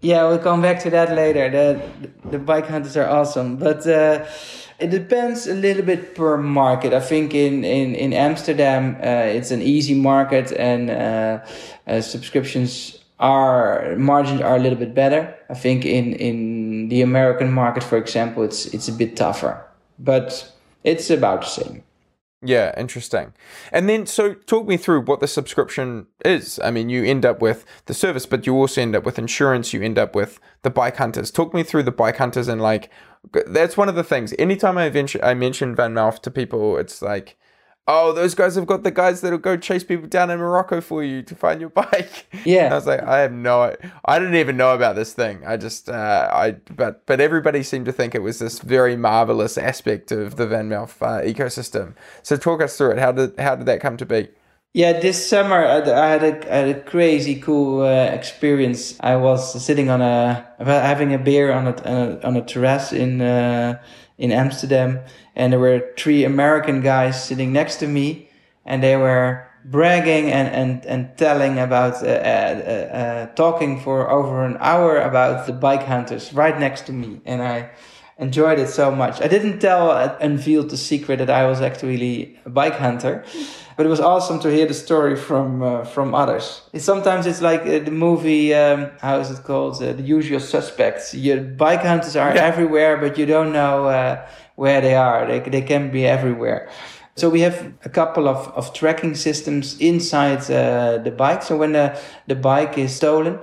Yeah, 0.00 0.28
we'll 0.28 0.38
come 0.38 0.62
back 0.62 0.78
to 0.80 0.90
that 0.90 1.14
later. 1.14 1.50
The 1.50 2.30
the 2.30 2.38
bike 2.38 2.68
hunters 2.68 2.96
are 2.96 3.08
awesome, 3.08 3.56
but 3.56 3.84
uh, 3.84 4.26
it 4.78 4.90
depends 4.90 5.48
a 5.48 5.54
little 5.54 5.82
bit 5.82 6.14
per 6.14 6.36
market. 6.36 6.92
I 6.92 7.00
think 7.00 7.34
in 7.34 7.64
in 7.64 7.96
in 7.96 8.12
Amsterdam, 8.12 8.96
uh, 9.02 9.36
it's 9.36 9.50
an 9.50 9.60
easy 9.60 9.94
market, 9.94 10.52
and 10.52 10.90
uh, 10.90 11.38
uh 11.88 12.00
subscriptions 12.00 12.98
are 13.18 13.96
margins 13.96 14.40
are 14.40 14.56
a 14.56 14.60
little 14.60 14.78
bit 14.78 14.94
better. 14.94 15.34
I 15.50 15.54
think 15.54 15.84
in 15.84 16.12
in 16.12 16.88
the 16.90 17.02
American 17.02 17.52
market, 17.52 17.82
for 17.82 17.98
example, 17.98 18.44
it's 18.44 18.66
it's 18.66 18.88
a 18.88 18.92
bit 18.92 19.16
tougher, 19.16 19.66
but 19.98 20.52
it's 20.84 21.10
about 21.10 21.40
the 21.40 21.48
same. 21.48 21.82
Yeah, 22.40 22.72
interesting. 22.78 23.32
And 23.72 23.88
then, 23.88 24.06
so 24.06 24.34
talk 24.34 24.68
me 24.68 24.76
through 24.76 25.02
what 25.02 25.18
the 25.18 25.26
subscription 25.26 26.06
is. 26.24 26.60
I 26.62 26.70
mean, 26.70 26.88
you 26.88 27.04
end 27.04 27.26
up 27.26 27.42
with 27.42 27.64
the 27.86 27.94
service, 27.94 28.26
but 28.26 28.46
you 28.46 28.54
also 28.54 28.80
end 28.80 28.94
up 28.94 29.04
with 29.04 29.18
insurance. 29.18 29.72
You 29.72 29.82
end 29.82 29.98
up 29.98 30.14
with 30.14 30.38
the 30.62 30.70
bike 30.70 30.98
hunters. 30.98 31.32
Talk 31.32 31.52
me 31.52 31.64
through 31.64 31.82
the 31.82 31.90
bike 31.90 32.18
hunters 32.18 32.46
and 32.46 32.60
like, 32.60 32.90
that's 33.48 33.76
one 33.76 33.88
of 33.88 33.96
the 33.96 34.04
things. 34.04 34.34
Anytime 34.38 34.78
I, 34.78 34.88
venture, 34.88 35.24
I 35.24 35.34
mention 35.34 35.74
VanMoof 35.74 36.20
to 36.22 36.30
people, 36.30 36.78
it's 36.78 37.02
like, 37.02 37.36
oh, 37.88 38.12
those 38.12 38.34
guys 38.34 38.54
have 38.54 38.66
got 38.66 38.82
the 38.82 38.90
guys 38.90 39.22
that'll 39.22 39.38
go 39.38 39.56
chase 39.56 39.82
people 39.82 40.06
down 40.06 40.30
in 40.30 40.38
Morocco 40.38 40.80
for 40.80 41.02
you 41.02 41.22
to 41.22 41.34
find 41.34 41.60
your 41.60 41.70
bike. 41.82 42.26
Yeah. 42.44 42.66
And 42.66 42.74
I 42.74 42.76
was 42.76 42.86
like, 42.86 43.02
I 43.02 43.20
have 43.20 43.32
no, 43.32 43.74
I 44.04 44.18
didn't 44.18 44.36
even 44.36 44.56
know 44.56 44.74
about 44.74 44.94
this 44.94 45.14
thing. 45.14 45.44
I 45.46 45.56
just, 45.56 45.88
uh, 45.88 46.28
I, 46.30 46.52
but, 46.76 47.06
but 47.06 47.20
everybody 47.20 47.62
seemed 47.62 47.86
to 47.86 47.92
think 47.92 48.14
it 48.14 48.22
was 48.22 48.38
this 48.38 48.60
very 48.60 48.94
marvelous 48.94 49.56
aspect 49.56 50.12
of 50.12 50.36
the 50.36 50.46
VanMoof 50.46 51.02
uh, 51.02 51.22
ecosystem. 51.22 51.94
So 52.22 52.36
talk 52.36 52.62
us 52.62 52.76
through 52.76 52.92
it. 52.92 52.98
How 52.98 53.12
did, 53.12 53.38
how 53.40 53.56
did 53.56 53.66
that 53.66 53.80
come 53.80 53.96
to 53.96 54.06
be? 54.06 54.28
Yeah, 54.74 55.00
this 55.00 55.26
summer 55.26 55.64
I 55.64 56.08
had 56.10 56.22
a, 56.22 56.52
I 56.52 56.56
had 56.56 56.68
a 56.68 56.80
crazy 56.82 57.40
cool 57.40 57.80
uh, 57.80 58.04
experience. 58.12 58.96
I 59.00 59.16
was 59.16 59.64
sitting 59.64 59.88
on 59.88 60.02
a 60.02 60.46
having 60.58 61.14
a 61.14 61.18
beer 61.18 61.50
on 61.50 61.68
a 61.68 62.20
on 62.22 62.36
a 62.36 62.42
terrace 62.42 62.92
in 62.92 63.22
uh, 63.22 63.80
in 64.18 64.32
Amsterdam, 64.32 65.00
and 65.36 65.52
there 65.52 65.60
were 65.60 65.92
three 65.96 66.24
American 66.24 66.80
guys 66.82 67.24
sitting 67.24 67.52
next 67.52 67.76
to 67.76 67.86
me, 67.86 68.28
and 68.66 68.82
they 68.82 68.96
were 68.96 69.46
bragging 69.64 70.30
and 70.30 70.48
and 70.48 70.86
and 70.86 71.16
telling 71.16 71.58
about 71.58 72.02
uh, 72.02 72.06
uh, 72.06 72.96
uh, 73.00 73.26
talking 73.34 73.80
for 73.80 74.10
over 74.10 74.44
an 74.44 74.56
hour 74.60 74.98
about 74.98 75.46
the 75.46 75.52
bike 75.52 75.84
hunters 75.84 76.32
right 76.32 76.58
next 76.58 76.86
to 76.86 76.92
me, 76.92 77.20
and 77.24 77.42
I 77.42 77.70
enjoyed 78.18 78.58
it 78.58 78.68
so 78.68 78.90
much. 78.90 79.20
I 79.20 79.28
didn't 79.28 79.60
tell 79.60 79.90
uh, 79.90 80.16
unveiled 80.20 80.70
the 80.70 80.76
secret 80.76 81.18
that 81.18 81.30
I 81.30 81.46
was 81.46 81.60
actually 81.60 82.38
a 82.44 82.50
bike 82.50 82.74
hunter. 82.74 83.24
But 83.78 83.86
it 83.86 83.90
was 83.90 84.00
awesome 84.00 84.40
to 84.40 84.50
hear 84.50 84.66
the 84.66 84.74
story 84.74 85.14
from 85.14 85.62
uh, 85.62 85.84
from 85.84 86.12
others. 86.12 86.62
It's, 86.72 86.84
sometimes 86.84 87.26
it's 87.26 87.40
like 87.40 87.62
uh, 87.62 87.78
the 87.78 87.92
movie, 87.92 88.52
um, 88.52 88.90
how 89.00 89.20
is 89.20 89.30
it 89.30 89.44
called? 89.44 89.78
The 89.78 90.02
Usual 90.02 90.40
Suspects. 90.40 91.14
Your 91.14 91.40
bike 91.40 91.82
hunters 91.82 92.16
are 92.16 92.34
yeah. 92.34 92.44
everywhere, 92.44 92.96
but 92.96 93.16
you 93.16 93.24
don't 93.24 93.52
know 93.52 94.18
where 94.56 94.80
they 94.80 94.96
are. 94.96 95.26
They, 95.26 95.38
they 95.38 95.62
can 95.62 95.92
be 95.92 96.04
everywhere. 96.04 96.68
So 97.14 97.28
we 97.28 97.40
have 97.40 97.72
a 97.84 97.88
couple 97.88 98.28
of, 98.28 98.48
of 98.56 98.72
tracking 98.74 99.14
systems 99.14 99.78
inside 99.80 100.50
uh, 100.50 100.98
the 100.98 101.12
bike. 101.12 101.44
So 101.44 101.56
when 101.56 101.72
the, 101.72 101.96
the 102.26 102.34
bike 102.34 102.76
is 102.78 102.94
stolen, 102.94 103.38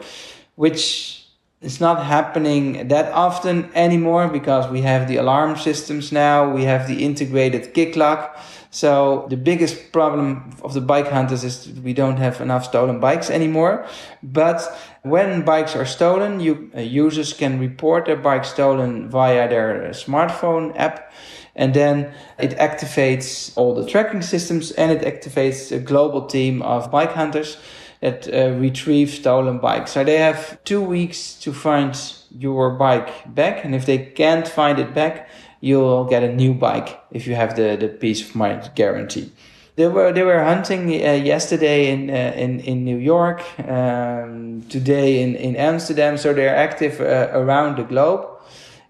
which 0.56 1.26
is 1.62 1.80
not 1.80 2.06
happening 2.06 2.88
that 2.90 3.12
often 3.14 3.70
anymore 3.74 4.28
because 4.28 4.70
we 4.70 4.82
have 4.82 5.08
the 5.08 5.18
alarm 5.18 5.58
systems 5.58 6.12
now, 6.12 6.50
we 6.50 6.64
have 6.64 6.88
the 6.88 7.04
integrated 7.04 7.74
kick 7.74 7.96
lock. 7.96 8.38
So 8.76 9.26
the 9.30 9.38
biggest 9.38 9.94
problem 9.94 10.52
of 10.62 10.74
the 10.74 10.82
bike 10.82 11.08
hunters 11.08 11.46
is 11.46 11.70
we 11.82 11.94
don't 11.94 12.18
have 12.18 12.42
enough 12.42 12.66
stolen 12.66 13.00
bikes 13.00 13.30
anymore. 13.30 13.88
But 14.22 14.60
when 15.02 15.46
bikes 15.46 15.78
are 15.78 15.86
stolen, 15.86 16.42
you 16.42 16.70
uh, 16.76 16.82
users 16.82 17.32
can 17.32 17.58
report 17.58 18.04
their 18.04 18.18
bike 18.18 18.44
stolen 18.44 19.10
via 19.10 19.48
their 19.48 19.92
smartphone 19.92 20.74
app. 20.76 21.14
And 21.56 21.74
then 21.74 22.14
it 22.38 22.58
activates 22.58 23.54
all 23.56 23.76
the 23.76 23.90
tracking 23.90 24.22
systems 24.22 24.72
and 24.72 24.92
it 24.92 25.04
activates 25.04 25.72
a 25.72 25.80
global 25.80 26.26
team 26.26 26.62
of 26.62 26.92
bike 26.92 27.14
hunters 27.14 27.56
that 28.02 28.28
uh, 28.28 28.60
retrieve 28.60 29.10
stolen 29.10 29.60
bikes. 29.60 29.92
So 29.92 30.04
they 30.04 30.18
have 30.18 30.62
two 30.66 30.82
weeks 30.82 31.36
to 31.36 31.54
find 31.54 31.96
your 32.38 32.72
bike 32.72 33.34
back. 33.34 33.64
And 33.64 33.74
if 33.74 33.86
they 33.86 34.00
can't 34.00 34.46
find 34.46 34.80
it 34.80 34.94
back, 34.94 35.30
you'll 35.66 36.06
get 36.10 36.24
a 36.24 36.32
new 36.42 36.54
bike 36.54 36.90
if 37.12 37.28
you 37.28 37.36
have 37.36 37.52
the, 37.56 37.78
the 37.78 37.88
peace 37.88 38.22
of 38.30 38.36
mind 38.36 38.62
guarantee. 38.76 39.28
They 39.76 39.88
were 39.88 40.14
they 40.14 40.24
were 40.24 40.44
hunting 40.44 40.84
uh, 40.88 41.26
yesterday 41.34 41.80
in 41.94 42.10
uh, 42.10 42.44
in 42.44 42.60
in 42.62 42.84
New 42.84 43.00
York, 43.14 43.40
um, 43.60 44.62
today 44.70 45.22
in 45.24 45.36
in 45.36 45.56
Amsterdam. 45.56 46.18
So 46.18 46.34
they're 46.34 46.56
active 46.68 47.02
uh, 47.02 47.40
around 47.42 47.78
the 47.78 47.84
globe, 47.84 48.22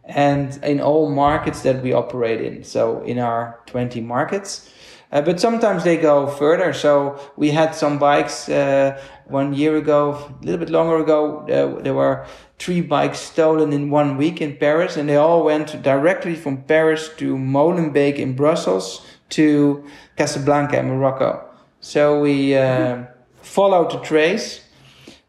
and 0.04 0.64
in 0.64 0.82
all 0.82 1.10
markets 1.10 1.62
that 1.62 1.82
we 1.84 1.96
operate 1.96 2.42
in. 2.48 2.64
So 2.64 3.04
in 3.06 3.20
our 3.20 3.44
twenty 3.66 4.02
markets, 4.02 4.70
Uh, 5.12 5.22
but 5.22 5.40
sometimes 5.40 5.84
they 5.84 5.98
go 5.98 6.28
further. 6.28 6.74
So 6.74 7.16
we 7.38 7.52
had 7.52 7.74
some 7.74 7.98
bikes 7.98 8.50
uh, 8.50 8.92
one 9.28 9.54
year 9.54 9.76
ago, 9.78 10.32
a 10.42 10.46
little 10.46 10.60
bit 10.60 10.70
longer 10.70 10.98
ago. 10.98 11.40
Uh, 11.42 11.82
there 11.82 11.94
were 11.94 12.26
three 12.60 12.82
bikes 12.82 13.20
stolen 13.20 13.74
in 13.74 13.90
one 13.90 14.18
week 14.18 14.42
in 14.42 14.56
Paris, 14.56 14.98
and 14.98 15.10
they 15.10 15.16
all 15.16 15.44
went 15.44 15.82
directly 15.82 16.36
from 16.36 16.64
Paris 16.64 17.10
to 17.18 17.36
Molenbeek 17.36 18.16
in 18.18 18.36
Brussels 18.36 19.06
to 19.30 19.84
Casablanca 20.18 20.80
in 20.80 20.88
Morocco. 20.88 21.44
So 21.80 22.22
we 22.22 22.56
uh, 22.56 23.04
followed 23.42 23.92
the 23.92 24.00
trace, 24.00 24.62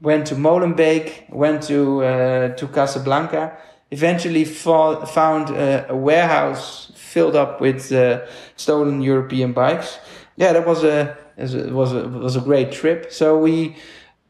went 0.00 0.26
to 0.28 0.34
Molenbeek, 0.34 1.30
went 1.30 1.62
to 1.64 2.04
uh, 2.04 2.48
to 2.56 2.68
Casablanca. 2.68 3.56
Eventually, 3.90 4.44
fo- 4.44 5.06
found 5.06 5.50
a 5.50 5.94
warehouse 5.94 6.90
filled 6.96 7.36
up 7.36 7.60
with 7.60 7.92
uh, 7.92 8.26
stolen 8.56 9.00
European 9.00 9.52
bikes. 9.52 9.98
Yeah, 10.36 10.52
that 10.52 10.66
was 10.66 10.82
a 10.84 11.16
it 11.36 11.72
was 11.72 11.92
a 11.92 12.08
was 12.08 12.36
a 12.36 12.40
great 12.40 12.72
trip. 12.72 13.12
So 13.12 13.38
we 13.38 13.76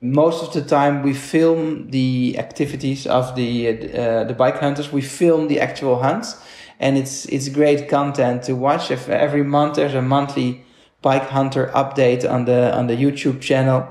most 0.00 0.42
of 0.42 0.52
the 0.52 0.62
time 0.62 1.02
we 1.02 1.14
film 1.14 1.90
the 1.90 2.38
activities 2.38 3.06
of 3.06 3.34
the 3.36 3.68
uh, 3.68 4.24
the 4.24 4.34
bike 4.34 4.58
hunters. 4.58 4.92
We 4.92 5.02
film 5.02 5.48
the 5.48 5.60
actual 5.60 6.02
hunts, 6.02 6.36
and 6.80 6.98
it's 6.98 7.26
it's 7.26 7.48
great 7.48 7.88
content 7.88 8.42
to 8.44 8.54
watch. 8.54 8.90
If 8.90 9.08
every 9.08 9.42
month 9.44 9.76
there's 9.76 9.94
a 9.94 10.02
monthly 10.02 10.64
bike 11.02 11.28
hunter 11.28 11.70
update 11.74 12.28
on 12.28 12.44
the 12.44 12.76
on 12.76 12.86
the 12.88 12.96
YouTube 12.96 13.40
channel, 13.40 13.88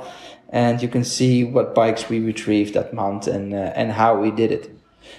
and 0.50 0.82
you 0.82 0.88
can 0.88 1.04
see 1.04 1.44
what 1.44 1.74
bikes 1.74 2.10
we 2.10 2.20
retrieved 2.20 2.74
that 2.74 2.94
month 2.94 3.28
and 3.28 3.54
uh, 3.54 3.72
and 3.76 3.92
how 3.94 4.20
we 4.20 4.32
did 4.32 4.52
it. 4.52 4.72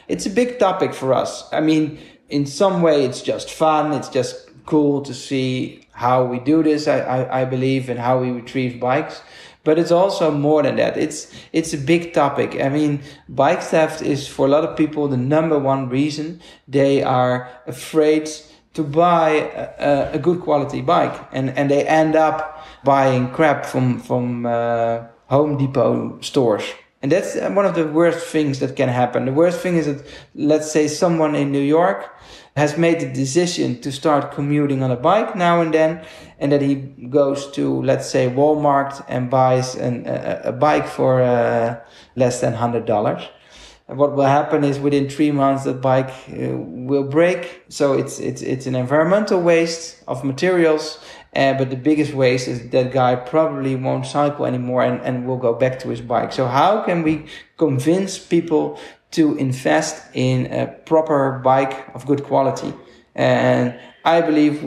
It's 0.09 0.27
a 0.27 0.31
big 0.31 0.59
topic 0.59 0.95
for 0.95 1.15
us. 1.15 1.49
I 1.53 1.61
mean, 1.61 1.99
in 2.29 2.47
some 2.47 2.83
way, 2.83 3.05
it's 3.05 3.23
just 3.23 3.51
fun. 3.51 3.93
It's 3.93 4.09
just 4.09 4.51
cool 4.67 5.03
to 5.03 5.15
see 5.15 5.86
how 5.97 6.25
we 6.25 6.39
do 6.39 6.63
this. 6.63 6.87
I 6.87 6.99
I, 7.01 7.41
I 7.43 7.45
believe 7.45 7.89
and 7.91 7.99
how 7.99 8.21
we 8.21 8.31
retrieve 8.31 8.79
bikes. 8.81 9.23
But 9.65 9.81
it's 9.81 9.91
also 9.91 10.31
more 10.31 10.63
than 10.63 10.77
that. 10.77 10.97
It's 10.97 11.27
it's 11.53 11.75
a 11.75 11.79
big 11.79 12.13
topic. 12.13 12.55
I 12.61 12.69
mean 12.69 13.01
bike 13.29 13.63
theft 13.63 14.01
is 14.01 14.29
for 14.29 14.47
a 14.47 14.49
lot 14.49 14.65
of 14.65 14.77
people 14.77 15.09
the 15.09 15.17
number 15.17 15.59
one 15.59 15.89
reason 15.89 16.41
they 16.69 17.03
are 17.03 17.49
afraid 17.67 18.31
to 18.75 18.83
buy 18.85 19.31
a, 19.79 20.13
a 20.13 20.19
good 20.19 20.41
quality 20.41 20.83
bike. 20.83 21.17
And 21.33 21.51
and 21.59 21.69
they 21.69 21.85
end 21.85 22.15
up 22.15 22.65
buying 22.85 23.33
crap 23.33 23.67
from 23.67 23.99
from 23.99 24.47
uh, 24.47 25.05
home 25.27 25.59
depot 25.59 26.21
stores. 26.21 26.65
And 27.03 27.13
that's 27.13 27.35
one 27.37 27.67
of 27.67 27.75
the 27.75 27.87
worst 27.87 28.27
things 28.27 28.59
that 28.61 28.77
can 28.77 28.89
happen. 28.89 29.27
The 29.27 29.33
worst 29.33 29.61
thing 29.61 29.77
is 29.77 29.87
that 29.87 30.07
let's 30.35 30.71
say 30.71 30.89
someone 30.89 31.35
in 31.35 31.53
new 31.53 31.67
york 31.79 32.11
has 32.57 32.79
made 32.79 33.01
the 33.01 33.13
decision 33.13 33.79
to 33.83 33.93
start 33.93 34.33
commuting 34.33 34.83
on 34.83 34.91
a 34.91 34.97
bike 34.97 35.37
now 35.37 35.61
and 35.61 35.75
then, 35.75 36.03
and 36.39 36.51
that 36.53 36.63
he 36.63 36.75
goes 37.11 37.51
to, 37.53 37.83
let's 37.83 38.09
say, 38.09 38.29
Walmart 38.31 39.05
and 39.09 39.31
buys 39.31 39.75
an, 39.75 40.07
a, 40.07 40.41
a 40.45 40.53
bike 40.53 40.87
for 40.87 41.21
uh, 41.21 41.79
less 42.17 42.41
than 42.41 42.55
$100. 42.55 43.29
And 43.89 43.99
what 43.99 44.17
will 44.17 44.25
happen 44.25 44.65
is 44.65 44.81
within 44.81 45.09
three 45.09 45.31
months 45.31 45.65
that 45.65 45.81
bike 45.81 46.11
uh, 46.31 46.57
will 46.57 47.05
break. 47.05 47.65
So 47.69 47.93
it's, 47.93 48.19
it's, 48.19 48.43
it's 48.43 48.67
an 48.67 48.75
environmental 48.75 49.41
waste 49.41 50.03
of 50.09 50.25
materials. 50.25 50.99
Uh, 51.37 51.53
but 51.53 51.69
the 51.69 51.77
biggest 51.77 52.15
waste 52.15 52.49
is 52.49 52.71
that 52.71 52.91
guy 52.91 53.15
probably 53.15 53.77
won't 53.77 54.07
cycle 54.07 54.47
anymore 54.47 54.83
and, 54.83 55.03
and 55.03 55.27
will 55.27 55.37
go 55.37 55.53
back 55.53 55.79
to 55.81 55.89
his 55.91 56.01
bike. 56.01 56.33
So 56.33 56.47
how 56.47 56.83
can 56.83 57.03
we 57.03 57.27
convince 57.59 58.19
people 58.19 58.81
to 59.13 59.37
invest 59.37 60.05
in 60.15 60.53
a 60.53 60.67
proper 60.67 61.41
bike 61.45 61.89
of 61.95 62.07
good 62.07 62.25
quality. 62.25 62.73
And 63.15 63.79
I 64.05 64.21
believe 64.21 64.61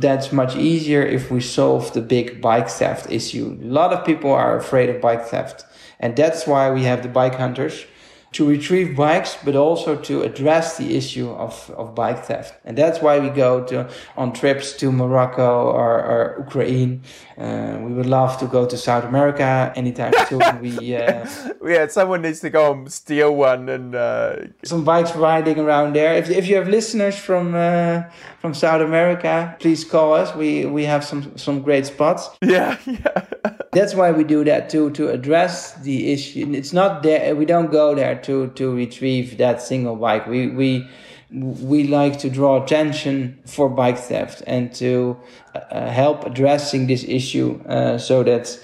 that's 0.00 0.32
much 0.32 0.54
easier 0.56 1.02
if 1.02 1.30
we 1.30 1.40
solve 1.40 1.92
the 1.92 2.02
big 2.02 2.40
bike 2.40 2.68
theft 2.68 3.10
issue. 3.10 3.58
A 3.62 3.64
lot 3.64 3.92
of 3.92 4.04
people 4.04 4.32
are 4.32 4.56
afraid 4.56 4.90
of 4.90 5.00
bike 5.00 5.24
theft. 5.24 5.64
And 5.98 6.14
that's 6.14 6.46
why 6.46 6.70
we 6.70 6.84
have 6.84 7.02
the 7.02 7.08
bike 7.08 7.36
hunters 7.36 7.86
to 8.32 8.46
retrieve 8.46 8.96
bikes, 8.96 9.38
but 9.44 9.56
also 9.56 9.96
to 9.96 10.22
address 10.22 10.76
the 10.76 10.96
issue 10.96 11.30
of, 11.30 11.70
of 11.76 11.94
bike 11.94 12.24
theft. 12.24 12.54
And 12.64 12.76
that's 12.76 13.00
why 13.00 13.18
we 13.18 13.30
go 13.30 13.64
to, 13.64 13.88
on 14.16 14.32
trips 14.32 14.74
to 14.74 14.92
Morocco 14.92 15.70
or, 15.70 15.94
or 16.04 16.44
Ukraine. 16.44 17.02
Uh, 17.38 17.78
we 17.80 17.92
would 17.92 18.06
love 18.06 18.38
to 18.38 18.46
go 18.46 18.66
to 18.66 18.76
South 18.76 19.04
America 19.04 19.72
anytime 19.76 20.12
soon. 20.28 20.40
we, 20.60 20.96
uh, 20.96 21.26
yeah, 21.64 21.86
someone 21.86 22.22
needs 22.22 22.40
to 22.40 22.50
go 22.50 22.72
and 22.72 22.92
steal 22.92 23.34
one 23.34 23.68
and 23.68 23.94
uh... 23.94 24.36
some 24.64 24.84
bikes 24.84 25.14
riding 25.14 25.58
around 25.58 25.94
there. 25.94 26.14
If, 26.14 26.28
if 26.30 26.48
you 26.48 26.56
have 26.56 26.68
listeners 26.68 27.16
from 27.16 27.54
uh, 27.54 28.02
from 28.40 28.54
South 28.54 28.80
America, 28.80 29.56
please 29.60 29.84
call 29.84 30.14
us. 30.14 30.34
We 30.34 30.66
we 30.66 30.84
have 30.84 31.04
some 31.04 31.36
some 31.36 31.62
great 31.62 31.86
spots. 31.86 32.30
Yeah, 32.46 32.78
yeah. 32.86 33.26
That's 33.72 33.94
why 33.94 34.10
we 34.12 34.24
do 34.24 34.44
that 34.44 34.70
too 34.70 34.90
to 34.92 35.10
address 35.10 35.74
the 35.82 36.12
issue. 36.12 36.50
It's 36.54 36.72
not 36.72 37.02
there. 37.02 37.36
We 37.36 37.44
don't 37.44 37.70
go 37.70 37.94
there 37.94 38.15
to 38.24 38.48
to 38.48 38.74
retrieve 38.74 39.38
that 39.38 39.62
single 39.62 39.96
bike. 39.96 40.26
We 40.26 40.48
we 40.48 40.88
we 41.30 41.88
like 41.88 42.18
to 42.20 42.30
draw 42.30 42.62
attention 42.62 43.38
for 43.46 43.68
bike 43.68 43.98
theft 43.98 44.42
and 44.46 44.72
to 44.74 45.16
uh, 45.54 45.90
help 45.90 46.24
addressing 46.24 46.86
this 46.86 47.04
issue 47.04 47.60
uh, 47.66 47.98
so 47.98 48.22
that 48.22 48.58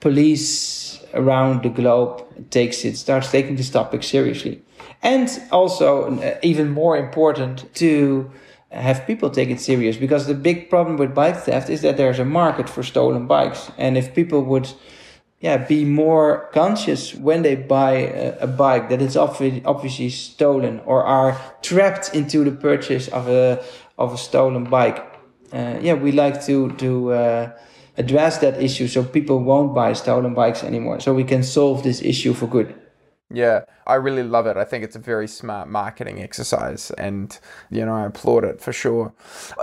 police 0.00 1.02
around 1.14 1.62
the 1.62 1.68
globe 1.68 2.22
takes 2.50 2.84
it 2.84 2.96
starts 2.96 3.30
taking 3.30 3.56
this 3.56 3.70
topic 3.70 4.02
seriously 4.02 4.62
and 5.02 5.40
also 5.52 6.18
uh, 6.20 6.38
even 6.42 6.70
more 6.70 6.96
important 6.96 7.72
to 7.74 8.30
have 8.70 9.06
people 9.06 9.30
take 9.30 9.50
it 9.50 9.60
serious 9.60 9.96
because 9.96 10.26
the 10.26 10.34
big 10.34 10.70
problem 10.70 10.96
with 10.96 11.14
bike 11.14 11.36
theft 11.36 11.68
is 11.68 11.82
that 11.82 11.96
there's 11.96 12.18
a 12.18 12.24
market 12.24 12.68
for 12.68 12.82
stolen 12.82 13.26
bikes 13.26 13.70
and 13.76 13.98
if 13.98 14.14
people 14.14 14.42
would 14.42 14.68
yeah 15.40 15.56
be 15.56 15.84
more 15.84 16.48
conscious 16.52 17.14
when 17.14 17.42
they 17.42 17.54
buy 17.54 17.92
a, 17.92 18.38
a 18.40 18.46
bike 18.46 18.88
that 18.88 19.00
is 19.00 19.16
obviously 19.16 20.10
stolen 20.10 20.80
or 20.84 21.04
are 21.04 21.40
trapped 21.62 22.14
into 22.14 22.44
the 22.44 22.52
purchase 22.52 23.08
of 23.08 23.28
a 23.28 23.62
of 23.98 24.14
a 24.14 24.18
stolen 24.18 24.64
bike. 24.64 24.98
Uh, 25.52 25.78
yeah 25.80 25.94
we 25.94 26.12
like 26.12 26.44
to 26.44 26.70
to 26.72 27.12
uh, 27.12 27.50
address 27.96 28.38
that 28.38 28.60
issue 28.62 28.86
so 28.86 29.02
people 29.02 29.38
won't 29.42 29.74
buy 29.74 29.92
stolen 29.92 30.34
bikes 30.34 30.62
anymore 30.62 31.00
so 31.00 31.14
we 31.14 31.24
can 31.24 31.42
solve 31.42 31.82
this 31.82 32.02
issue 32.02 32.32
for 32.34 32.46
good 32.46 32.74
yeah, 33.30 33.64
I 33.86 33.94
really 33.94 34.22
love 34.22 34.46
it. 34.46 34.56
I 34.56 34.64
think 34.64 34.84
it's 34.84 34.96
a 34.96 35.00
very 35.00 35.28
smart 35.28 35.68
marketing 35.68 36.22
exercise, 36.22 36.90
and 36.92 37.38
you 37.70 37.84
know, 37.84 37.94
I 37.94 38.06
applaud 38.06 38.44
it 38.44 38.60
for 38.60 38.72
sure. 38.72 39.12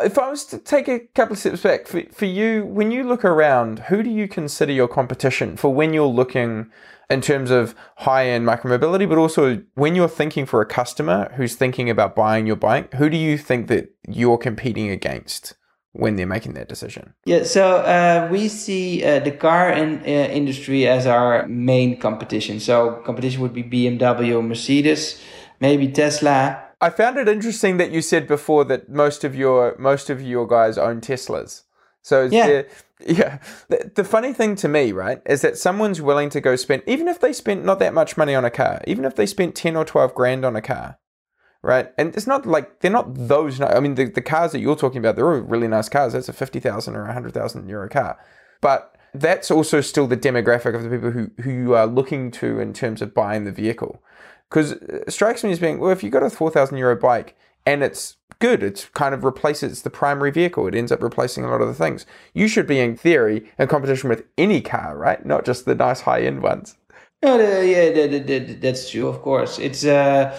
If 0.03 0.19
I 0.19 0.29
was 0.29 0.45
to 0.45 0.59
take 0.59 0.87
a 0.87 0.99
couple 0.99 1.33
of 1.33 1.39
steps 1.39 1.63
back, 1.63 1.87
for, 1.87 2.03
for 2.11 2.25
you, 2.25 2.65
when 2.65 2.91
you 2.91 3.03
look 3.03 3.25
around, 3.25 3.79
who 3.79 4.03
do 4.03 4.09
you 4.09 4.27
consider 4.27 4.71
your 4.71 4.87
competition 4.87 5.57
for 5.57 5.73
when 5.73 5.93
you're 5.93 6.05
looking 6.05 6.71
in 7.09 7.21
terms 7.21 7.51
of 7.51 7.75
high 7.97 8.27
end 8.27 8.47
micromobility, 8.47 9.07
but 9.07 9.17
also 9.17 9.63
when 9.73 9.95
you're 9.95 10.07
thinking 10.07 10.45
for 10.45 10.61
a 10.61 10.65
customer 10.65 11.31
who's 11.35 11.55
thinking 11.55 11.89
about 11.89 12.15
buying 12.15 12.45
your 12.45 12.55
bike, 12.55 12.93
who 12.95 13.09
do 13.09 13.17
you 13.17 13.37
think 13.37 13.67
that 13.67 13.93
you're 14.07 14.37
competing 14.37 14.89
against? 14.89 15.55
When 15.95 16.15
they're 16.17 16.27
making 16.27 16.53
that 16.53 16.67
decision? 16.67 17.13
Yeah, 17.25 17.43
so 17.43 17.77
uh, 17.77 18.27
we 18.31 18.49
see 18.49 19.03
uh, 19.03 19.19
the 19.19 19.31
car 19.31 19.71
in, 19.71 19.99
uh, 19.99 20.03
industry 20.03 20.87
as 20.87 21.07
our 21.07 21.47
main 21.47 21.99
competition. 21.99 22.59
So 22.59 23.01
competition 23.05 23.41
would 23.41 23.53
be 23.53 23.63
BMW, 23.63 24.45
Mercedes, 24.45 25.21
maybe 25.59 25.87
Tesla. 25.87 26.61
I 26.81 26.89
found 26.89 27.17
it 27.17 27.27
interesting 27.27 27.77
that 27.77 27.91
you 27.91 28.01
said 28.01 28.27
before 28.27 28.65
that 28.65 28.89
most 28.89 29.23
of 29.23 29.35
your 29.35 29.75
most 29.79 30.09
of 30.09 30.21
your 30.21 30.45
guys 30.45 30.77
own 30.77 31.01
Teslas. 31.01 31.63
So 32.01 32.23
yeah. 32.25 32.47
There, 32.47 32.67
yeah. 33.07 33.39
The, 33.69 33.91
the 33.95 34.03
funny 34.03 34.33
thing 34.33 34.55
to 34.57 34.67
me, 34.67 34.91
right, 34.91 35.21
is 35.25 35.41
that 35.41 35.57
someone's 35.57 36.01
willing 36.01 36.29
to 36.29 36.41
go 36.41 36.55
spend, 36.55 36.83
even 36.85 37.07
if 37.07 37.19
they 37.19 37.33
spent 37.33 37.65
not 37.65 37.79
that 37.79 37.93
much 37.93 38.17
money 38.17 38.35
on 38.35 38.45
a 38.45 38.51
car, 38.51 38.81
even 38.85 39.05
if 39.05 39.15
they 39.15 39.25
spent 39.25 39.55
10 39.55 39.75
or 39.75 39.85
12 39.85 40.13
grand 40.13 40.45
on 40.45 40.55
a 40.55 40.61
car, 40.61 40.97
right? 41.65 41.91
And 41.97 42.15
it's 42.15 42.27
not 42.27 42.45
like 42.45 42.79
they're 42.79 42.91
not 42.91 43.13
those. 43.15 43.59
I 43.59 43.79
mean, 43.79 43.95
the, 43.95 44.05
the 44.05 44.21
cars 44.21 44.51
that 44.51 44.59
you're 44.59 44.75
talking 44.75 44.99
about, 44.99 45.15
they're 45.15 45.33
all 45.33 45.39
really 45.39 45.67
nice 45.67 45.89
cars. 45.89 46.13
That's 46.13 46.29
a 46.29 46.33
fifty 46.33 46.59
thousand 46.59 46.95
or 46.95 47.05
a 47.05 47.13
hundred 47.13 47.33
thousand 47.33 47.67
euro 47.67 47.89
car, 47.89 48.17
but 48.61 48.95
that's 49.13 49.49
also 49.49 49.81
still 49.81 50.07
the 50.07 50.17
demographic 50.17 50.75
of 50.75 50.83
the 50.83 50.89
people 50.89 51.11
who 51.11 51.31
who 51.41 51.51
you 51.51 51.75
are 51.75 51.87
looking 51.87 52.29
to 52.31 52.59
in 52.59 52.71
terms 52.71 53.01
of 53.01 53.13
buying 53.13 53.45
the 53.45 53.51
vehicle. 53.51 54.01
Because 54.47 54.73
it 54.73 55.11
strikes 55.11 55.43
me 55.43 55.51
as 55.51 55.59
being 55.59 55.79
well, 55.79 55.91
if 55.91 56.03
you've 56.03 56.13
got 56.13 56.23
a 56.23 56.29
four 56.29 56.51
thousand 56.51 56.77
euro 56.77 56.95
bike 56.95 57.35
and 57.65 57.81
it's 57.81 58.17
good, 58.37 58.61
it's 58.61 58.85
kind 58.89 59.15
of 59.15 59.23
replaces 59.23 59.81
the 59.81 59.89
primary 59.89 60.29
vehicle. 60.29 60.67
It 60.67 60.75
ends 60.75 60.91
up 60.91 61.01
replacing 61.01 61.43
a 61.43 61.49
lot 61.49 61.61
of 61.61 61.67
the 61.67 61.73
things. 61.73 62.05
You 62.35 62.47
should 62.47 62.67
be 62.67 62.79
in 62.79 62.95
theory 62.95 63.51
in 63.57 63.67
competition 63.67 64.07
with 64.07 64.23
any 64.37 64.61
car, 64.61 64.95
right? 64.95 65.25
Not 65.25 65.45
just 65.45 65.65
the 65.65 65.73
nice 65.73 66.01
high 66.01 66.21
end 66.21 66.43
ones. 66.43 66.77
No, 67.23 67.39
yeah, 67.61 67.91
that, 67.91 68.27
that, 68.27 68.61
that's 68.61 68.91
true. 68.91 69.07
Of 69.07 69.23
course, 69.23 69.57
it's. 69.57 69.83
Uh 69.83 70.37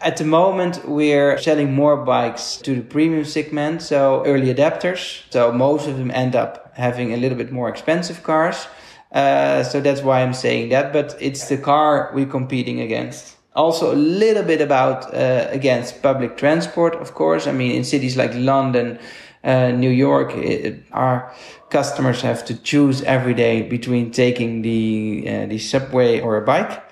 at 0.00 0.16
the 0.16 0.24
moment, 0.24 0.88
we're 0.88 1.38
selling 1.38 1.74
more 1.74 1.96
bikes 1.96 2.56
to 2.58 2.74
the 2.74 2.82
premium 2.82 3.24
segment, 3.24 3.82
so 3.82 4.22
early 4.26 4.52
adapters. 4.54 5.22
So 5.30 5.52
most 5.52 5.88
of 5.88 5.96
them 5.96 6.10
end 6.10 6.36
up 6.36 6.72
having 6.76 7.12
a 7.12 7.16
little 7.16 7.38
bit 7.38 7.52
more 7.52 7.68
expensive 7.68 8.22
cars. 8.22 8.68
Uh, 9.12 9.62
so 9.62 9.80
that's 9.80 10.02
why 10.02 10.22
I'm 10.22 10.34
saying 10.34 10.70
that. 10.70 10.92
But 10.92 11.16
it's 11.20 11.48
the 11.48 11.56
car 11.56 12.10
we're 12.14 12.26
competing 12.26 12.80
against. 12.80 13.36
Also, 13.54 13.92
a 13.92 13.96
little 13.96 14.42
bit 14.42 14.60
about 14.60 15.14
uh, 15.14 15.48
against 15.50 16.02
public 16.02 16.36
transport, 16.36 16.94
of 16.96 17.14
course. 17.14 17.46
I 17.46 17.52
mean, 17.52 17.72
in 17.72 17.84
cities 17.84 18.16
like 18.16 18.34
London, 18.34 18.98
uh, 19.44 19.70
New 19.70 19.90
York, 19.90 20.34
it, 20.34 20.84
our 20.92 21.32
customers 21.70 22.20
have 22.20 22.44
to 22.44 22.62
choose 22.62 23.00
every 23.02 23.32
day 23.32 23.62
between 23.62 24.10
taking 24.10 24.62
the 24.62 25.24
uh, 25.26 25.46
the 25.46 25.58
subway 25.58 26.20
or 26.20 26.36
a 26.36 26.42
bike. 26.42 26.85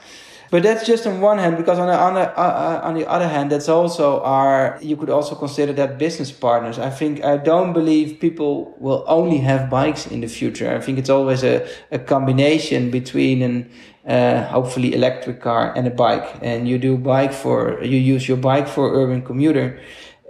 But 0.55 0.63
that's 0.63 0.87
just 0.87 1.05
on 1.05 1.21
one 1.21 1.39
hand, 1.39 1.57
because 1.57 1.81
on 1.81 1.89
the, 1.89 1.99
on 1.99 2.15
the, 2.15 2.27
uh, 2.39 2.43
uh, 2.43 2.89
on 2.89 2.95
the 2.95 3.11
other 3.11 3.27
hand, 3.27 3.51
that's 3.51 3.69
also 3.69 4.21
our, 4.23 4.79
you 4.81 4.97
could 4.97 5.11
also 5.11 5.35
consider 5.35 5.73
that 5.73 5.99
business 5.99 6.31
partners. 6.31 6.79
I 6.79 6.91
think, 6.91 7.25
I 7.25 7.39
don't 7.39 7.73
believe 7.73 8.21
people 8.21 8.73
will 8.79 9.03
only 9.09 9.39
have 9.39 9.69
bikes 9.69 10.07
in 10.07 10.21
the 10.21 10.29
future. 10.29 10.69
I 10.77 10.81
think 10.81 11.01
it's 11.01 11.11
always 11.11 11.43
a, 11.43 11.67
a 11.91 11.99
combination 11.99 12.93
between 12.93 13.43
an, 13.43 13.69
uh, 14.07 14.45
hopefully 14.45 14.95
electric 14.95 15.41
car 15.41 15.73
and 15.77 15.89
a 15.89 15.91
bike. 15.91 16.39
And 16.41 16.69
you 16.69 16.79
do 16.79 16.99
bike 16.99 17.33
for, 17.33 17.83
you 17.83 17.99
use 17.99 18.29
your 18.29 18.37
bike 18.37 18.69
for 18.69 18.95
urban 18.95 19.23
commuter. 19.23 19.81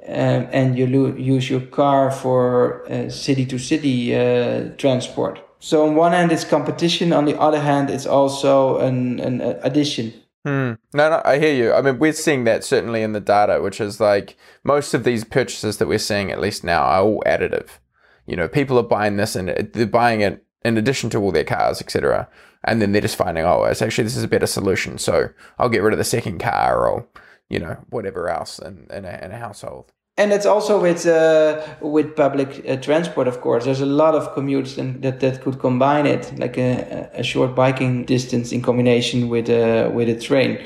Um, 0.08 0.48
and 0.52 0.78
you 0.78 0.86
lo- 0.86 1.16
use 1.18 1.50
your 1.50 1.60
car 1.60 2.10
for 2.10 2.90
uh, 2.90 3.10
city 3.10 3.44
to 3.44 3.58
city 3.58 4.16
uh, 4.16 4.70
transport. 4.78 5.43
So 5.64 5.86
on 5.86 5.94
one 5.94 6.12
hand, 6.12 6.30
it's 6.30 6.44
competition. 6.44 7.10
On 7.14 7.24
the 7.24 7.40
other 7.40 7.58
hand, 7.58 7.88
it's 7.88 8.04
also 8.04 8.76
an, 8.80 9.18
an 9.18 9.40
addition. 9.62 10.12
Hmm. 10.44 10.74
No, 10.92 11.08
no, 11.08 11.22
I 11.24 11.38
hear 11.38 11.54
you. 11.54 11.72
I 11.72 11.80
mean, 11.80 11.98
we're 11.98 12.12
seeing 12.12 12.44
that 12.44 12.64
certainly 12.64 13.00
in 13.00 13.12
the 13.12 13.20
data, 13.20 13.62
which 13.62 13.80
is 13.80 13.98
like 13.98 14.36
most 14.62 14.92
of 14.92 15.04
these 15.04 15.24
purchases 15.24 15.78
that 15.78 15.88
we're 15.88 15.98
seeing, 15.98 16.30
at 16.30 16.38
least 16.38 16.64
now, 16.64 16.82
are 16.82 17.00
all 17.00 17.22
additive. 17.24 17.78
You 18.26 18.36
know, 18.36 18.46
people 18.46 18.78
are 18.78 18.82
buying 18.82 19.16
this 19.16 19.34
and 19.34 19.48
they're 19.48 19.86
buying 19.86 20.20
it 20.20 20.44
in 20.66 20.76
addition 20.76 21.08
to 21.10 21.18
all 21.18 21.32
their 21.32 21.44
cars, 21.44 21.80
etc. 21.80 22.28
And 22.64 22.82
then 22.82 22.92
they're 22.92 23.00
just 23.00 23.16
finding, 23.16 23.46
oh, 23.46 23.64
it's 23.64 23.80
actually 23.80 24.04
this 24.04 24.16
is 24.16 24.22
a 24.22 24.28
better 24.28 24.46
solution. 24.46 24.98
So 24.98 25.30
I'll 25.58 25.70
get 25.70 25.82
rid 25.82 25.94
of 25.94 25.98
the 25.98 26.04
second 26.04 26.40
car 26.40 26.86
or 26.86 27.06
you 27.48 27.58
know 27.58 27.78
whatever 27.88 28.28
else 28.28 28.58
in 28.58 28.86
in 28.90 29.06
a, 29.06 29.18
in 29.22 29.32
a 29.32 29.38
household 29.38 29.93
and 30.16 30.32
it's 30.32 30.46
also 30.46 30.80
with 30.80 31.06
uh, 31.06 31.60
with 31.80 32.14
public 32.14 32.64
uh, 32.68 32.76
transport 32.76 33.26
of 33.26 33.40
course. 33.40 33.64
There's 33.64 33.80
a 33.80 33.86
lot 33.86 34.14
of 34.14 34.34
commutes 34.34 34.78
and 34.78 35.02
that 35.02 35.20
that 35.20 35.42
could 35.42 35.58
combine 35.58 36.06
it 36.06 36.32
like 36.38 36.56
a, 36.56 37.10
a 37.14 37.22
short 37.22 37.54
biking 37.54 38.04
distance 38.04 38.52
in 38.52 38.62
combination 38.62 39.28
with 39.28 39.48
a 39.48 39.88
with 39.88 40.08
a 40.08 40.18
train. 40.18 40.60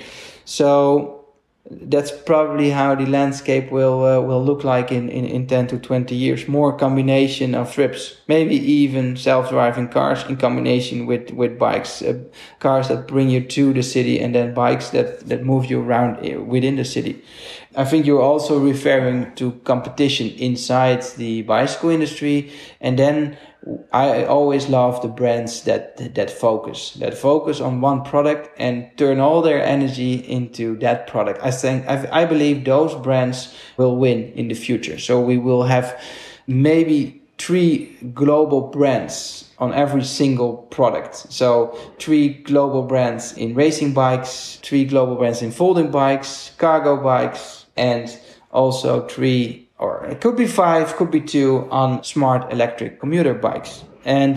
So 0.44 1.14
that's 1.70 2.10
probably 2.10 2.70
how 2.70 2.94
the 2.94 3.06
landscape 3.06 3.70
will 3.70 4.04
uh, 4.04 4.20
will 4.20 4.42
look 4.44 4.64
like 4.64 4.90
in, 4.90 5.08
in, 5.08 5.24
in 5.24 5.46
10 5.46 5.66
to 5.68 5.78
20 5.78 6.14
years. 6.14 6.48
More 6.48 6.76
combination 6.76 7.54
of 7.54 7.72
trips 7.72 8.16
maybe 8.26 8.56
even 8.56 9.16
self-driving 9.16 9.88
cars 9.88 10.24
in 10.28 10.36
combination 10.36 11.06
with 11.06 11.30
with 11.30 11.58
bikes. 11.58 12.02
Uh, 12.02 12.18
cars 12.58 12.88
that 12.88 13.08
bring 13.08 13.30
you 13.30 13.40
to 13.40 13.72
the 13.72 13.82
city 13.82 14.20
and 14.20 14.34
then 14.34 14.52
bikes 14.52 14.90
that 14.90 15.26
that 15.28 15.42
move 15.42 15.66
you 15.66 15.80
around 15.80 16.16
uh, 16.18 16.40
within 16.42 16.76
the 16.76 16.84
city 16.84 17.22
i 17.78 17.84
think 17.84 18.04
you're 18.04 18.28
also 18.32 18.58
referring 18.58 19.34
to 19.34 19.52
competition 19.64 20.28
inside 20.48 21.02
the 21.16 21.42
bicycle 21.42 21.90
industry 21.90 22.52
and 22.80 22.98
then 22.98 23.36
I 23.92 24.24
always 24.24 24.68
love 24.68 25.02
the 25.02 25.08
brands 25.08 25.62
that 25.64 26.14
that 26.14 26.30
focus 26.30 26.92
that 27.00 27.18
focus 27.18 27.60
on 27.60 27.80
one 27.80 28.02
product 28.02 28.50
and 28.56 28.88
turn 28.96 29.18
all 29.20 29.42
their 29.42 29.62
energy 29.62 30.14
into 30.14 30.78
that 30.78 31.06
product. 31.06 31.40
I 31.42 31.50
think 31.50 31.86
I, 31.86 32.22
I 32.22 32.24
believe 32.24 32.64
those 32.64 32.94
brands 32.94 33.54
will 33.76 33.96
win 33.96 34.32
in 34.34 34.48
the 34.48 34.54
future. 34.54 34.98
So 34.98 35.20
we 35.20 35.38
will 35.38 35.64
have 35.64 36.00
maybe 36.46 37.20
three 37.36 37.96
global 38.14 38.60
brands 38.60 39.50
on 39.58 39.74
every 39.74 40.04
single 40.04 40.58
product. 40.70 41.16
So 41.32 41.76
three 41.98 42.28
global 42.28 42.82
brands 42.82 43.32
in 43.36 43.54
racing 43.54 43.92
bikes, 43.92 44.58
three 44.62 44.84
global 44.84 45.16
brands 45.16 45.42
in 45.42 45.50
folding 45.50 45.90
bikes, 45.90 46.52
cargo 46.58 46.96
bikes, 46.96 47.57
and 47.78 48.18
also 48.50 49.06
three 49.06 49.68
or 49.78 50.04
it 50.06 50.20
could 50.20 50.36
be 50.36 50.46
five, 50.46 50.96
could 50.96 51.10
be 51.10 51.20
two 51.20 51.68
on 51.70 52.02
smart 52.02 52.52
electric 52.52 53.00
commuter 53.00 53.34
bikes. 53.34 53.84
And 54.04 54.36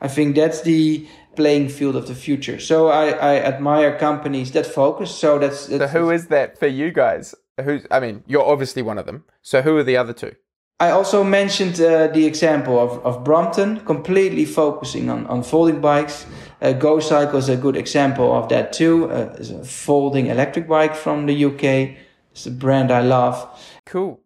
I 0.00 0.08
think 0.08 0.36
that's 0.36 0.62
the 0.62 1.06
playing 1.36 1.68
field 1.68 1.94
of 1.94 2.08
the 2.08 2.14
future. 2.14 2.58
So 2.58 2.88
I, 2.88 3.10
I 3.10 3.36
admire 3.36 3.96
companies 3.98 4.52
that 4.52 4.66
focus. 4.66 5.14
So 5.14 5.38
that's, 5.38 5.66
that's 5.66 5.92
so 5.92 5.98
who 5.98 6.10
is 6.10 6.28
that 6.28 6.58
for 6.58 6.66
you 6.66 6.90
guys? 6.90 7.34
Who's 7.62 7.86
I 7.90 8.00
mean, 8.00 8.24
you're 8.26 8.44
obviously 8.44 8.82
one 8.82 8.98
of 8.98 9.06
them. 9.06 9.24
So 9.42 9.62
who 9.62 9.76
are 9.76 9.84
the 9.84 9.96
other 9.96 10.12
two? 10.12 10.34
I 10.80 10.90
also 10.90 11.24
mentioned 11.24 11.80
uh, 11.80 12.06
the 12.06 12.24
example 12.24 12.78
of, 12.78 13.04
of 13.04 13.24
Brompton, 13.24 13.80
completely 13.80 14.44
focusing 14.44 15.10
on, 15.10 15.26
on 15.26 15.42
folding 15.42 15.80
bikes. 15.80 16.24
Uh, 16.62 16.66
Gocycle 16.66 17.34
is 17.34 17.48
a 17.48 17.56
good 17.56 17.76
example 17.76 18.32
of 18.32 18.48
that 18.50 18.72
too. 18.72 19.10
Uh, 19.10 19.34
it's 19.38 19.50
a 19.50 19.64
folding 19.64 20.26
electric 20.26 20.68
bike 20.68 20.94
from 20.94 21.26
the 21.26 21.44
UK. 21.46 21.98
It's 22.32 22.46
a 22.46 22.50
brand 22.50 22.90
I 22.90 23.00
love. 23.00 23.60
Cool. 23.84 24.20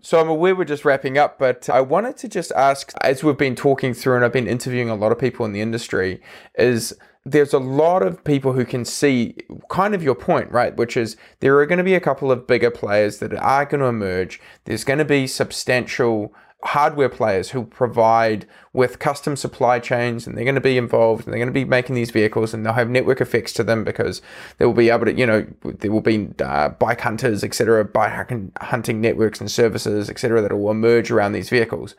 So 0.00 0.20
I'm 0.20 0.28
aware 0.28 0.56
we're 0.56 0.64
just 0.64 0.84
wrapping 0.84 1.16
up, 1.16 1.38
but 1.38 1.68
I 1.68 1.80
wanted 1.80 2.16
to 2.18 2.28
just 2.28 2.50
ask, 2.52 2.92
as 3.02 3.22
we've 3.22 3.38
been 3.38 3.54
talking 3.54 3.94
through 3.94 4.16
and 4.16 4.24
I've 4.24 4.32
been 4.32 4.48
interviewing 4.48 4.90
a 4.90 4.96
lot 4.96 5.12
of 5.12 5.18
people 5.18 5.46
in 5.46 5.52
the 5.52 5.60
industry, 5.60 6.20
is 6.56 6.92
there's 7.24 7.52
a 7.52 7.60
lot 7.60 8.02
of 8.02 8.24
people 8.24 8.52
who 8.52 8.64
can 8.64 8.84
see 8.84 9.36
kind 9.68 9.94
of 9.94 10.02
your 10.02 10.16
point, 10.16 10.50
right? 10.50 10.76
Which 10.76 10.96
is 10.96 11.16
there 11.38 11.56
are 11.58 11.66
going 11.66 11.78
to 11.78 11.84
be 11.84 11.94
a 11.94 12.00
couple 12.00 12.32
of 12.32 12.48
bigger 12.48 12.70
players 12.70 13.18
that 13.18 13.32
are 13.32 13.64
going 13.64 13.80
to 13.80 13.86
emerge. 13.86 14.40
There's 14.64 14.82
going 14.82 14.98
to 14.98 15.04
be 15.04 15.28
substantial 15.28 16.34
hardware 16.64 17.08
players 17.08 17.50
who 17.50 17.64
provide 17.64 18.46
with 18.72 18.98
custom 19.00 19.34
supply 19.34 19.80
chains 19.80 20.26
and 20.26 20.36
they're 20.36 20.44
going 20.44 20.54
to 20.54 20.60
be 20.60 20.78
involved 20.78 21.24
and 21.24 21.32
they're 21.32 21.38
going 21.38 21.48
to 21.48 21.52
be 21.52 21.64
making 21.64 21.96
these 21.96 22.12
vehicles 22.12 22.54
and 22.54 22.64
they'll 22.64 22.72
have 22.72 22.88
network 22.88 23.20
effects 23.20 23.52
to 23.52 23.64
them 23.64 23.82
because 23.82 24.22
they 24.58 24.64
will 24.64 24.72
be 24.72 24.88
able 24.88 25.04
to 25.04 25.12
you 25.12 25.26
know 25.26 25.44
there 25.64 25.90
will 25.90 26.00
be 26.00 26.28
uh, 26.40 26.68
bike 26.68 27.00
hunters 27.00 27.42
etc 27.42 27.84
bike 27.84 28.30
hunting 28.60 29.00
networks 29.00 29.40
and 29.40 29.50
services 29.50 30.08
etc 30.08 30.40
that 30.40 30.56
will 30.56 30.70
emerge 30.70 31.10
around 31.10 31.32
these 31.32 31.50
vehicles. 31.50 31.96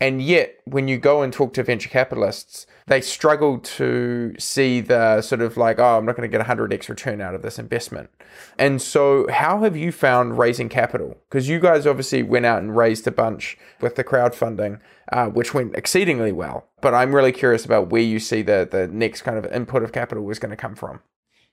And 0.00 0.22
yet 0.22 0.60
when 0.64 0.88
you 0.88 0.96
go 0.96 1.22
and 1.22 1.32
talk 1.32 1.52
to 1.54 1.62
venture 1.62 1.88
capitalists 1.88 2.66
they 2.88 3.00
struggle 3.00 3.58
to 3.58 4.34
see 4.38 4.80
the 4.80 5.22
sort 5.22 5.40
of 5.40 5.56
like, 5.56 5.78
oh, 5.78 5.98
I'm 5.98 6.04
not 6.04 6.16
going 6.16 6.28
to 6.30 6.36
get 6.36 6.44
100x 6.46 6.88
return 6.88 7.20
out 7.20 7.34
of 7.34 7.42
this 7.42 7.58
investment. 7.58 8.10
And 8.58 8.80
so, 8.80 9.26
how 9.30 9.62
have 9.62 9.76
you 9.76 9.92
found 9.92 10.38
raising 10.38 10.68
capital? 10.68 11.16
Because 11.28 11.48
you 11.48 11.60
guys 11.60 11.86
obviously 11.86 12.22
went 12.22 12.46
out 12.46 12.60
and 12.60 12.76
raised 12.76 13.06
a 13.06 13.10
bunch 13.10 13.56
with 13.80 13.94
the 13.96 14.04
crowdfunding, 14.04 14.80
uh, 15.12 15.26
which 15.26 15.54
went 15.54 15.76
exceedingly 15.76 16.32
well. 16.32 16.66
But 16.80 16.94
I'm 16.94 17.14
really 17.14 17.32
curious 17.32 17.64
about 17.64 17.90
where 17.90 18.02
you 18.02 18.18
see 18.18 18.42
the, 18.42 18.68
the 18.70 18.88
next 18.88 19.22
kind 19.22 19.38
of 19.38 19.46
input 19.52 19.82
of 19.82 19.92
capital 19.92 20.28
is 20.30 20.38
going 20.38 20.50
to 20.50 20.56
come 20.56 20.74
from. 20.74 21.00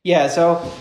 Yeah, 0.04 0.28
so 0.28 0.72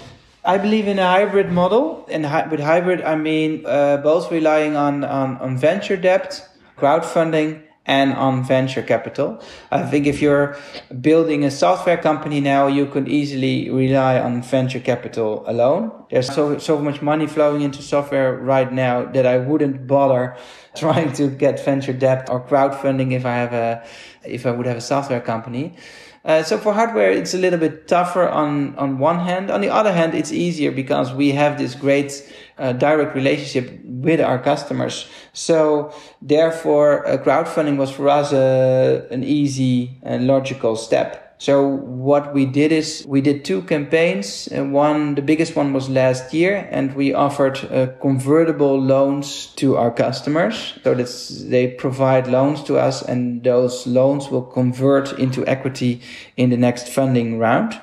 I 0.44 0.58
believe 0.58 0.86
in 0.86 0.98
a 0.98 1.06
hybrid 1.06 1.50
model. 1.50 2.06
And 2.10 2.22
with 2.50 2.60
hybrid, 2.60 3.00
I 3.02 3.16
mean 3.16 3.64
uh, 3.66 3.98
both 3.98 4.30
relying 4.30 4.76
on, 4.76 5.04
on, 5.04 5.38
on 5.38 5.56
venture 5.56 5.96
debt, 5.96 6.46
crowdfunding, 6.76 7.62
and 7.86 8.14
on 8.14 8.42
venture 8.42 8.82
capital. 8.82 9.42
I 9.70 9.82
think 9.82 10.06
if 10.06 10.22
you're 10.22 10.56
building 11.00 11.44
a 11.44 11.50
software 11.50 11.98
company 11.98 12.40
now, 12.40 12.66
you 12.66 12.86
could 12.86 13.08
easily 13.08 13.68
rely 13.70 14.18
on 14.18 14.42
venture 14.42 14.80
capital 14.80 15.44
alone. 15.46 15.92
There's 16.10 16.32
so, 16.32 16.58
so 16.58 16.78
much 16.78 17.02
money 17.02 17.26
flowing 17.26 17.60
into 17.62 17.82
software 17.82 18.36
right 18.36 18.72
now 18.72 19.04
that 19.04 19.26
I 19.26 19.38
wouldn't 19.38 19.86
bother 19.86 20.36
trying 20.76 21.12
to 21.14 21.28
get 21.28 21.62
venture 21.64 21.92
debt 21.92 22.28
or 22.30 22.40
crowdfunding 22.40 23.12
if 23.12 23.26
I 23.26 23.36
have 23.36 23.52
a, 23.52 23.86
if 24.24 24.46
I 24.46 24.50
would 24.50 24.66
have 24.66 24.78
a 24.78 24.82
software 24.82 25.20
company. 25.20 25.76
Uh, 26.24 26.42
so 26.42 26.56
for 26.56 26.72
hardware, 26.72 27.10
it's 27.10 27.34
a 27.34 27.38
little 27.38 27.58
bit 27.58 27.86
tougher 27.86 28.26
on, 28.26 28.74
on 28.76 28.98
one 28.98 29.20
hand. 29.20 29.50
On 29.50 29.60
the 29.60 29.68
other 29.68 29.92
hand, 29.92 30.14
it's 30.14 30.32
easier 30.32 30.72
because 30.72 31.12
we 31.12 31.32
have 31.32 31.58
this 31.58 31.74
great 31.74 32.32
direct 32.72 33.14
relationship 33.14 33.80
with 33.84 34.20
our 34.20 34.38
customers. 34.38 35.06
So 35.32 35.92
therefore, 36.22 37.06
uh, 37.06 37.18
crowdfunding 37.18 37.76
was 37.76 37.90
for 37.90 38.08
us 38.08 38.32
uh, 38.32 39.06
an 39.10 39.24
easy 39.24 39.98
and 40.02 40.26
logical 40.26 40.76
step. 40.76 41.24
So 41.38 41.66
what 41.66 42.32
we 42.32 42.46
did 42.46 42.70
is 42.72 43.04
we 43.06 43.20
did 43.20 43.44
two 43.44 43.62
campaigns. 43.62 44.48
Uh, 44.50 44.64
one, 44.64 45.14
the 45.14 45.22
biggest 45.22 45.56
one 45.56 45.72
was 45.72 45.90
last 45.90 46.32
year, 46.32 46.68
and 46.70 46.94
we 46.94 47.12
offered 47.12 47.58
uh, 47.64 47.88
convertible 48.00 48.80
loans 48.80 49.46
to 49.56 49.76
our 49.76 49.90
customers. 49.90 50.78
So 50.84 50.94
that's 50.94 51.44
they 51.44 51.68
provide 51.72 52.28
loans 52.28 52.62
to 52.64 52.78
us, 52.78 53.02
and 53.02 53.42
those 53.42 53.86
loans 53.86 54.30
will 54.30 54.42
convert 54.44 55.18
into 55.18 55.44
equity 55.46 56.00
in 56.36 56.50
the 56.50 56.56
next 56.56 56.88
funding 56.88 57.38
round. 57.38 57.80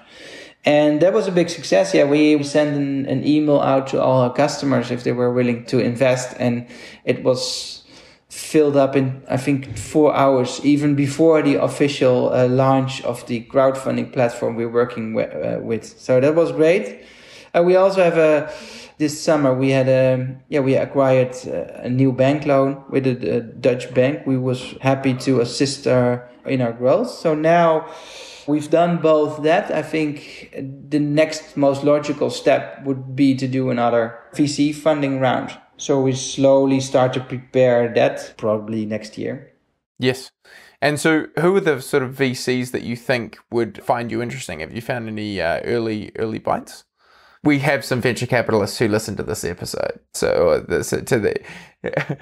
And 0.64 1.02
that 1.02 1.14
was 1.14 1.28
a 1.28 1.32
big 1.32 1.50
success. 1.50 1.94
Yeah, 1.94 2.04
we 2.06 2.42
sent 2.44 2.76
an, 2.76 3.06
an 3.08 3.26
email 3.26 3.60
out 3.60 3.88
to 3.88 4.02
all 4.02 4.22
our 4.22 4.34
customers 4.34 4.92
if 4.92 5.04
they 5.04 5.12
were 5.12 5.34
willing 5.34 5.66
to 5.66 5.80
invest, 5.80 6.36
and 6.40 6.68
it 7.04 7.24
was 7.24 7.84
filled 8.30 8.78
up 8.78 8.96
in 8.96 9.24
I 9.28 9.38
think 9.38 9.78
four 9.78 10.16
hours, 10.16 10.62
even 10.64 10.96
before 10.96 11.42
the 11.42 11.56
official 11.56 12.32
uh, 12.32 12.48
launch 12.48 13.02
of 13.04 13.26
the 13.26 13.44
crowdfunding 13.46 14.14
platform 14.14 14.56
we're 14.56 14.70
working 14.70 15.14
with. 15.14 15.34
Uh, 15.34 15.60
with. 15.62 16.00
So 16.00 16.20
that 16.20 16.36
was 16.36 16.52
great. 16.52 17.06
Uh, 17.56 17.64
we 17.64 17.76
also 17.76 18.04
have 18.04 18.18
a 18.18 18.54
this 19.00 19.20
summer 19.20 19.52
we 19.52 19.72
had 19.72 19.90
a 19.90 20.38
yeah 20.48 20.60
we 20.60 20.76
acquired 20.76 21.36
a 21.48 21.90
new 21.90 22.12
bank 22.12 22.46
loan 22.46 22.84
with 22.88 23.08
a, 23.08 23.38
a 23.38 23.42
Dutch 23.42 23.92
bank. 23.96 24.28
We 24.28 24.38
was 24.38 24.76
happy 24.80 25.16
to 25.26 25.42
assist 25.42 25.88
our 25.88 26.30
in 26.46 26.62
our 26.62 26.72
growth. 26.72 27.10
So 27.10 27.34
now 27.34 27.88
We've 28.48 28.70
done 28.70 28.98
both 28.98 29.44
that. 29.44 29.72
I 29.72 29.82
think 29.82 30.54
the 30.90 31.00
next 31.00 31.56
most 31.56 31.84
logical 31.84 32.30
step 32.30 32.84
would 32.86 33.16
be 33.16 33.36
to 33.36 33.48
do 33.48 33.70
another 33.70 34.18
VC 34.34 34.74
funding 34.74 35.20
round. 35.20 35.58
So 35.78 36.02
we 36.02 36.14
slowly 36.14 36.80
start 36.80 37.14
to 37.14 37.20
prepare 37.20 37.94
that 37.96 38.36
probably 38.38 38.86
next 38.86 39.18
year. 39.18 39.52
Yes. 40.00 40.32
And 40.82 41.00
so, 41.00 41.28
who 41.40 41.56
are 41.56 41.62
the 41.62 41.80
sort 41.80 42.02
of 42.02 42.16
VCs 42.16 42.72
that 42.72 42.82
you 42.82 42.96
think 42.96 43.38
would 43.52 43.84
find 43.84 44.12
you 44.12 44.22
interesting? 44.22 44.62
Have 44.62 44.74
you 44.74 44.82
found 44.82 45.08
any 45.08 45.40
uh, 45.40 45.60
early 45.64 46.12
early 46.18 46.40
bites? 46.40 46.86
We 47.44 47.60
have 47.60 47.86
some 47.86 48.02
venture 48.02 48.26
capitalists 48.26 48.80
who 48.80 48.88
listen 48.88 49.16
to 49.18 49.24
this 49.24 49.44
episode, 49.44 50.00
so 50.14 50.50
uh, 50.50 50.66
this 50.68 50.90
to 50.90 51.20
the. 51.20 51.36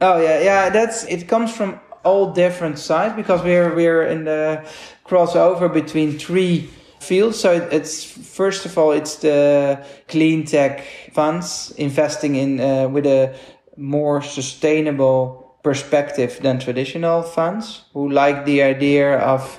oh 0.00 0.20
yeah, 0.20 0.40
yeah. 0.40 0.70
That's 0.70 1.04
it. 1.04 1.28
Comes 1.28 1.56
from 1.56 1.78
all 2.02 2.32
different 2.32 2.80
sides 2.80 3.14
because 3.14 3.42
we're 3.42 3.74
we're 3.74 4.02
in 4.02 4.24
the 4.24 4.68
crossover 5.08 5.72
between 5.72 6.18
three 6.18 6.70
fields. 7.00 7.38
So 7.38 7.52
it's 7.52 8.04
first 8.04 8.66
of 8.66 8.76
all, 8.78 8.92
it's 8.92 9.16
the 9.16 9.84
clean 10.08 10.44
tech 10.44 10.84
funds 11.12 11.72
investing 11.76 12.34
in 12.34 12.60
uh, 12.60 12.88
with 12.88 13.06
a 13.06 13.34
more 13.76 14.22
sustainable 14.22 15.58
perspective 15.62 16.38
than 16.42 16.58
traditional 16.58 17.22
funds 17.22 17.84
who 17.92 18.08
like 18.08 18.44
the 18.44 18.62
idea 18.62 19.18
of 19.18 19.58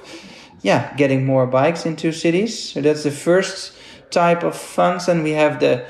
yeah 0.61 0.95
getting 0.95 1.25
more 1.25 1.47
bikes 1.47 1.85
into 1.85 2.11
cities. 2.11 2.71
So 2.71 2.81
that's 2.81 3.03
the 3.03 3.11
first 3.11 3.73
type 4.09 4.43
of 4.43 4.55
funds. 4.55 5.07
And 5.07 5.23
we 5.23 5.31
have 5.31 5.59
the 5.59 5.85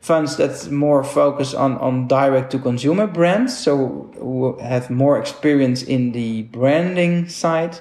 funds 0.00 0.36
that's 0.36 0.68
more 0.68 1.04
focused 1.04 1.54
on 1.54 1.78
on 1.78 2.08
direct 2.08 2.50
to 2.52 2.58
consumer 2.58 3.06
brands. 3.06 3.56
So 3.56 4.10
who 4.18 4.58
have 4.58 4.90
more 4.90 5.18
experience 5.18 5.82
in 5.82 6.12
the 6.12 6.42
branding 6.42 7.28
side 7.28 7.80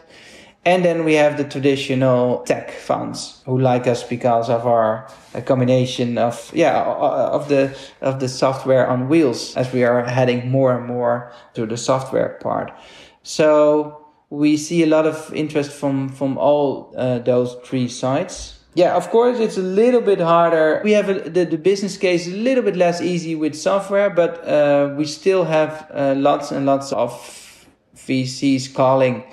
and 0.64 0.86
then 0.86 1.04
we 1.04 1.16
have 1.16 1.38
the 1.38 1.44
traditional 1.44 2.44
tech 2.44 2.72
funds 2.72 3.42
who 3.46 3.60
like 3.60 3.88
us 3.88 4.04
because 4.04 4.50
of 4.50 4.68
our 4.68 5.08
combination 5.46 6.18
of 6.18 6.52
yeah 6.54 6.84
of 6.84 7.50
the 7.50 7.76
of 8.02 8.20
the 8.20 8.30
software 8.30 8.88
on 8.88 9.10
wheels 9.10 9.56
as 9.58 9.72
we 9.74 9.84
are 9.84 10.04
heading 10.04 10.52
more 10.52 10.78
and 10.78 10.86
more 10.86 11.32
to 11.54 11.66
the 11.66 11.78
software 11.78 12.38
part. 12.42 12.72
So 13.24 14.06
we 14.30 14.56
see 14.56 14.84
a 14.84 14.88
lot 14.88 15.08
of 15.08 15.34
interest 15.34 15.72
from 15.72 16.10
from 16.10 16.38
all 16.38 16.94
uh, 16.96 17.20
those 17.20 17.56
three 17.64 17.88
sides. 17.88 18.60
Yeah, 18.74 18.96
of 18.96 19.10
course, 19.10 19.40
it's 19.40 19.58
a 19.58 19.62
little 19.62 20.00
bit 20.00 20.22
harder. 20.22 20.80
We 20.86 20.94
have 20.94 21.10
a, 21.10 21.30
the, 21.30 21.44
the 21.44 21.58
business 21.58 21.98
case 21.98 22.28
a 22.28 22.32
little 22.32 22.64
bit 22.64 22.78
less 22.78 23.02
easy 23.02 23.36
with 23.36 23.54
software, 23.54 24.10
but 24.10 24.48
uh, 24.48 24.94
we 24.96 25.04
still 25.06 25.44
have 25.44 25.92
uh, 25.94 26.14
lots 26.16 26.52
and 26.52 26.66
lots 26.66 26.94
of 26.94 27.12
VCs 27.98 28.74
calling 28.74 29.26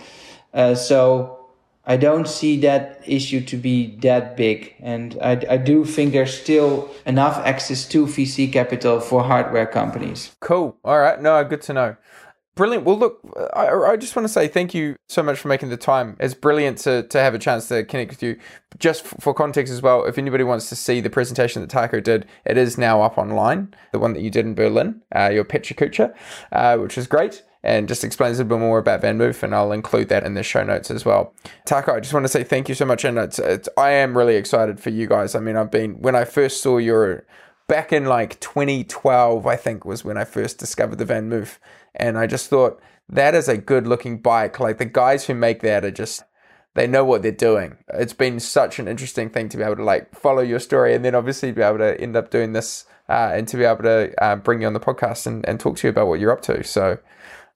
uh, 0.54 0.74
so 0.74 1.38
I 1.88 1.96
don't 1.96 2.28
see 2.28 2.60
that 2.60 3.02
issue 3.06 3.40
to 3.40 3.56
be 3.56 3.96
that 4.02 4.36
big. 4.36 4.74
And 4.80 5.18
I, 5.22 5.42
I 5.48 5.56
do 5.56 5.86
think 5.86 6.12
there's 6.12 6.38
still 6.38 6.90
enough 7.06 7.38
access 7.38 7.88
to 7.88 8.06
VC 8.06 8.52
capital 8.52 9.00
for 9.00 9.22
hardware 9.24 9.66
companies. 9.66 10.36
Cool. 10.40 10.76
All 10.84 10.98
right. 10.98 11.20
No, 11.20 11.42
good 11.44 11.62
to 11.62 11.72
know. 11.72 11.96
Brilliant. 12.56 12.84
Well, 12.84 12.98
look, 12.98 13.20
I, 13.54 13.68
I 13.68 13.96
just 13.96 14.16
want 14.16 14.26
to 14.26 14.32
say 14.32 14.48
thank 14.48 14.74
you 14.74 14.96
so 15.08 15.22
much 15.22 15.38
for 15.38 15.48
making 15.48 15.70
the 15.70 15.76
time. 15.78 16.16
It's 16.20 16.34
brilliant 16.34 16.78
to, 16.78 17.04
to 17.04 17.20
have 17.20 17.32
a 17.32 17.38
chance 17.38 17.68
to 17.68 17.84
connect 17.84 18.10
with 18.10 18.22
you. 18.22 18.36
Just 18.78 19.06
for 19.06 19.32
context 19.32 19.72
as 19.72 19.80
well, 19.80 20.04
if 20.04 20.18
anybody 20.18 20.44
wants 20.44 20.68
to 20.68 20.76
see 20.76 21.00
the 21.00 21.08
presentation 21.08 21.62
that 21.62 21.70
Taco 21.70 22.00
did, 22.00 22.26
it 22.44 22.58
is 22.58 22.76
now 22.76 23.00
up 23.00 23.16
online. 23.16 23.74
The 23.92 23.98
one 23.98 24.12
that 24.12 24.22
you 24.22 24.30
did 24.30 24.44
in 24.44 24.54
Berlin, 24.54 25.00
uh, 25.14 25.30
your 25.32 25.44
Petra 25.44 26.12
uh, 26.52 26.76
which 26.76 26.98
is 26.98 27.06
great 27.06 27.44
and 27.62 27.88
just 27.88 28.04
explains 28.04 28.38
a 28.38 28.44
bit 28.44 28.58
more 28.58 28.78
about 28.78 29.00
Van 29.00 29.18
VanMoof, 29.18 29.42
and 29.42 29.54
I'll 29.54 29.72
include 29.72 30.08
that 30.08 30.24
in 30.24 30.34
the 30.34 30.42
show 30.42 30.62
notes 30.62 30.90
as 30.90 31.04
well. 31.04 31.34
Taco, 31.64 31.94
I 31.94 32.00
just 32.00 32.14
want 32.14 32.24
to 32.24 32.28
say 32.28 32.44
thank 32.44 32.68
you 32.68 32.74
so 32.74 32.84
much, 32.84 33.04
and 33.04 33.18
it's, 33.18 33.38
it's 33.38 33.68
I 33.76 33.90
am 33.90 34.16
really 34.16 34.36
excited 34.36 34.80
for 34.80 34.90
you 34.90 35.06
guys. 35.06 35.34
I 35.34 35.40
mean, 35.40 35.56
I've 35.56 35.70
been 35.70 36.00
when 36.00 36.14
I 36.14 36.24
first 36.24 36.62
saw 36.62 36.78
your 36.78 37.26
back 37.66 37.92
in 37.92 38.06
like 38.06 38.40
2012, 38.40 39.46
I 39.46 39.56
think 39.56 39.84
was 39.84 40.04
when 40.04 40.16
I 40.16 40.24
first 40.24 40.58
discovered 40.58 40.96
the 40.96 41.04
Van 41.04 41.30
VanMoof, 41.30 41.58
and 41.94 42.16
I 42.18 42.26
just 42.26 42.48
thought 42.48 42.80
that 43.08 43.34
is 43.34 43.48
a 43.48 43.56
good 43.56 43.86
looking 43.86 44.18
bike. 44.18 44.60
Like 44.60 44.78
the 44.78 44.84
guys 44.84 45.26
who 45.26 45.34
make 45.34 45.60
that 45.62 45.84
are 45.84 45.90
just 45.90 46.22
they 46.74 46.86
know 46.86 47.04
what 47.04 47.22
they're 47.22 47.32
doing. 47.32 47.76
It's 47.94 48.12
been 48.12 48.38
such 48.38 48.78
an 48.78 48.86
interesting 48.86 49.30
thing 49.30 49.48
to 49.48 49.56
be 49.56 49.64
able 49.64 49.76
to 49.76 49.84
like 49.84 50.14
follow 50.14 50.42
your 50.42 50.60
story 50.60 50.94
and 50.94 51.04
then 51.04 51.14
obviously 51.14 51.50
be 51.50 51.62
able 51.62 51.78
to 51.78 52.00
end 52.00 52.14
up 52.14 52.30
doing 52.30 52.52
this 52.52 52.84
uh, 53.08 53.32
and 53.34 53.48
to 53.48 53.56
be 53.56 53.64
able 53.64 53.82
to 53.82 54.14
uh, 54.22 54.36
bring 54.36 54.60
you 54.60 54.66
on 54.68 54.74
the 54.74 54.80
podcast 54.80 55.26
and, 55.26 55.46
and 55.48 55.58
talk 55.58 55.76
to 55.78 55.88
you 55.88 55.90
about 55.90 56.06
what 56.06 56.20
you're 56.20 56.30
up 56.30 56.42
to. 56.42 56.62
So 56.62 56.98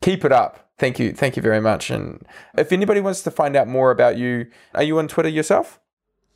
keep 0.03 0.25
it 0.25 0.33
up. 0.33 0.69
Thank 0.79 0.99
you. 0.99 1.13
Thank 1.13 1.37
you 1.37 1.43
very 1.43 1.61
much. 1.61 1.91
And 1.91 2.27
if 2.59 2.73
anybody 2.73 3.01
wants 3.01 3.23
to 3.23 3.31
find 3.31 3.57
out 3.57 3.69
more 3.69 3.91
about 3.91 4.19
you, 4.19 4.49
are 4.75 4.83
you 4.83 4.99
on 4.99 5.09
Twitter 5.09 5.29
yourself? 5.29 5.79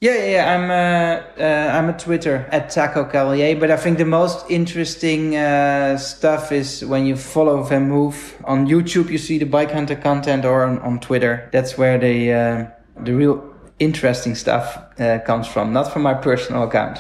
Yeah, 0.00 0.26
yeah. 0.26 0.54
I'm 0.54 0.70
uh, 0.70 1.42
uh, 1.42 1.78
I'm 1.78 1.88
a 1.88 1.98
Twitter 1.98 2.46
at 2.52 2.68
Taco 2.68 3.06
Carlier, 3.06 3.58
but 3.58 3.70
I 3.70 3.78
think 3.78 3.96
the 3.96 4.04
most 4.04 4.44
interesting 4.50 5.36
uh, 5.36 5.96
stuff 5.96 6.52
is 6.52 6.84
when 6.84 7.06
you 7.06 7.16
follow 7.16 7.64
VanMoof 7.64 8.34
on 8.44 8.66
YouTube. 8.66 9.10
You 9.10 9.16
see 9.18 9.38
the 9.38 9.46
bike 9.46 9.70
hunter 9.70 9.96
content, 9.96 10.44
or 10.44 10.64
on, 10.64 10.78
on 10.80 11.00
Twitter. 11.00 11.48
That's 11.50 11.78
where 11.78 11.98
the 11.98 12.32
uh, 12.32 13.04
the 13.04 13.14
real 13.14 13.42
interesting 13.78 14.34
stuff 14.34 14.78
uh, 15.00 15.18
comes 15.20 15.46
from, 15.46 15.72
not 15.72 15.90
from 15.92 16.02
my 16.02 16.14
personal 16.14 16.64
account. 16.64 16.98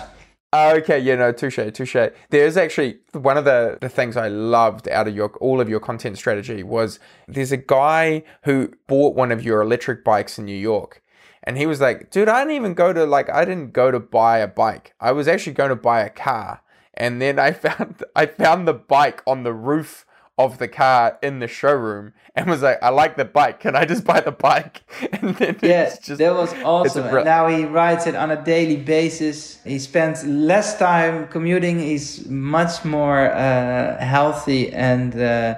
Oh, 0.52 0.76
okay, 0.76 0.98
yeah, 0.98 1.16
no, 1.16 1.32
touche, 1.32 1.58
touche. 1.74 1.96
There's 2.30 2.56
actually 2.56 2.98
one 3.12 3.36
of 3.36 3.44
the, 3.44 3.78
the 3.80 3.88
things 3.88 4.16
I 4.16 4.28
loved 4.28 4.88
out 4.88 5.08
of 5.08 5.14
your 5.14 5.30
all 5.38 5.60
of 5.60 5.68
your 5.68 5.80
content 5.80 6.18
strategy 6.18 6.62
was 6.62 6.98
there's 7.26 7.52
a 7.52 7.56
guy 7.56 8.22
who 8.44 8.72
bought 8.86 9.14
one 9.14 9.32
of 9.32 9.44
your 9.44 9.60
electric 9.60 10.04
bikes 10.04 10.38
in 10.38 10.44
New 10.44 10.56
York. 10.56 11.02
And 11.42 11.58
he 11.58 11.66
was 11.66 11.80
like, 11.80 12.10
dude, 12.10 12.28
I 12.28 12.40
didn't 12.40 12.56
even 12.56 12.74
go 12.74 12.92
to 12.92 13.04
like 13.04 13.28
I 13.28 13.44
didn't 13.44 13.72
go 13.72 13.90
to 13.90 14.00
buy 14.00 14.38
a 14.38 14.48
bike. 14.48 14.94
I 15.00 15.12
was 15.12 15.28
actually 15.28 15.52
going 15.52 15.70
to 15.70 15.76
buy 15.76 16.00
a 16.02 16.10
car. 16.10 16.62
And 16.94 17.20
then 17.20 17.38
I 17.38 17.52
found 17.64 18.02
I 18.14 18.26
found 18.26 18.66
the 18.66 18.74
bike 18.74 19.22
on 19.26 19.42
the 19.42 19.52
roof 19.52 20.05
of 20.38 20.58
the 20.58 20.68
car 20.68 21.18
in 21.22 21.38
the 21.38 21.48
showroom 21.48 22.12
and 22.34 22.48
was 22.48 22.62
like, 22.62 22.78
I 22.82 22.90
like 22.90 23.16
the 23.16 23.24
bike. 23.24 23.60
Can 23.60 23.74
I 23.74 23.86
just 23.86 24.04
buy 24.04 24.20
the 24.20 24.32
bike? 24.32 24.82
And 25.12 25.34
then 25.36 25.58
yeah, 25.62 25.94
just, 26.02 26.18
that 26.18 26.34
was 26.34 26.52
awesome. 26.62 27.08
Br- 27.08 27.22
now 27.22 27.48
he 27.48 27.64
rides 27.64 28.06
it 28.06 28.14
on 28.14 28.30
a 28.30 28.44
daily 28.44 28.76
basis. 28.76 29.62
He 29.64 29.78
spends 29.78 30.24
less 30.24 30.78
time 30.78 31.28
commuting. 31.28 31.78
He's 31.78 32.26
much 32.28 32.84
more 32.84 33.30
uh, 33.30 33.98
healthy 33.98 34.72
and. 34.72 35.14
Uh, 35.18 35.56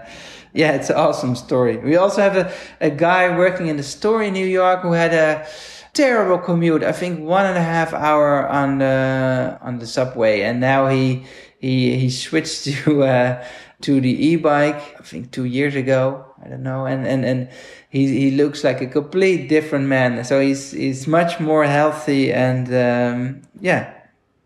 yeah, 0.54 0.72
it's 0.72 0.88
an 0.90 0.96
awesome 0.96 1.36
story. 1.36 1.76
We 1.76 1.96
also 1.96 2.22
have 2.22 2.36
a, 2.36 2.52
a 2.80 2.90
guy 2.90 3.36
working 3.36 3.68
in 3.68 3.76
the 3.76 3.82
store 3.82 4.22
in 4.22 4.32
New 4.32 4.46
York 4.46 4.80
who 4.80 4.92
had 4.92 5.12
a 5.12 5.46
terrible 5.92 6.38
commute. 6.38 6.82
I 6.82 6.92
think 6.92 7.20
one 7.20 7.44
and 7.44 7.56
a 7.56 7.62
half 7.62 7.92
hour 7.92 8.48
on 8.48 8.78
the 8.78 9.58
on 9.60 9.78
the 9.78 9.86
subway, 9.86 10.40
and 10.40 10.58
now 10.58 10.88
he 10.88 11.26
he 11.58 11.96
he 11.96 12.10
switched 12.10 12.64
to 12.84 13.02
uh, 13.02 13.44
to 13.82 14.00
the 14.00 14.26
e-bike. 14.26 14.96
I 14.98 15.02
think 15.02 15.30
two 15.30 15.44
years 15.44 15.74
ago. 15.74 16.24
I 16.44 16.48
don't 16.48 16.62
know, 16.62 16.86
and 16.86 17.06
and 17.06 17.24
and 17.24 17.48
he 17.90 18.06
he 18.06 18.30
looks 18.30 18.62
like 18.62 18.80
a 18.80 18.86
complete 18.86 19.48
different 19.48 19.86
man. 19.86 20.24
So 20.24 20.40
he's 20.40 20.70
he's 20.70 21.06
much 21.06 21.40
more 21.40 21.64
healthy 21.64 22.32
and 22.32 22.68
um, 22.68 23.42
yeah, 23.60 23.92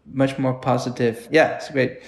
much 0.07 0.39
more 0.39 0.55
positive. 0.55 1.29
Yeah, 1.31 1.57
it's 1.57 1.71
great. 1.71 2.01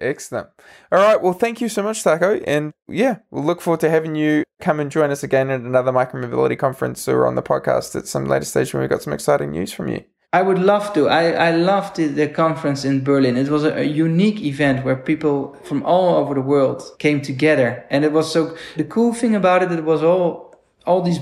Excellent. 0.00 0.48
All 0.92 0.98
right. 0.98 1.20
Well, 1.20 1.32
thank 1.32 1.60
you 1.60 1.68
so 1.68 1.82
much, 1.82 2.02
Taco. 2.02 2.40
And 2.46 2.72
yeah, 2.88 3.18
we'll 3.30 3.44
look 3.44 3.60
forward 3.60 3.80
to 3.80 3.90
having 3.90 4.14
you 4.14 4.44
come 4.60 4.80
and 4.80 4.90
join 4.90 5.10
us 5.10 5.22
again 5.22 5.50
at 5.50 5.60
another 5.60 5.92
micromobility 5.92 6.58
conference 6.58 7.08
or 7.08 7.26
on 7.26 7.34
the 7.34 7.42
podcast 7.42 7.96
at 7.96 8.06
some 8.06 8.26
later 8.26 8.44
stage 8.44 8.74
when 8.74 8.80
we've 8.82 8.90
got 8.90 9.02
some 9.02 9.12
exciting 9.12 9.50
news 9.52 9.72
from 9.72 9.88
you. 9.88 10.04
I 10.34 10.42
would 10.42 10.58
love 10.58 10.92
to. 10.94 11.08
I, 11.08 11.30
I 11.48 11.50
loved 11.52 11.94
the, 11.94 12.08
the 12.08 12.26
conference 12.26 12.84
in 12.84 13.04
Berlin. 13.04 13.36
It 13.36 13.48
was 13.50 13.62
a, 13.62 13.72
a, 13.78 13.84
unique 13.84 14.40
event 14.42 14.84
where 14.84 14.96
people 14.96 15.56
from 15.62 15.84
all 15.84 16.16
over 16.16 16.34
the 16.34 16.40
world 16.40 16.82
came 16.98 17.22
together. 17.22 17.86
And 17.88 18.04
it 18.04 18.10
was 18.10 18.32
so, 18.32 18.56
the 18.74 18.82
cool 18.82 19.14
thing 19.14 19.36
about 19.36 19.62
it, 19.62 19.70
it 19.70 19.84
was 19.84 20.02
all, 20.02 20.56
all 20.86 21.02
these 21.02 21.20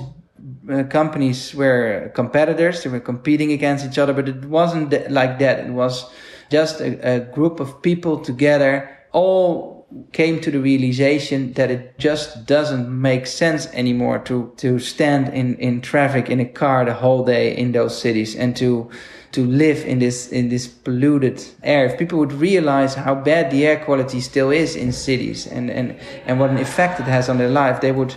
uh, 0.67 0.85
companies 0.85 1.53
were 1.53 2.11
competitors. 2.15 2.81
They 2.81 2.89
were 2.89 2.99
competing 2.99 3.51
against 3.51 3.85
each 3.85 3.99
other, 3.99 4.13
but 4.13 4.27
it 4.27 4.45
wasn't 4.45 4.89
like 5.11 5.37
that. 5.37 5.59
It 5.59 5.73
was 5.73 6.09
just 6.49 6.81
a, 6.81 7.17
a 7.17 7.19
group 7.19 7.59
of 7.59 7.83
people 7.83 8.19
together, 8.19 8.97
all 9.11 9.72
came 10.11 10.39
to 10.41 10.51
the 10.51 10.59
realization 10.59 11.53
that 11.53 11.69
it 11.69 11.97
just 11.97 12.45
doesn't 12.45 12.89
make 12.89 13.27
sense 13.27 13.67
anymore 13.73 14.19
to 14.19 14.53
to 14.57 14.79
stand 14.79 15.33
in 15.33 15.55
in 15.55 15.81
traffic 15.81 16.29
in 16.29 16.39
a 16.39 16.45
car 16.45 16.85
the 16.85 16.93
whole 16.93 17.23
day 17.23 17.55
in 17.55 17.71
those 17.71 17.99
cities 17.99 18.35
and 18.35 18.55
to 18.55 18.89
to 19.31 19.45
live 19.45 19.83
in 19.85 19.99
this 19.99 20.29
in 20.29 20.49
this 20.49 20.67
polluted 20.67 21.43
air. 21.63 21.85
If 21.85 21.97
people 21.97 22.19
would 22.19 22.33
realize 22.33 22.95
how 22.95 23.15
bad 23.15 23.51
the 23.51 23.65
air 23.65 23.83
quality 23.83 24.21
still 24.21 24.51
is 24.51 24.75
in 24.75 24.91
cities 24.91 25.47
and 25.47 25.69
and 25.69 25.95
and 26.25 26.39
what 26.39 26.49
an 26.49 26.57
effect 26.57 26.99
it 26.99 27.07
has 27.07 27.29
on 27.29 27.37
their 27.37 27.49
life 27.49 27.81
they 27.81 27.91
would 27.91 28.15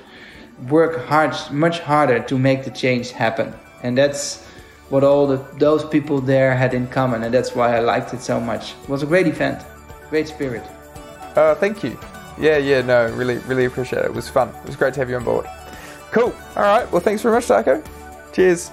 work 0.68 1.06
hard 1.06 1.34
much 1.50 1.80
harder 1.80 2.20
to 2.20 2.38
make 2.38 2.64
the 2.64 2.70
change 2.70 3.10
happen. 3.10 3.52
And 3.82 3.96
that's 3.96 4.44
what 4.88 5.02
all 5.02 5.26
the, 5.26 5.38
those 5.58 5.84
people 5.84 6.20
there 6.20 6.54
had 6.54 6.72
in 6.72 6.86
common 6.86 7.24
and 7.24 7.34
that's 7.34 7.54
why 7.54 7.76
I 7.76 7.80
liked 7.80 8.14
it 8.14 8.20
so 8.20 8.40
much. 8.40 8.74
It 8.82 8.88
was 8.88 9.02
a 9.02 9.06
great 9.06 9.26
event. 9.26 9.62
Great 10.10 10.28
spirit 10.28 10.62
uh, 11.36 11.54
thank 11.54 11.84
you. 11.84 11.98
Yeah, 12.38 12.58
yeah, 12.58 12.82
no, 12.82 13.06
really, 13.12 13.38
really 13.38 13.64
appreciate 13.64 14.00
it. 14.00 14.06
It 14.06 14.14
was 14.14 14.28
fun. 14.28 14.48
It 14.48 14.66
was 14.66 14.76
great 14.76 14.94
to 14.94 15.00
have 15.00 15.08
you 15.08 15.16
on 15.16 15.24
board. 15.24 15.46
Cool. 16.10 16.34
All 16.56 16.62
right. 16.62 16.90
Well, 16.92 17.00
thanks 17.00 17.22
very 17.22 17.34
much, 17.34 17.46
Taco. 17.46 17.82
Cheers. 18.32 18.68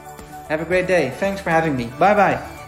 Have 0.49 0.61
a 0.61 0.65
great 0.65 0.87
day. 0.87 1.13
Thanks 1.17 1.41
for 1.41 1.49
having 1.49 1.75
me. 1.75 1.85
Bye 1.97 2.13
bye. 2.13 2.62